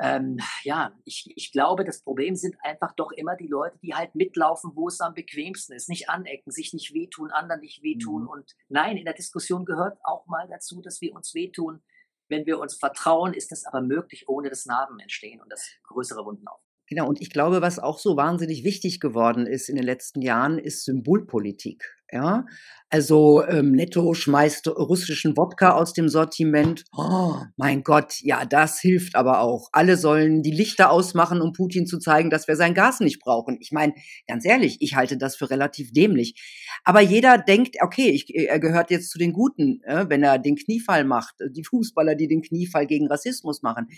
ähm, 0.00 0.38
ja, 0.64 0.92
ich, 1.04 1.32
ich 1.36 1.52
glaube, 1.52 1.84
das 1.84 2.02
Problem 2.02 2.34
sind 2.34 2.56
einfach 2.62 2.92
doch 2.96 3.12
immer 3.12 3.36
die 3.36 3.46
Leute, 3.46 3.78
die 3.78 3.94
halt 3.94 4.16
mitlaufen, 4.16 4.72
wo 4.74 4.88
es 4.88 5.00
am 5.00 5.14
bequemsten 5.14 5.74
ist. 5.74 5.88
Nicht 5.88 6.08
anecken, 6.08 6.50
sich 6.50 6.72
nicht 6.72 6.92
wehtun, 6.92 7.30
anderen 7.30 7.60
nicht 7.60 7.82
wehtun. 7.82 8.22
Mhm. 8.22 8.28
Und 8.28 8.56
nein, 8.68 8.96
in 8.96 9.04
der 9.04 9.14
Diskussion 9.14 9.64
gehört 9.64 9.98
auch 10.02 10.26
mal 10.26 10.48
dazu, 10.48 10.82
dass 10.82 11.00
wir 11.00 11.14
uns 11.14 11.34
wehtun. 11.34 11.80
Wenn 12.28 12.46
wir 12.46 12.58
uns 12.58 12.76
vertrauen, 12.76 13.34
ist 13.34 13.52
das 13.52 13.64
aber 13.66 13.82
möglich, 13.82 14.28
ohne 14.28 14.48
dass 14.48 14.66
Narben 14.66 14.98
entstehen 14.98 15.40
und 15.42 15.50
das 15.50 15.68
größere 15.84 16.24
Wunden 16.24 16.48
auf. 16.48 16.63
Genau, 16.86 17.08
und 17.08 17.20
ich 17.20 17.30
glaube, 17.30 17.62
was 17.62 17.78
auch 17.78 17.98
so 17.98 18.16
wahnsinnig 18.16 18.64
wichtig 18.64 19.00
geworden 19.00 19.46
ist 19.46 19.68
in 19.68 19.76
den 19.76 19.84
letzten 19.84 20.20
Jahren, 20.20 20.58
ist 20.58 20.84
Symbolpolitik. 20.84 21.94
Ja, 22.12 22.44
also 22.90 23.44
ähm, 23.44 23.72
Netto 23.72 24.14
schmeißt 24.14 24.68
russischen 24.68 25.36
Wodka 25.36 25.72
aus 25.72 25.94
dem 25.94 26.08
Sortiment. 26.08 26.84
Oh, 26.96 27.38
mein 27.56 27.82
Gott, 27.82 28.20
ja, 28.20 28.44
das 28.44 28.78
hilft 28.78 29.16
aber 29.16 29.40
auch. 29.40 29.68
Alle 29.72 29.96
sollen 29.96 30.42
die 30.42 30.52
Lichter 30.52 30.92
ausmachen, 30.92 31.40
um 31.40 31.52
Putin 31.52 31.86
zu 31.86 31.98
zeigen, 31.98 32.30
dass 32.30 32.46
wir 32.46 32.54
sein 32.54 32.72
Gas 32.74 33.00
nicht 33.00 33.18
brauchen. 33.18 33.56
Ich 33.58 33.72
meine, 33.72 33.94
ganz 34.28 34.44
ehrlich, 34.44 34.76
ich 34.78 34.94
halte 34.94 35.16
das 35.16 35.34
für 35.34 35.50
relativ 35.50 35.92
dämlich. 35.92 36.40
Aber 36.84 37.00
jeder 37.00 37.36
denkt, 37.36 37.78
okay, 37.80 38.10
ich, 38.10 38.32
er 38.32 38.60
gehört 38.60 38.92
jetzt 38.92 39.10
zu 39.10 39.18
den 39.18 39.32
Guten, 39.32 39.82
äh, 39.82 40.04
wenn 40.08 40.22
er 40.22 40.38
den 40.38 40.54
Kniefall 40.54 41.04
macht. 41.04 41.34
Die 41.50 41.64
Fußballer, 41.64 42.14
die 42.14 42.28
den 42.28 42.42
Kniefall 42.42 42.86
gegen 42.86 43.08
Rassismus 43.08 43.62
machen. 43.62 43.88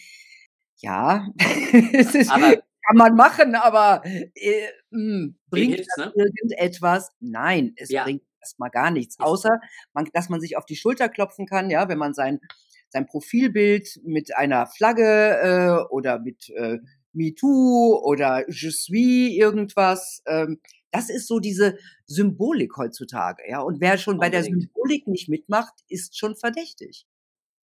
Ja, 0.79 1.29
es 1.93 2.15
ist, 2.15 2.31
aber 2.31 2.63
kann 2.87 2.97
man 2.97 3.15
machen, 3.17 3.55
aber 3.55 4.03
äh, 4.05 4.69
mh, 4.91 5.01
hm, 5.01 5.39
bringt 5.51 5.81
das 5.81 5.97
ne? 5.97 6.13
irgendetwas? 6.15 7.11
Nein, 7.21 7.73
es 7.77 7.91
ja. 7.91 8.05
bringt 8.05 8.23
erstmal 8.41 8.71
gar 8.71 8.91
nichts, 8.91 9.19
außer 9.19 9.61
man, 9.93 10.09
dass 10.13 10.29
man 10.29 10.41
sich 10.41 10.57
auf 10.57 10.67
die 10.67 10.77
Schulter 10.77 11.09
klopfen 11.09 11.47
kann, 11.47 11.71
ja, 11.71 11.89
wenn 11.89 11.99
man 11.99 12.15
sein 12.15 12.41
sein 12.89 13.07
Profilbild 13.07 14.01
mit 14.05 14.37
einer 14.37 14.67
Flagge 14.67 15.03
äh, 15.43 15.93
oder 15.93 16.19
mit 16.19 16.49
äh, 16.51 16.79
MeToo 17.13 18.01
oder 18.03 18.49
Je 18.49 18.71
suis 18.71 19.37
irgendwas. 19.37 20.23
Ähm, 20.27 20.61
das 20.93 21.11
ist 21.11 21.27
so 21.27 21.41
diese 21.41 21.77
Symbolik 22.07 22.77
heutzutage, 22.77 23.43
ja. 23.49 23.61
Und 23.61 23.81
wer 23.81 23.99
schon 23.99 24.19
bei 24.19 24.31
der 24.31 24.45
Symbolik 24.45 25.07
nicht 25.09 25.29
mitmacht, 25.29 25.75
ist 25.89 26.17
schon 26.17 26.37
verdächtig. 26.37 27.07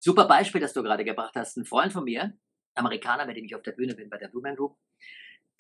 Super 0.01 0.27
Beispiel, 0.27 0.61
das 0.61 0.73
du 0.73 0.83
gerade 0.83 1.05
gebracht 1.05 1.35
hast. 1.37 1.57
Ein 1.57 1.64
Freund 1.64 1.93
von 1.93 2.05
mir, 2.05 2.37
Amerikaner, 2.75 3.27
mit 3.27 3.37
dem 3.37 3.45
ich 3.45 3.55
auf 3.55 3.62
der 3.62 3.73
Bühne 3.73 3.95
bin 3.95 4.11
bei 4.11 4.18
der 4.18 4.29
Blue 4.29 4.43
Man 4.43 4.57
Group, 4.57 4.77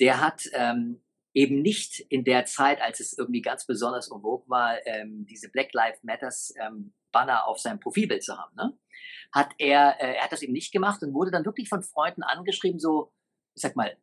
der 0.00 0.20
hat 0.20 0.48
ähm, 0.52 1.02
eben 1.34 1.62
nicht 1.62 2.00
in 2.00 2.24
der 2.24 2.44
Zeit, 2.44 2.80
als 2.80 3.00
es 3.00 3.16
irgendwie 3.16 3.42
ganz 3.42 3.66
besonders 3.66 4.08
vogue 4.08 4.48
war, 4.48 4.84
ähm, 4.86 5.26
diese 5.26 5.50
Black 5.50 5.72
Lives 5.72 6.02
Matters 6.02 6.54
ähm, 6.60 6.92
Banner 7.10 7.46
auf 7.46 7.58
seinem 7.58 7.80
Profilbild 7.80 8.22
zu 8.22 8.36
haben, 8.36 8.54
ne? 8.56 8.78
hat 9.32 9.50
er, 9.58 10.00
äh, 10.00 10.16
er 10.16 10.24
hat 10.24 10.32
das 10.32 10.42
eben 10.42 10.52
nicht 10.52 10.72
gemacht 10.72 11.02
und 11.02 11.14
wurde 11.14 11.30
dann 11.30 11.44
wirklich 11.44 11.68
von 11.68 11.82
Freunden 11.82 12.22
angeschrieben, 12.22 12.78
so, 12.78 13.12
ich 13.54 13.62
sag 13.62 13.76
mal, 13.76 13.96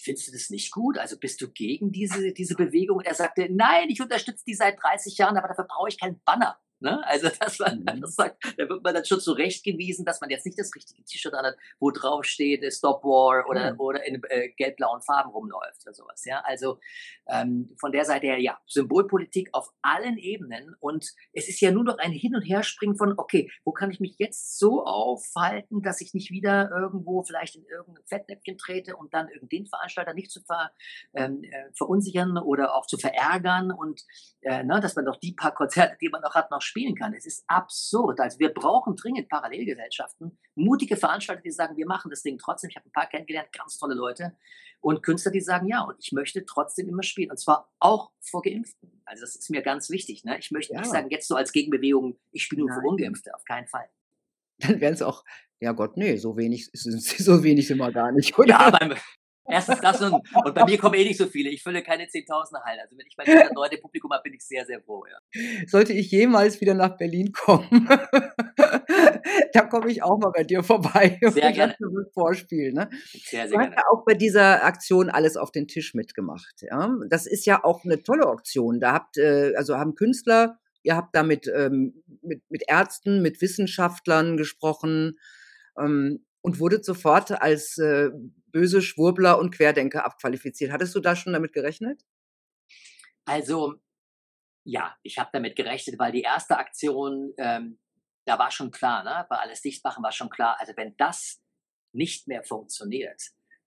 findest 0.00 0.28
du 0.28 0.32
das 0.32 0.50
nicht 0.50 0.70
gut? 0.70 0.98
Also 0.98 1.18
bist 1.18 1.40
du 1.40 1.50
gegen 1.50 1.90
diese, 1.90 2.32
diese 2.32 2.54
Bewegung? 2.54 2.98
Und 2.98 3.06
er 3.06 3.14
sagte, 3.14 3.48
nein, 3.50 3.88
ich 3.88 4.00
unterstütze 4.00 4.44
die 4.46 4.54
seit 4.54 4.80
30 4.80 5.18
Jahren, 5.18 5.36
aber 5.36 5.48
dafür 5.48 5.66
brauche 5.68 5.88
ich 5.88 5.98
keinen 5.98 6.20
Banner. 6.24 6.58
Ne? 6.80 7.04
Also 7.06 7.28
das 7.40 7.58
man 7.58 7.80
mhm. 7.80 8.00
das 8.00 8.14
sagt, 8.14 8.44
da 8.56 8.68
wird 8.68 8.82
man 8.82 8.94
dann 8.94 9.04
schon 9.04 9.20
zurechtgewiesen, 9.20 10.04
dass 10.04 10.20
man 10.20 10.30
jetzt 10.30 10.46
nicht 10.46 10.58
das 10.58 10.74
richtige 10.74 11.02
T-Shirt 11.04 11.34
anhat, 11.34 11.56
wo 11.80 11.90
drauf 11.90 12.24
steht 12.24 12.62
äh, 12.62 12.70
Stop 12.70 13.04
War 13.04 13.48
oder, 13.48 13.74
mhm. 13.74 13.80
oder 13.80 14.06
in 14.06 14.22
äh, 14.28 14.50
gelb-blauen 14.50 15.02
Farben 15.02 15.30
rumläuft 15.30 15.82
oder 15.84 15.94
sowas. 15.94 16.24
Ja? 16.24 16.42
Also 16.44 16.78
ähm, 17.28 17.74
von 17.80 17.92
der 17.92 18.04
Seite 18.04 18.26
her, 18.26 18.40
ja, 18.40 18.58
Symbolpolitik 18.66 19.50
auf 19.52 19.72
allen 19.82 20.18
Ebenen 20.18 20.74
und 20.80 21.04
es 21.32 21.48
ist 21.48 21.60
ja 21.60 21.70
nur 21.70 21.84
noch 21.84 21.98
ein 21.98 22.12
Hin- 22.12 22.36
und 22.36 22.42
Herspringen 22.42 22.96
von, 22.96 23.14
okay, 23.16 23.50
wo 23.64 23.72
kann 23.72 23.90
ich 23.90 24.00
mich 24.00 24.16
jetzt 24.18 24.58
so 24.58 24.84
aufhalten, 24.84 25.82
dass 25.82 26.00
ich 26.00 26.14
nicht 26.14 26.30
wieder 26.30 26.70
irgendwo 26.70 27.22
vielleicht 27.22 27.56
in 27.56 27.64
irgendein 27.64 28.04
Fettnäpfchen 28.06 28.56
trete 28.58 28.96
und 28.96 29.12
dann 29.14 29.28
irgendeinen 29.28 29.66
Veranstalter 29.66 30.14
nicht 30.14 30.30
zu 30.30 30.40
ver, 30.42 30.70
ähm, 31.14 31.42
äh, 31.42 31.70
verunsichern 31.76 32.38
oder 32.38 32.74
auch 32.74 32.86
zu 32.86 32.98
verärgern 32.98 33.72
und 33.72 34.02
äh, 34.42 34.62
ne, 34.62 34.80
dass 34.80 34.94
man 34.94 35.04
doch 35.04 35.16
die 35.16 35.32
paar 35.32 35.54
Konzerte, 35.54 35.96
die 36.00 36.08
man 36.08 36.22
noch 36.22 36.34
hat, 36.34 36.50
noch 36.50 36.62
spielen 36.68 36.94
kann. 36.94 37.14
Es 37.14 37.26
ist 37.26 37.44
absurd. 37.48 38.20
Also 38.20 38.38
wir 38.38 38.50
brauchen 38.50 38.94
dringend 38.94 39.28
Parallelgesellschaften, 39.28 40.38
mutige 40.54 40.96
Veranstalter, 40.96 41.42
die 41.42 41.50
sagen, 41.50 41.76
wir 41.76 41.86
machen 41.86 42.10
das 42.10 42.22
Ding 42.22 42.38
trotzdem. 42.38 42.70
Ich 42.70 42.76
habe 42.76 42.86
ein 42.86 42.92
paar 42.92 43.08
kennengelernt, 43.08 43.52
ganz 43.52 43.78
tolle 43.78 43.94
Leute. 43.94 44.36
Und 44.80 45.02
Künstler, 45.02 45.32
die 45.32 45.40
sagen, 45.40 45.66
ja, 45.66 45.82
und 45.82 45.96
ich 45.98 46.12
möchte 46.12 46.44
trotzdem 46.44 46.88
immer 46.88 47.02
spielen. 47.02 47.30
Und 47.30 47.38
zwar 47.38 47.72
auch 47.80 48.12
vor 48.20 48.42
Geimpften. 48.42 49.02
Also 49.04 49.22
das 49.22 49.34
ist 49.34 49.50
mir 49.50 49.62
ganz 49.62 49.90
wichtig. 49.90 50.24
Ne? 50.24 50.38
Ich 50.38 50.50
möchte 50.50 50.74
ja. 50.74 50.80
nicht 50.80 50.90
sagen, 50.90 51.08
jetzt 51.10 51.26
so 51.26 51.34
als 51.34 51.52
Gegenbewegung, 51.52 52.18
ich 52.30 52.44
spiele 52.44 52.60
nur 52.60 52.70
Nein. 52.70 52.80
für 52.80 52.88
Ungeimpfte. 52.88 53.34
Auf 53.34 53.44
keinen 53.44 53.66
Fall. 53.66 53.88
Dann 54.58 54.80
wären 54.80 54.94
es 54.94 55.02
auch 55.02 55.24
ja 55.60 55.72
Gott, 55.72 55.96
nee, 55.96 56.16
so 56.16 56.36
wenig, 56.36 56.70
so 56.72 57.42
wenig 57.42 57.66
sind 57.66 57.78
wir 57.78 57.92
gar 57.92 58.12
nicht, 58.12 58.38
oder? 58.38 58.48
Ja, 58.48 58.70
beim, 58.70 58.94
Erstens 59.48 59.80
das 59.80 60.00
und, 60.02 60.12
und 60.12 60.54
bei 60.54 60.64
mir 60.64 60.78
kommen 60.78 60.94
eh 60.94 61.04
nicht 61.04 61.16
so 61.16 61.26
viele. 61.26 61.48
Ich 61.48 61.62
fülle 61.62 61.82
keine 61.82 62.04
10.000 62.04 62.62
Hallen. 62.62 62.80
Also 62.80 62.96
wenn 62.98 63.06
ich 63.06 63.16
mein 63.16 63.54
Leute 63.54 63.78
Publikum 63.78 64.12
habe, 64.12 64.22
bin 64.24 64.34
ich 64.34 64.42
sehr, 64.42 64.66
sehr 64.66 64.80
froh. 64.82 65.04
Ja. 65.06 65.66
Sollte 65.66 65.92
ich 65.92 66.10
jemals 66.10 66.60
wieder 66.60 66.74
nach 66.74 66.96
Berlin 66.96 67.32
kommen, 67.32 67.88
da 69.52 69.62
komme 69.62 69.90
ich 69.90 70.02
auch 70.02 70.18
mal 70.18 70.32
bei 70.34 70.44
dir 70.44 70.62
vorbei 70.62 71.18
sehr 71.30 71.52
gerne. 71.52 71.74
vorspielen. 72.12 72.74
Ne? 72.74 72.90
Sehr, 73.24 73.48
sehr 73.48 73.58
du 73.58 73.64
hast 73.64 73.72
ja 73.74 73.84
auch 73.90 74.04
bei 74.04 74.14
dieser 74.14 74.64
Aktion 74.64 75.08
alles 75.08 75.36
auf 75.36 75.50
den 75.50 75.66
Tisch 75.66 75.94
mitgemacht. 75.94 76.62
Ja? 76.62 76.94
Das 77.08 77.26
ist 77.26 77.46
ja 77.46 77.64
auch 77.64 77.84
eine 77.84 78.02
tolle 78.02 78.26
Aktion. 78.26 78.80
Da 78.80 78.92
habt, 78.92 79.16
äh, 79.16 79.54
also 79.56 79.76
haben 79.76 79.94
Künstler, 79.94 80.58
ihr 80.82 80.96
habt 80.96 81.14
da 81.14 81.22
mit, 81.22 81.50
ähm, 81.54 82.02
mit, 82.22 82.42
mit 82.50 82.64
Ärzten, 82.68 83.22
mit 83.22 83.40
Wissenschaftlern 83.40 84.36
gesprochen. 84.36 85.18
Ähm, 85.78 86.24
und 86.40 86.60
wurde 86.60 86.82
sofort 86.82 87.42
als 87.42 87.78
äh, 87.78 88.10
böse 88.50 88.82
Schwurbler 88.82 89.38
und 89.38 89.54
Querdenker 89.54 90.04
abqualifiziert. 90.04 90.72
Hattest 90.72 90.94
du 90.94 91.00
da 91.00 91.16
schon 91.16 91.32
damit 91.32 91.52
gerechnet? 91.52 92.04
Also, 93.24 93.74
ja, 94.64 94.96
ich 95.02 95.18
habe 95.18 95.30
damit 95.32 95.56
gerechnet, 95.56 95.98
weil 95.98 96.12
die 96.12 96.22
erste 96.22 96.58
Aktion, 96.58 97.32
ähm, 97.38 97.78
da 98.24 98.38
war 98.38 98.50
schon 98.50 98.70
klar, 98.70 99.04
ne? 99.04 99.26
bei 99.28 99.36
alles 99.36 99.62
dicht 99.62 99.84
machen 99.84 100.02
war 100.02 100.12
schon 100.12 100.30
klar, 100.30 100.56
also 100.60 100.72
wenn 100.76 100.96
das 100.96 101.40
nicht 101.92 102.28
mehr 102.28 102.42
funktioniert, 102.42 103.22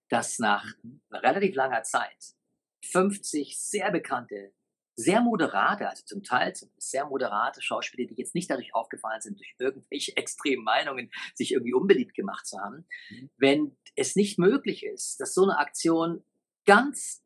dass 0.08 0.38
nach 0.38 0.64
mhm. 0.82 1.00
relativ 1.10 1.54
langer 1.54 1.82
Zeit 1.82 2.34
50 2.84 3.58
sehr 3.58 3.90
bekannte 3.90 4.52
sehr 4.94 5.20
moderate, 5.22 5.88
also 5.88 6.04
zum 6.04 6.22
Teil 6.22 6.52
sehr 6.76 7.06
moderate 7.06 7.62
Schauspieler, 7.62 8.06
die 8.06 8.14
jetzt 8.16 8.34
nicht 8.34 8.50
dadurch 8.50 8.74
aufgefallen 8.74 9.20
sind, 9.20 9.38
durch 9.38 9.54
irgendwelche 9.58 10.16
extremen 10.16 10.64
Meinungen 10.64 11.10
sich 11.34 11.52
irgendwie 11.52 11.74
unbeliebt 11.74 12.14
gemacht 12.14 12.46
zu 12.46 12.58
haben, 12.58 12.86
mhm. 13.10 13.30
wenn 13.36 13.76
es 13.94 14.16
nicht 14.16 14.38
möglich 14.38 14.84
ist, 14.84 15.20
dass 15.20 15.34
so 15.34 15.42
eine 15.42 15.58
Aktion 15.58 16.24
ganz 16.64 17.22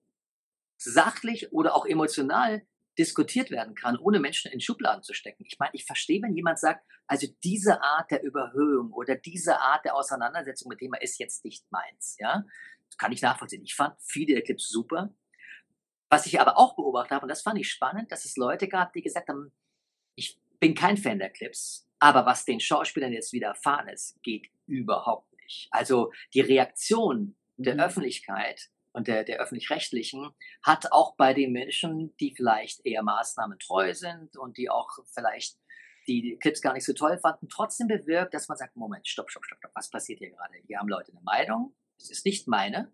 sachlich 0.78 1.52
oder 1.52 1.74
auch 1.74 1.86
emotional 1.86 2.66
diskutiert 2.98 3.50
werden 3.50 3.74
kann, 3.74 3.98
ohne 3.98 4.20
Menschen 4.20 4.50
in 4.50 4.60
Schubladen 4.60 5.02
zu 5.02 5.12
stecken. 5.12 5.44
Ich 5.46 5.58
meine, 5.58 5.72
ich 5.74 5.84
verstehe, 5.84 6.22
wenn 6.22 6.34
jemand 6.34 6.58
sagt, 6.58 6.84
also 7.06 7.26
diese 7.44 7.82
Art 7.82 8.10
der 8.10 8.22
Überhöhung 8.22 8.92
oder 8.92 9.16
diese 9.16 9.60
Art 9.60 9.84
der 9.84 9.94
Auseinandersetzung 9.94 10.68
mit 10.68 10.78
Thema 10.78 11.00
ist 11.00 11.18
jetzt 11.18 11.44
nicht 11.44 11.70
meins, 11.70 12.16
ja. 12.18 12.44
Das 12.88 12.96
kann 12.98 13.12
ich 13.12 13.20
nachvollziehen. 13.20 13.62
Ich 13.64 13.74
fand 13.74 14.00
viele 14.00 14.34
der 14.34 14.42
Clips 14.42 14.68
super. 14.68 15.14
Was 16.08 16.26
ich 16.26 16.40
aber 16.40 16.56
auch 16.56 16.76
beobachtet 16.76 17.12
habe, 17.12 17.24
und 17.24 17.28
das 17.28 17.42
fand 17.42 17.58
ich 17.58 17.68
spannend, 17.68 18.12
dass 18.12 18.24
es 18.24 18.36
Leute 18.36 18.68
gab, 18.68 18.92
die 18.92 19.02
gesagt 19.02 19.28
haben, 19.28 19.52
ich 20.14 20.40
bin 20.60 20.74
kein 20.74 20.96
Fan 20.96 21.18
der 21.18 21.30
Clips, 21.30 21.86
aber 21.98 22.26
was 22.26 22.44
den 22.44 22.60
Schauspielern 22.60 23.12
jetzt 23.12 23.32
widerfahren 23.32 23.88
ist, 23.88 24.22
geht 24.22 24.48
überhaupt 24.66 25.35
nicht. 25.46 25.68
Also 25.70 26.12
die 26.34 26.40
Reaktion 26.40 27.36
der 27.56 27.74
mhm. 27.74 27.80
Öffentlichkeit 27.80 28.68
und 28.92 29.08
der, 29.08 29.24
der 29.24 29.38
öffentlich-rechtlichen 29.40 30.30
hat 30.62 30.92
auch 30.92 31.16
bei 31.16 31.34
den 31.34 31.52
Menschen, 31.52 32.16
die 32.16 32.34
vielleicht 32.34 32.84
eher 32.84 33.02
maßnahmentreu 33.02 33.94
sind 33.94 34.36
und 34.36 34.56
die 34.56 34.70
auch 34.70 34.90
vielleicht 35.14 35.56
die 36.06 36.38
Clips 36.40 36.62
gar 36.62 36.72
nicht 36.72 36.84
so 36.84 36.92
toll 36.92 37.18
fanden, 37.18 37.48
trotzdem 37.48 37.88
bewirkt, 37.88 38.32
dass 38.32 38.48
man 38.48 38.56
sagt, 38.56 38.76
Moment, 38.76 39.06
stopp, 39.06 39.30
stopp, 39.30 39.44
stopp, 39.44 39.58
stopp, 39.58 39.72
was 39.74 39.90
passiert 39.90 40.20
hier 40.20 40.30
gerade? 40.30 40.54
Hier 40.66 40.78
haben 40.78 40.88
Leute 40.88 41.12
eine 41.12 41.20
Meinung, 41.22 41.74
es 41.98 42.10
ist 42.10 42.24
nicht 42.24 42.46
meine, 42.46 42.92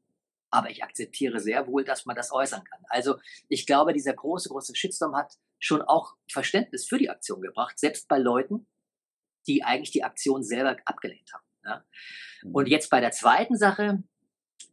aber 0.51 0.71
ich 0.71 0.83
akzeptiere 0.83 1.41
sehr 1.41 1.67
wohl, 1.67 1.85
dass 1.85 2.07
man 2.07 2.17
das 2.17 2.33
äußern 2.33 2.65
kann. 2.65 2.81
Also 2.89 3.19
ich 3.49 3.67
glaube, 3.67 3.93
dieser 3.93 4.15
große, 4.15 4.49
große 4.49 4.75
Shitstorm 4.75 5.17
hat 5.17 5.39
schon 5.59 5.83
auch 5.83 6.17
Verständnis 6.31 6.87
für 6.87 6.99
die 6.99 7.11
Aktion 7.11 7.41
gebracht, 7.41 7.79
selbst 7.79 8.09
bei 8.09 8.19
Leuten, 8.19 8.67
die 9.47 9.63
eigentlich 9.63 9.93
die 9.93 10.05
Aktion 10.05 10.43
selber 10.43 10.77
abgelehnt 10.85 11.33
haben. 11.33 11.45
Und 12.45 12.65
mhm. 12.67 12.71
jetzt 12.71 12.91
bei 12.91 13.01
der 13.01 13.13
zweiten 13.13 13.57
Sache, 13.57 14.03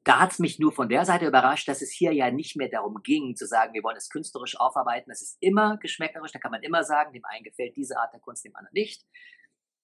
da 0.04 0.20
hat 0.20 0.32
es 0.32 0.40
mich 0.40 0.60
nur 0.60 0.72
von 0.72 0.90
der 0.90 1.06
Seite 1.06 1.28
überrascht, 1.28 1.68
dass 1.68 1.82
es 1.82 1.92
hier 1.92 2.14
ja 2.14 2.32
nicht 2.32 2.56
mehr 2.56 2.70
darum 2.70 3.02
ging, 3.04 3.36
zu 3.36 3.46
sagen, 3.46 3.74
wir 3.74 3.84
wollen 3.84 3.98
es 3.98 4.10
künstlerisch 4.10 4.60
aufarbeiten. 4.60 5.10
Das 5.10 5.22
ist 5.22 5.38
immer 5.40 5.78
geschmäckerisch, 5.78 6.32
da 6.32 6.40
kann 6.40 6.52
man 6.52 6.64
immer 6.64 6.84
sagen, 6.84 7.14
dem 7.14 7.26
einen 7.26 7.44
gefällt 7.44 7.76
diese 7.76 7.98
Art 7.98 8.14
der 8.14 8.20
Kunst, 8.20 8.46
dem 8.46 8.56
anderen 8.56 8.74
nicht. 8.74 9.06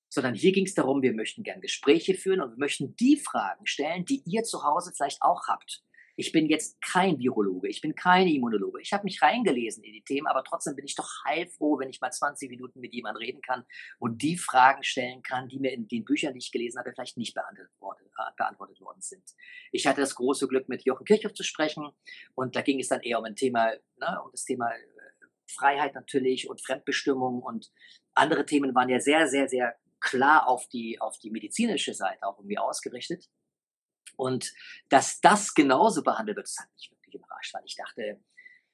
Sondern 0.10 0.34
hier 0.34 0.52
ging 0.52 0.66
es 0.66 0.74
darum, 0.74 1.02
wir 1.02 1.14
möchten 1.14 1.44
gern 1.44 1.62
Gespräche 1.62 2.14
führen 2.14 2.42
und 2.42 2.52
wir 2.52 2.60
möchten 2.60 2.96
die 2.96 3.18
Fragen 3.18 3.66
stellen, 3.66 4.06
die 4.06 4.24
ihr 4.26 4.44
zu 4.44 4.64
Hause 4.64 4.94
vielleicht 4.96 5.22
auch 5.22 5.48
habt 5.48 5.84
Ich 6.18 6.32
bin 6.32 6.48
jetzt 6.48 6.82
kein 6.82 7.20
Virologe, 7.20 7.68
ich 7.68 7.82
bin 7.82 7.94
kein 7.94 8.28
Immunologe. 8.28 8.82
Ich 8.82 8.94
habe 8.94 9.04
mich 9.04 9.22
reingelesen 9.22 9.84
in 9.84 9.94
die 9.94 10.04
Themen, 10.04 10.28
aber 10.28 10.44
trotzdem 10.44 10.76
bin 10.76 10.86
ich 10.86 10.96
doch 10.96 11.10
heilfroh, 11.26 11.78
wenn 11.80 11.90
ich 11.90 12.00
mal 12.00 12.12
20 12.12 12.50
Minuten 12.50 12.80
mit 12.80 12.94
jemandem 12.94 13.22
reden 13.22 13.42
kann 13.42 13.66
und 14.00 14.22
die 14.22 14.38
Fragen 14.38 14.84
stellen 14.84 15.22
kann, 15.24 15.50
die 15.50 15.60
mir 15.60 15.74
in 15.74 15.88
den 15.88 16.06
Büchern, 16.06 16.34
die 16.34 16.40
ich 16.40 16.52
gelesen 16.52 16.80
habe, 16.80 16.94
vielleicht 16.94 17.18
nicht 17.18 17.34
beantwortet 17.34 17.80
worden, 17.80 18.06
äh, 18.18 18.32
beantwortet 18.38 18.80
worden 18.80 19.02
sind. 19.02 19.24
Ich 19.72 19.88
hatte 19.88 20.02
das 20.02 20.16
große 20.16 20.48
Glück, 20.48 20.70
mit 20.70 20.86
Jochen 20.86 21.06
Kirchhoff 21.06 21.34
zu 21.34 21.44
sprechen 21.44 21.90
und 22.34 22.56
da 22.56 22.62
ging 22.62 22.80
es 22.80 22.88
dann 22.88 23.02
eher 23.02 23.20
um 23.20 23.26
ein 23.26 23.36
Thema, 23.36 23.74
ne, 23.98 24.22
um 24.24 24.32
das 24.32 24.46
Thema 24.46 24.72
äh, 24.72 24.80
Freiheit 25.48 25.96
natürlich 25.96 26.50
und 26.50 26.62
Fremdbestimmung 26.66 27.42
und 27.42 27.72
andere 28.14 28.46
Themen 28.46 28.74
waren 28.74 28.90
ja 28.90 29.00
sehr, 29.00 29.28
sehr, 29.28 29.48
sehr 29.48 29.76
klar 30.00 30.48
auf 30.48 30.68
die, 30.70 31.00
auf 31.02 31.18
die 31.18 31.32
medizinische 31.32 31.94
Seite 31.94 32.26
auch 32.26 32.38
irgendwie 32.38 32.58
ausgerichtet. 32.58 33.30
Und 34.18 34.54
dass 34.90 35.22
das 35.22 35.54
genauso 35.54 36.04
behandelt 36.04 36.38
wird, 36.38 36.48
das 36.48 36.58
hat 36.60 36.72
mich 36.74 36.92
wirklich 36.92 37.16
überrascht, 37.16 37.54
weil 37.54 37.64
ich 37.66 37.76
dachte, 37.76 38.20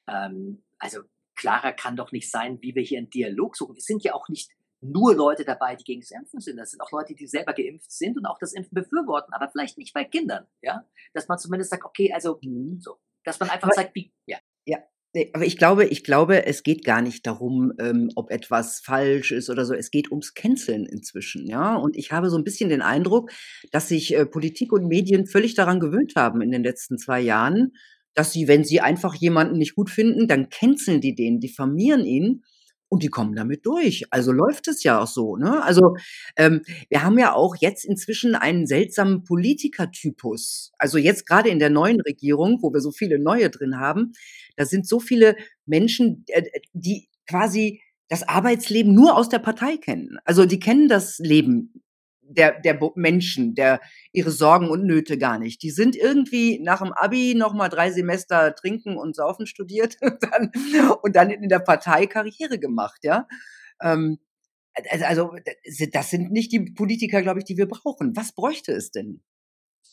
ähm, 0.07 0.63
also 0.79 1.01
klarer 1.35 1.73
kann 1.73 1.95
doch 1.95 2.11
nicht 2.11 2.29
sein, 2.29 2.61
wie 2.61 2.75
wir 2.75 2.83
hier 2.83 2.99
einen 2.99 3.09
Dialog 3.09 3.55
suchen. 3.55 3.75
Es 3.77 3.85
sind 3.85 4.03
ja 4.03 4.13
auch 4.13 4.29
nicht 4.29 4.51
nur 4.81 5.15
Leute 5.15 5.45
dabei, 5.45 5.75
die 5.75 5.83
gegen 5.83 6.01
das 6.01 6.11
Impfen 6.11 6.39
sind. 6.39 6.57
Das 6.57 6.71
sind 6.71 6.81
auch 6.81 6.91
Leute, 6.91 7.13
die 7.13 7.27
selber 7.27 7.53
geimpft 7.53 7.91
sind 7.91 8.17
und 8.17 8.25
auch 8.25 8.39
das 8.39 8.53
Impfen 8.53 8.73
befürworten, 8.73 9.33
aber 9.33 9.49
vielleicht 9.49 9.77
nicht 9.77 9.93
bei 9.93 10.03
Kindern, 10.03 10.47
ja. 10.61 10.85
Dass 11.13 11.27
man 11.27 11.37
zumindest 11.37 11.69
sagt, 11.71 11.85
okay, 11.85 12.11
also 12.13 12.39
mhm. 12.41 12.79
so, 12.81 12.97
dass 13.23 13.39
man 13.39 13.49
einfach 13.49 13.71
sagt, 13.71 13.95
wie, 13.95 14.11
ja. 14.25 14.39
Ja, 14.65 14.77
Ne, 15.13 15.29
aber 15.33 15.45
ich 15.45 15.57
glaube 15.57 15.85
ich 15.85 16.03
glaube, 16.05 16.45
es 16.45 16.63
geht 16.63 16.85
gar 16.85 17.01
nicht 17.01 17.27
darum, 17.27 17.73
ähm, 17.79 18.09
ob 18.15 18.31
etwas 18.31 18.79
falsch 18.79 19.31
ist 19.31 19.49
oder 19.49 19.65
so. 19.65 19.73
Es 19.73 19.91
geht 19.91 20.09
ums 20.09 20.33
Canceln 20.33 20.85
inzwischen, 20.85 21.47
ja? 21.47 21.75
Und 21.75 21.97
ich 21.97 22.11
habe 22.13 22.29
so 22.29 22.37
ein 22.37 22.45
bisschen 22.45 22.69
den 22.69 22.81
Eindruck, 22.81 23.31
dass 23.71 23.89
sich, 23.89 24.15
äh, 24.15 24.25
Politik 24.25 24.71
und 24.71 24.87
Medien 24.87 25.25
völlig 25.27 25.53
daran 25.55 25.79
gewöhnt 25.81 26.13
haben 26.15 26.41
in 26.41 26.51
den 26.51 26.63
letzten 26.63 26.97
zwei 26.97 27.19
Jahren, 27.19 27.73
dass 28.13 28.31
sie, 28.31 28.47
wenn 28.47 28.63
sie 28.63 28.79
einfach 28.81 29.15
jemanden 29.15 29.57
nicht 29.57 29.75
gut 29.75 29.89
finden, 29.89 30.27
dann 30.27 30.49
canceln 30.49 31.01
die 31.01 31.15
den, 31.15 31.39
diffamieren 31.41 32.05
ihn 32.05 32.43
und 32.91 33.03
die 33.03 33.07
kommen 33.07 33.35
damit 33.35 33.65
durch. 33.65 34.03
Also 34.09 34.33
läuft 34.33 34.67
es 34.67 34.83
ja 34.83 34.99
auch 34.99 35.07
so. 35.07 35.37
Ne? 35.37 35.63
Also 35.63 35.95
ähm, 36.35 36.61
wir 36.89 37.03
haben 37.03 37.17
ja 37.17 37.33
auch 37.33 37.55
jetzt 37.57 37.85
inzwischen 37.85 38.35
einen 38.35 38.67
seltsamen 38.67 39.23
Politikertypus. 39.23 40.73
Also 40.77 40.97
jetzt 40.97 41.25
gerade 41.25 41.47
in 41.47 41.59
der 41.59 41.69
neuen 41.69 42.01
Regierung, 42.01 42.59
wo 42.61 42.73
wir 42.73 42.81
so 42.81 42.91
viele 42.91 43.17
neue 43.17 43.49
drin 43.49 43.79
haben, 43.79 44.11
da 44.57 44.65
sind 44.65 44.85
so 44.85 44.99
viele 44.99 45.37
Menschen, 45.65 46.25
äh, 46.27 46.43
die 46.73 47.07
quasi 47.27 47.81
das 48.09 48.27
Arbeitsleben 48.27 48.93
nur 48.93 49.15
aus 49.15 49.29
der 49.29 49.39
Partei 49.39 49.77
kennen. 49.77 50.17
Also 50.25 50.45
die 50.45 50.59
kennen 50.59 50.89
das 50.89 51.17
Leben 51.19 51.81
der, 52.33 52.59
der 52.59 52.79
Menschen, 52.95 53.55
der 53.55 53.81
ihre 54.11 54.31
Sorgen 54.31 54.69
und 54.69 54.85
Nöte 54.85 55.17
gar 55.17 55.39
nicht. 55.39 55.61
Die 55.63 55.71
sind 55.71 55.95
irgendwie 55.95 56.59
nach 56.59 56.81
dem 56.81 56.93
Abi 56.93 57.35
noch 57.35 57.53
mal 57.53 57.69
drei 57.69 57.91
Semester 57.91 58.55
trinken 58.55 58.97
und 58.97 59.15
saufen 59.15 59.45
studiert 59.45 59.97
und 60.01 60.17
dann, 60.21 60.51
und 61.01 61.15
dann 61.15 61.29
in 61.29 61.49
der 61.49 61.59
Partei 61.59 62.07
Karriere 62.07 62.59
gemacht, 62.59 63.03
ja. 63.03 63.27
Ähm, 63.81 64.19
also 65.01 65.35
das 65.91 66.09
sind 66.09 66.31
nicht 66.31 66.51
die 66.51 66.61
Politiker, 66.71 67.21
glaube 67.21 67.39
ich, 67.39 67.45
die 67.45 67.57
wir 67.57 67.67
brauchen. 67.67 68.15
Was 68.15 68.33
bräuchte 68.33 68.71
es 68.71 68.91
denn? 68.91 69.21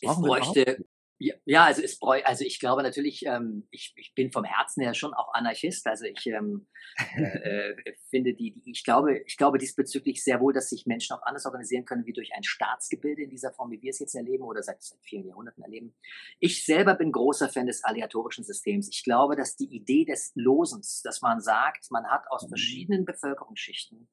Brauchen 0.02 0.24
es 0.24 0.28
bräuchte 0.28 0.84
ja, 1.20 1.34
ja, 1.44 1.64
also 1.64 1.82
es 1.82 1.98
bräu 1.98 2.22
also 2.24 2.44
ich 2.44 2.60
glaube 2.60 2.82
natürlich, 2.84 3.26
ähm, 3.26 3.66
ich, 3.70 3.92
ich 3.96 4.14
bin 4.14 4.30
vom 4.30 4.44
Herzen 4.44 4.82
her 4.82 4.94
schon 4.94 5.14
auch 5.14 5.34
Anarchist. 5.34 5.86
Also 5.88 6.04
ich 6.04 6.26
ähm, 6.26 6.68
äh, 7.16 7.22
äh, 7.70 7.94
finde 8.08 8.34
die, 8.34 8.52
die, 8.52 8.70
ich 8.70 8.84
glaube, 8.84 9.18
ich 9.26 9.36
glaube 9.36 9.58
diesbezüglich 9.58 10.22
sehr 10.22 10.40
wohl, 10.40 10.52
dass 10.52 10.70
sich 10.70 10.86
Menschen 10.86 11.16
auch 11.16 11.22
anders 11.22 11.44
organisieren 11.44 11.84
können 11.84 12.06
wie 12.06 12.12
durch 12.12 12.32
ein 12.34 12.44
Staatsgebilde 12.44 13.22
in 13.22 13.30
dieser 13.30 13.52
Form, 13.52 13.72
wie 13.72 13.82
wir 13.82 13.90
es 13.90 13.98
jetzt 13.98 14.14
erleben 14.14 14.44
oder 14.44 14.62
seit, 14.62 14.80
seit 14.80 15.00
vielen 15.02 15.26
Jahrhunderten 15.26 15.64
erleben. 15.64 15.94
Ich 16.38 16.64
selber 16.64 16.94
bin 16.94 17.10
großer 17.10 17.48
Fan 17.48 17.66
des 17.66 17.82
aleatorischen 17.82 18.44
Systems. 18.44 18.88
Ich 18.88 19.02
glaube, 19.02 19.34
dass 19.34 19.56
die 19.56 19.74
Idee 19.74 20.04
des 20.04 20.30
Losens, 20.36 21.02
dass 21.02 21.20
man 21.20 21.40
sagt, 21.40 21.90
man 21.90 22.06
hat 22.06 22.24
aus 22.30 22.44
mhm. 22.44 22.50
verschiedenen 22.50 23.04
Bevölkerungsschichten 23.04 24.08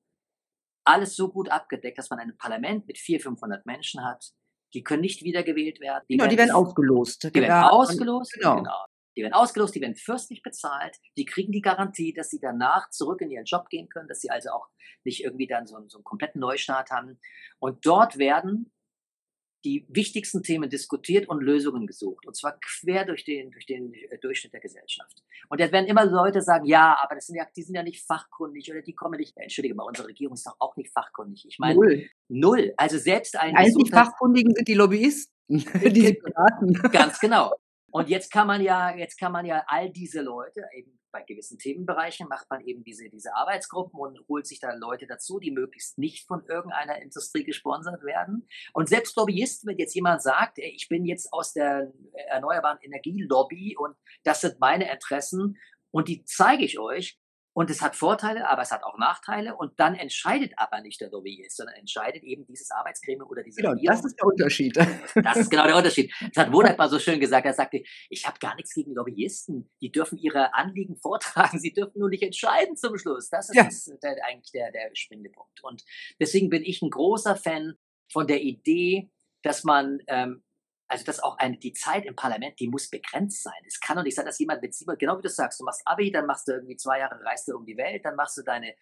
alles 0.86 1.16
so 1.16 1.30
gut 1.30 1.50
abgedeckt, 1.50 1.98
dass 1.98 2.10
man 2.10 2.20
ein 2.20 2.38
Parlament 2.38 2.88
mit 2.88 2.98
400, 2.98 3.24
500 3.24 3.66
Menschen 3.66 4.06
hat, 4.06 4.34
die 4.74 4.84
können 4.84 5.02
nicht 5.02 5.24
wiedergewählt 5.24 5.80
werden. 5.80 6.04
Die 6.10 6.14
genau, 6.14 6.24
werden, 6.24 6.32
die 6.32 6.38
werden 6.38 6.52
ausgelost. 6.52 7.24
Die 7.24 7.42
werden 7.42 7.64
ausgelost, 7.64 8.34
genau. 8.34 8.56
genau. 8.58 8.86
Die 9.18 9.22
werden 9.22 9.34
ausgelost, 9.34 9.74
die 9.74 9.82
werden 9.82 9.96
fürstlich 9.96 10.42
bezahlt, 10.42 10.98
die 11.18 11.26
kriegen 11.26 11.54
die 11.54 11.62
Garantie, 11.62 12.14
dass 12.14 12.30
sie 12.30 12.40
danach 12.40 12.90
zurück 12.90 13.22
in 13.22 13.32
ihren 13.32 13.46
Job 13.46 13.70
gehen 13.70 13.88
können, 13.88 14.10
dass 14.10 14.20
sie 14.20 14.30
also 14.30 14.50
auch 14.50 14.68
nicht 15.06 15.24
irgendwie 15.24 15.48
dann 15.48 15.68
so, 15.68 15.78
so 15.88 16.00
einen 16.00 16.04
kompletten 16.04 16.42
Neustart 16.42 16.92
haben. 16.92 17.18
Und 17.60 17.86
dort 17.86 18.18
werden 18.18 18.74
die 19.66 19.86
wichtigsten 19.90 20.44
Themen 20.44 20.70
diskutiert 20.70 21.28
und 21.28 21.42
Lösungen 21.42 21.88
gesucht. 21.88 22.26
Und 22.26 22.36
zwar 22.36 22.58
quer 22.60 23.06
durch 23.06 23.26
den, 23.26 23.52
durch 23.52 23.66
den 23.66 23.94
äh, 23.94 24.18
Durchschnitt 24.20 24.54
der 24.54 24.62
Gesellschaft. 24.62 25.24
Und 25.50 25.60
jetzt 25.60 25.74
werden 25.74 25.88
immer 25.88 26.06
Leute 26.06 26.42
sagen, 26.42 26.66
ja, 26.66 26.98
aber 27.02 27.16
das 27.16 27.26
sind 27.26 27.36
ja, 27.36 27.46
die 27.56 27.64
sind 27.64 27.76
ja 27.76 27.84
nicht 27.84 28.06
fachkundig 28.06 28.72
oder 28.72 28.82
die 28.82 28.94
kommen 28.94 29.20
nicht. 29.20 29.36
Entschuldige 29.36 29.76
mal, 29.76 29.84
unsere 29.84 30.08
Regierung 30.08 30.36
ist 30.36 30.46
doch 30.46 30.56
auch 30.60 30.76
nicht 30.78 30.92
fachkundig. 30.94 31.46
Ich 31.48 31.60
meine, 31.60 31.76
null. 31.76 32.08
Null. 32.28 32.74
Also 32.78 32.98
selbst 32.98 33.38
ein. 33.38 33.56
Einzig 33.56 33.90
Fachkundigen 33.90 34.54
sind 34.54 34.68
die 34.68 34.74
Lobbyisten, 34.76 35.34
die 35.50 36.02
sie 36.02 36.14
beraten. 36.14 36.74
Ganz 36.92 37.20
genau. 37.20 37.52
Und 37.96 38.10
jetzt 38.10 38.30
kann 38.30 38.46
man 38.46 38.62
ja, 38.62 38.94
jetzt 38.94 39.18
kann 39.18 39.32
man 39.32 39.46
ja 39.46 39.64
all 39.68 39.90
diese 39.90 40.22
Leute 40.22 40.68
eben 40.74 41.00
bei 41.14 41.22
gewissen 41.22 41.58
Themenbereichen 41.58 42.28
macht 42.28 42.50
man 42.50 42.60
eben 42.66 42.84
diese, 42.84 43.10
diese 43.10 43.34
Arbeitsgruppen 43.34 43.98
und 43.98 44.20
holt 44.28 44.46
sich 44.46 44.60
da 44.60 44.74
Leute 44.74 45.08
dazu, 45.08 45.40
die 45.40 45.50
möglichst 45.50 45.98
nicht 45.98 46.28
von 46.28 46.46
irgendeiner 46.46 47.02
Industrie 47.02 47.46
gesponsert 47.46 48.04
werden. 48.04 48.50
Und 48.74 48.90
selbst 48.90 49.16
Lobbyisten, 49.16 49.70
wenn 49.70 49.78
jetzt 49.78 49.96
jemand 49.96 50.22
sagt, 50.22 50.58
ich 50.58 50.90
bin 50.90 51.06
jetzt 51.06 51.32
aus 51.32 51.54
der 51.54 51.94
erneuerbaren 52.28 52.80
Energielobby 52.82 53.78
und 53.78 53.96
das 54.26 54.42
sind 54.42 54.60
meine 54.60 54.92
Interessen 54.92 55.58
und 55.92 56.10
die 56.10 56.26
zeige 56.26 56.66
ich 56.66 56.78
euch, 56.78 57.18
und 57.56 57.70
es 57.70 57.82
hat 57.82 57.96
Vorteile, 57.96 58.50
aber 58.50 58.64
es 58.64 58.72
hat 58.72 58.84
auch 58.84 58.98
Nachteile. 58.98 59.56
Und 59.56 59.80
dann 59.80 59.96
entscheidet 59.96 60.52
aber 60.58 60.82
nicht 60.82 61.00
der 61.00 61.10
Lobbyist, 61.10 61.56
sondern 61.56 61.76
entscheidet 61.76 62.22
eben 62.24 62.46
dieses 62.46 62.70
Arbeitsgremium 62.70 63.30
oder 63.30 63.44
diese 63.44 63.62
Genau, 63.62 63.72
Regierung. 63.72 63.96
das 63.96 64.06
ist 64.06 64.20
der 64.20 64.28
Unterschied. 64.28 64.78
Das 65.16 65.38
ist 65.38 65.50
genau 65.50 65.66
der 65.66 65.78
Unterschied. 65.78 66.14
Das 66.34 66.46
hat 66.46 66.52
Wodak 66.52 66.78
mal 66.78 66.90
so 66.90 67.00
schön 67.00 67.18
gesagt. 67.18 67.46
Er 67.46 67.54
sagte, 67.54 67.82
ich 68.10 68.28
habe 68.28 68.38
gar 68.40 68.56
nichts 68.56 68.74
gegen 68.74 68.94
Lobbyisten. 68.94 69.72
Die 69.80 69.90
dürfen 69.90 70.18
ihre 70.18 70.54
Anliegen 70.54 70.98
vortragen. 70.98 71.58
Sie 71.58 71.72
dürfen 71.72 71.98
nur 71.98 72.10
nicht 72.10 72.24
entscheiden 72.24 72.76
zum 72.76 72.98
Schluss. 72.98 73.30
Das 73.30 73.48
ist, 73.48 73.56
ja. 73.56 73.64
das, 73.64 73.86
der, 74.04 74.18
eigentlich 74.28 74.52
der, 74.52 74.74
der 74.74 74.90
springende 74.94 75.30
Punkt. 75.30 75.64
Und 75.64 75.86
deswegen 76.20 76.50
bin 76.50 76.62
ich 76.62 76.82
ein 76.82 76.90
großer 76.90 77.38
Fan 77.38 77.76
von 78.12 78.28
der 78.28 78.44
Idee, 78.44 79.10
dass 79.44 79.64
man 79.64 80.00
ähm, 80.08 80.44
also 80.88 81.04
dass 81.04 81.20
auch 81.20 81.38
eine, 81.38 81.58
die 81.58 81.74
Zeit 81.74 82.06
im 82.06 82.16
Parlament, 82.16 82.60
die 82.60 82.68
muss 82.68 82.90
begrenzt 82.90 83.44
sein. 83.44 83.54
Es 83.66 83.80
kann 83.80 83.98
doch 83.98 84.04
nicht 84.04 84.16
sein, 84.16 84.26
dass 84.26 84.40
jemand 84.40 84.62
mit 84.62 84.74
sieben, 84.74 84.98
genau 84.98 85.18
wie 85.18 85.24
du 85.24 85.30
sagst, 85.30 85.60
du 85.60 85.64
machst 85.64 85.82
Abi, 85.86 86.12
dann 86.12 86.26
machst 86.26 86.48
du 86.48 86.54
irgendwie 86.54 86.78
zwei 86.78 87.00
Jahre, 87.00 87.24
reist 87.24 87.48
du 87.48 87.56
um 87.56 87.66
die 87.66 87.78
Welt, 87.78 88.06
dann 88.06 88.16
machst 88.16 88.38
du 88.38 88.44
deine 88.44 88.76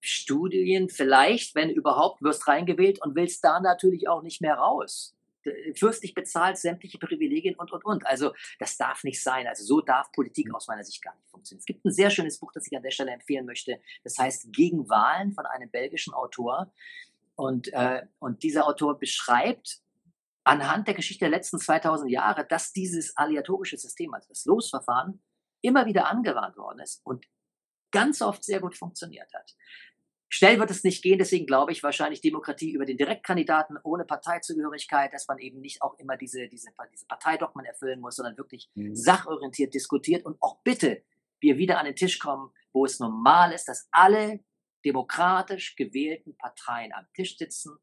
Studien, 0.00 0.88
vielleicht, 0.88 1.54
wenn 1.54 1.70
überhaupt, 1.70 2.22
wirst 2.22 2.46
reingewählt 2.46 3.02
und 3.02 3.16
willst 3.16 3.42
da 3.42 3.60
natürlich 3.60 4.08
auch 4.08 4.22
nicht 4.22 4.40
mehr 4.40 4.54
raus. 4.54 5.14
Fürstlich 5.74 6.12
bezahlt, 6.12 6.58
sämtliche 6.58 6.98
Privilegien 6.98 7.54
und, 7.54 7.72
und, 7.72 7.84
und. 7.84 8.06
Also 8.06 8.34
das 8.58 8.76
darf 8.76 9.04
nicht 9.04 9.22
sein. 9.22 9.46
Also 9.46 9.64
so 9.64 9.80
darf 9.80 10.10
Politik 10.12 10.52
aus 10.52 10.66
meiner 10.66 10.82
Sicht 10.82 11.02
gar 11.02 11.14
nicht 11.14 11.28
funktionieren. 11.30 11.60
Es 11.60 11.66
gibt 11.66 11.84
ein 11.84 11.92
sehr 11.92 12.10
schönes 12.10 12.38
Buch, 12.38 12.52
das 12.52 12.66
ich 12.66 12.76
an 12.76 12.82
der 12.82 12.90
Stelle 12.90 13.12
empfehlen 13.12 13.46
möchte. 13.46 13.80
Das 14.02 14.18
heißt 14.18 14.52
Gegen 14.52 14.88
Wahlen 14.88 15.32
von 15.32 15.46
einem 15.46 15.70
belgischen 15.70 16.12
Autor. 16.14 16.72
Und, 17.36 17.72
äh, 17.72 18.02
und 18.18 18.42
dieser 18.42 18.66
Autor 18.66 18.98
beschreibt 18.98 19.80
anhand 20.46 20.86
der 20.86 20.94
Geschichte 20.94 21.24
der 21.24 21.30
letzten 21.30 21.58
2000 21.58 22.10
Jahre, 22.10 22.46
dass 22.46 22.72
dieses 22.72 23.16
aleatorische 23.16 23.76
System, 23.76 24.14
also 24.14 24.28
das 24.28 24.44
Losverfahren, 24.44 25.22
immer 25.60 25.86
wieder 25.86 26.06
angewandt 26.06 26.56
worden 26.56 26.80
ist 26.80 27.00
und 27.04 27.26
ganz 27.90 28.22
oft 28.22 28.44
sehr 28.44 28.60
gut 28.60 28.76
funktioniert 28.76 29.32
hat. 29.34 29.56
Schnell 30.28 30.58
wird 30.58 30.70
es 30.70 30.84
nicht 30.84 31.02
gehen, 31.02 31.18
deswegen 31.18 31.46
glaube 31.46 31.72
ich 31.72 31.82
wahrscheinlich 31.82 32.20
Demokratie 32.20 32.72
über 32.72 32.84
den 32.84 32.96
Direktkandidaten 32.96 33.78
ohne 33.82 34.04
Parteizugehörigkeit, 34.04 35.12
dass 35.12 35.26
man 35.28 35.38
eben 35.38 35.60
nicht 35.60 35.82
auch 35.82 35.98
immer 35.98 36.16
diese, 36.16 36.48
diese, 36.48 36.70
diese 36.92 37.06
Parteidogmen 37.06 37.64
erfüllen 37.64 38.00
muss, 38.00 38.16
sondern 38.16 38.36
wirklich 38.36 38.70
mhm. 38.74 38.94
sachorientiert 38.94 39.74
diskutiert 39.74 40.24
und 40.24 40.36
auch 40.40 40.60
bitte 40.62 41.02
wir 41.40 41.58
wieder 41.58 41.78
an 41.78 41.86
den 41.86 41.96
Tisch 41.96 42.18
kommen, 42.18 42.52
wo 42.72 42.84
es 42.84 42.98
normal 42.98 43.52
ist, 43.52 43.66
dass 43.66 43.88
alle 43.90 44.40
demokratisch 44.84 45.74
gewählten 45.76 46.36
Parteien 46.36 46.92
am 46.92 47.06
Tisch 47.14 47.36
sitzen 47.36 47.76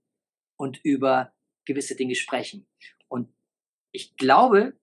und 0.57 0.79
über 0.83 1.33
gewisse 1.65 1.95
Dinge 1.95 2.15
sprechen. 2.15 2.67
Und 3.07 3.33
ich 3.91 4.15
glaube, 4.17 4.77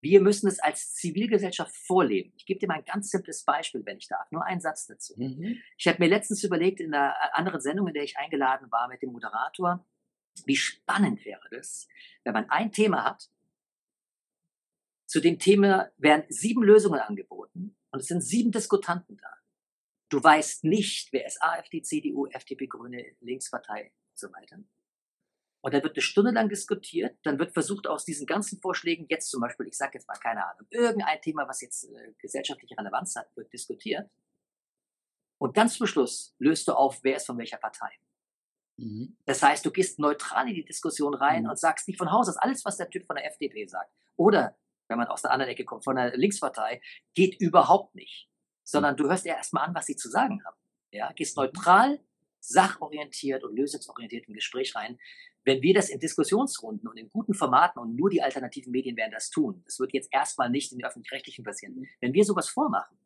wir 0.00 0.20
müssen 0.20 0.48
es 0.48 0.58
als 0.58 0.92
Zivilgesellschaft 0.94 1.74
vorleben. 1.74 2.34
Ich 2.36 2.44
gebe 2.44 2.60
dir 2.60 2.66
mal 2.66 2.78
ein 2.78 2.84
ganz 2.84 3.10
simples 3.10 3.42
Beispiel, 3.44 3.84
wenn 3.86 3.96
ich 3.96 4.06
darf. 4.06 4.30
Nur 4.30 4.44
einen 4.44 4.60
Satz 4.60 4.86
dazu. 4.86 5.14
Mhm. 5.16 5.62
Ich 5.78 5.88
habe 5.88 5.98
mir 5.98 6.10
letztens 6.10 6.44
überlegt, 6.44 6.80
in 6.80 6.92
einer 6.92 7.14
anderen 7.34 7.60
Sendung, 7.60 7.88
in 7.88 7.94
der 7.94 8.04
ich 8.04 8.18
eingeladen 8.18 8.70
war 8.70 8.88
mit 8.88 9.00
dem 9.00 9.12
Moderator, 9.12 9.86
wie 10.44 10.56
spannend 10.56 11.24
wäre 11.24 11.48
das, 11.50 11.88
wenn 12.24 12.34
man 12.34 12.50
ein 12.50 12.70
Thema 12.70 13.04
hat, 13.04 13.30
zu 15.06 15.20
dem 15.20 15.38
Thema 15.38 15.90
werden 15.96 16.24
sieben 16.28 16.62
Lösungen 16.62 17.00
angeboten 17.00 17.76
und 17.90 18.00
es 18.00 18.06
sind 18.06 18.22
sieben 18.22 18.50
Diskutanten 18.50 19.16
da. 19.16 19.30
Du 20.08 20.22
weißt 20.22 20.64
nicht, 20.64 21.12
wer 21.12 21.26
ist 21.26 21.42
AfD, 21.42 21.82
CDU, 21.82 22.26
FDP, 22.26 22.66
Grüne, 22.66 23.16
Linkspartei 23.20 23.92
und 24.10 24.18
so 24.18 24.32
weiter. 24.32 24.58
Und 25.64 25.72
dann 25.72 25.82
wird 25.82 25.96
eine 25.96 26.02
Stunde 26.02 26.30
lang 26.30 26.50
diskutiert, 26.50 27.16
dann 27.22 27.38
wird 27.38 27.54
versucht 27.54 27.86
aus 27.86 28.04
diesen 28.04 28.26
ganzen 28.26 28.60
Vorschlägen, 28.60 29.06
jetzt 29.08 29.30
zum 29.30 29.40
Beispiel, 29.40 29.66
ich 29.66 29.78
sage 29.78 29.92
jetzt 29.94 30.06
mal 30.06 30.18
keine 30.18 30.46
Ahnung, 30.46 30.66
irgendein 30.68 31.22
Thema, 31.22 31.48
was 31.48 31.62
jetzt 31.62 31.84
äh, 31.84 32.12
gesellschaftliche 32.18 32.76
Relevanz 32.76 33.16
hat, 33.16 33.34
wird 33.34 33.50
diskutiert. 33.50 34.10
Und 35.38 35.54
ganz 35.54 35.78
zum 35.78 35.86
Schluss 35.86 36.34
löst 36.38 36.68
du 36.68 36.72
auf, 36.74 37.02
wer 37.02 37.16
ist 37.16 37.24
von 37.24 37.38
welcher 37.38 37.56
Partei. 37.56 37.88
Mhm. 38.76 39.16
Das 39.24 39.42
heißt, 39.42 39.64
du 39.64 39.70
gehst 39.70 39.98
neutral 39.98 40.46
in 40.50 40.54
die 40.54 40.66
Diskussion 40.66 41.14
rein 41.14 41.44
mhm. 41.44 41.48
und 41.48 41.58
sagst 41.58 41.88
nicht 41.88 41.96
von 41.96 42.12
Haus 42.12 42.28
aus 42.28 42.36
alles, 42.36 42.62
was 42.66 42.76
der 42.76 42.90
Typ 42.90 43.06
von 43.06 43.16
der 43.16 43.24
FDP 43.24 43.64
sagt. 43.66 43.90
Oder, 44.16 44.58
wenn 44.88 44.98
man 44.98 45.06
aus 45.06 45.22
der 45.22 45.30
anderen 45.30 45.50
Ecke 45.50 45.64
kommt, 45.64 45.84
von 45.84 45.96
der 45.96 46.14
Linkspartei, 46.14 46.82
geht 47.14 47.40
überhaupt 47.40 47.94
nicht. 47.94 48.28
Sondern 48.64 48.96
mhm. 48.96 48.98
du 48.98 49.08
hörst 49.08 49.24
ja 49.24 49.34
erstmal 49.34 49.66
an, 49.66 49.74
was 49.74 49.86
sie 49.86 49.96
zu 49.96 50.10
sagen 50.10 50.44
haben. 50.44 50.58
Ja, 50.90 51.10
gehst 51.12 51.38
mhm. 51.38 51.44
neutral, 51.44 52.04
sachorientiert 52.40 53.44
und 53.44 53.56
lösungsorientiert 53.56 54.28
im 54.28 54.34
Gespräch 54.34 54.74
rein. 54.74 54.98
Wenn 55.44 55.62
wir 55.62 55.74
das 55.74 55.90
in 55.90 56.00
Diskussionsrunden 56.00 56.88
und 56.88 56.96
in 56.96 57.10
guten 57.10 57.34
Formaten 57.34 57.80
und 57.80 57.96
nur 57.96 58.10
die 58.10 58.22
alternativen 58.22 58.72
Medien 58.72 58.96
werden 58.96 59.12
das 59.12 59.30
tun, 59.30 59.62
das 59.66 59.78
wird 59.78 59.92
jetzt 59.92 60.08
erstmal 60.12 60.50
nicht 60.50 60.72
in 60.72 60.78
den 60.78 60.86
öffentlich-rechtlichen 60.86 61.44
passieren. 61.44 61.74
Mhm. 61.74 61.86
Wenn 62.00 62.14
wir 62.14 62.24
sowas 62.24 62.48
vormachen, 62.48 62.96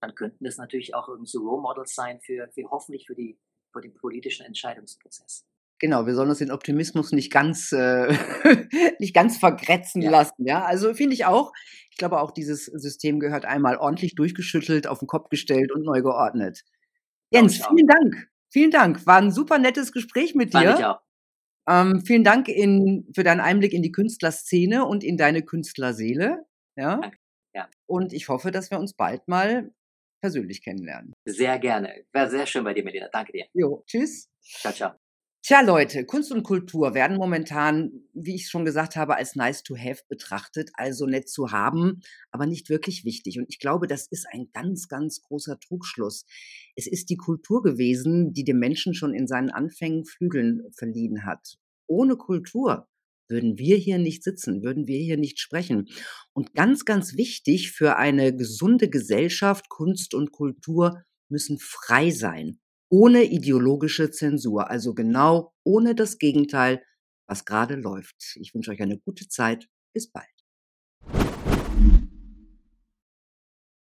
dann 0.00 0.14
könnten 0.14 0.44
das 0.44 0.56
natürlich 0.56 0.94
auch 0.94 1.08
irgendwie 1.08 1.30
so 1.30 1.40
Role 1.40 1.62
Models 1.62 1.94
sein 1.94 2.20
für, 2.20 2.48
für 2.52 2.70
hoffentlich 2.70 3.06
für 3.06 3.14
die 3.14 3.38
für 3.76 3.82
den 3.82 3.94
politischen 3.94 4.46
Entscheidungsprozess. 4.46 5.44
Genau, 5.78 6.06
wir 6.06 6.14
sollen 6.14 6.30
uns 6.30 6.38
den 6.38 6.50
Optimismus 6.50 7.12
nicht 7.12 7.30
ganz, 7.30 7.70
äh, 7.72 8.08
nicht 8.98 9.14
ganz 9.14 9.36
vergrätzen 9.36 10.00
ja. 10.00 10.10
lassen. 10.10 10.46
Ja, 10.46 10.64
also 10.64 10.94
finde 10.94 11.14
ich 11.14 11.26
auch. 11.26 11.52
Ich 11.90 11.98
glaube 11.98 12.20
auch, 12.20 12.30
dieses 12.30 12.64
System 12.64 13.20
gehört 13.20 13.44
einmal 13.44 13.76
ordentlich 13.76 14.14
durchgeschüttelt, 14.14 14.86
auf 14.86 15.00
den 15.00 15.08
Kopf 15.08 15.28
gestellt 15.28 15.72
und 15.72 15.84
neu 15.84 16.00
geordnet. 16.00 16.64
Jens, 17.30 17.56
vielen 17.56 17.86
Dank. 17.86 18.28
Vielen 18.48 18.70
Dank. 18.70 19.06
War 19.06 19.18
ein 19.18 19.30
super 19.30 19.58
nettes 19.58 19.92
Gespräch 19.92 20.34
mit 20.34 20.54
dir. 20.54 20.60
Fand 20.60 20.78
ich 20.78 20.84
auch. 20.86 21.00
Ähm, 21.68 22.02
vielen 22.04 22.24
Dank 22.24 22.48
in, 22.48 23.08
für 23.14 23.24
deinen 23.24 23.40
Einblick 23.40 23.72
in 23.72 23.82
die 23.82 23.92
Künstlerszene 23.92 24.84
und 24.84 25.02
in 25.02 25.16
deine 25.16 25.42
Künstlerseele. 25.42 26.44
Ja. 26.76 26.98
Danke. 26.98 27.18
ja. 27.54 27.68
Und 27.86 28.12
ich 28.12 28.28
hoffe, 28.28 28.50
dass 28.50 28.70
wir 28.70 28.78
uns 28.78 28.94
bald 28.94 29.26
mal 29.28 29.70
persönlich 30.20 30.62
kennenlernen. 30.62 31.12
Sehr 31.24 31.58
gerne. 31.58 32.04
War 32.12 32.28
sehr 32.30 32.46
schön 32.46 32.64
bei 32.64 32.74
dir, 32.74 32.84
Melina. 32.84 33.08
Danke 33.12 33.32
dir. 33.32 33.46
Jo, 33.52 33.82
tschüss. 33.86 34.28
Ciao, 34.40 34.72
ciao. 34.72 35.05
Tja, 35.48 35.60
Leute, 35.60 36.04
Kunst 36.04 36.32
und 36.32 36.42
Kultur 36.42 36.92
werden 36.92 37.18
momentan, 37.18 37.92
wie 38.12 38.34
ich 38.34 38.48
schon 38.48 38.64
gesagt 38.64 38.96
habe, 38.96 39.14
als 39.14 39.36
nice 39.36 39.62
to 39.62 39.76
have 39.76 40.02
betrachtet, 40.08 40.72
also 40.74 41.06
nett 41.06 41.28
zu 41.28 41.52
haben, 41.52 42.00
aber 42.32 42.46
nicht 42.46 42.68
wirklich 42.68 43.04
wichtig. 43.04 43.38
Und 43.38 43.46
ich 43.48 43.60
glaube, 43.60 43.86
das 43.86 44.08
ist 44.08 44.26
ein 44.32 44.48
ganz, 44.52 44.88
ganz 44.88 45.22
großer 45.22 45.60
Trugschluss. 45.60 46.26
Es 46.74 46.88
ist 46.88 47.10
die 47.10 47.16
Kultur 47.16 47.62
gewesen, 47.62 48.32
die 48.32 48.42
dem 48.42 48.58
Menschen 48.58 48.92
schon 48.92 49.14
in 49.14 49.28
seinen 49.28 49.50
Anfängen 49.50 50.04
Flügeln 50.04 50.62
verliehen 50.76 51.24
hat. 51.24 51.58
Ohne 51.86 52.16
Kultur 52.16 52.88
würden 53.28 53.56
wir 53.56 53.76
hier 53.76 53.98
nicht 53.98 54.24
sitzen, 54.24 54.64
würden 54.64 54.88
wir 54.88 54.98
hier 54.98 55.16
nicht 55.16 55.38
sprechen. 55.38 55.86
Und 56.32 56.54
ganz, 56.54 56.84
ganz 56.84 57.16
wichtig 57.16 57.70
für 57.70 57.98
eine 57.98 58.34
gesunde 58.34 58.90
Gesellschaft, 58.90 59.68
Kunst 59.68 60.12
und 60.12 60.32
Kultur 60.32 61.04
müssen 61.28 61.60
frei 61.60 62.10
sein, 62.10 62.58
ohne 62.90 63.24
ideologische 63.24 64.10
Zensur, 64.10 64.70
also 64.70 64.94
genau 64.94 65.52
ohne 65.64 65.94
das 65.94 66.18
Gegenteil, 66.18 66.82
was 67.28 67.44
gerade 67.44 67.76
läuft. 67.76 68.36
Ich 68.40 68.54
wünsche 68.54 68.70
euch 68.70 68.82
eine 68.82 68.98
gute 68.98 69.28
Zeit. 69.28 69.68
Bis 69.94 70.10
bald. 70.10 70.35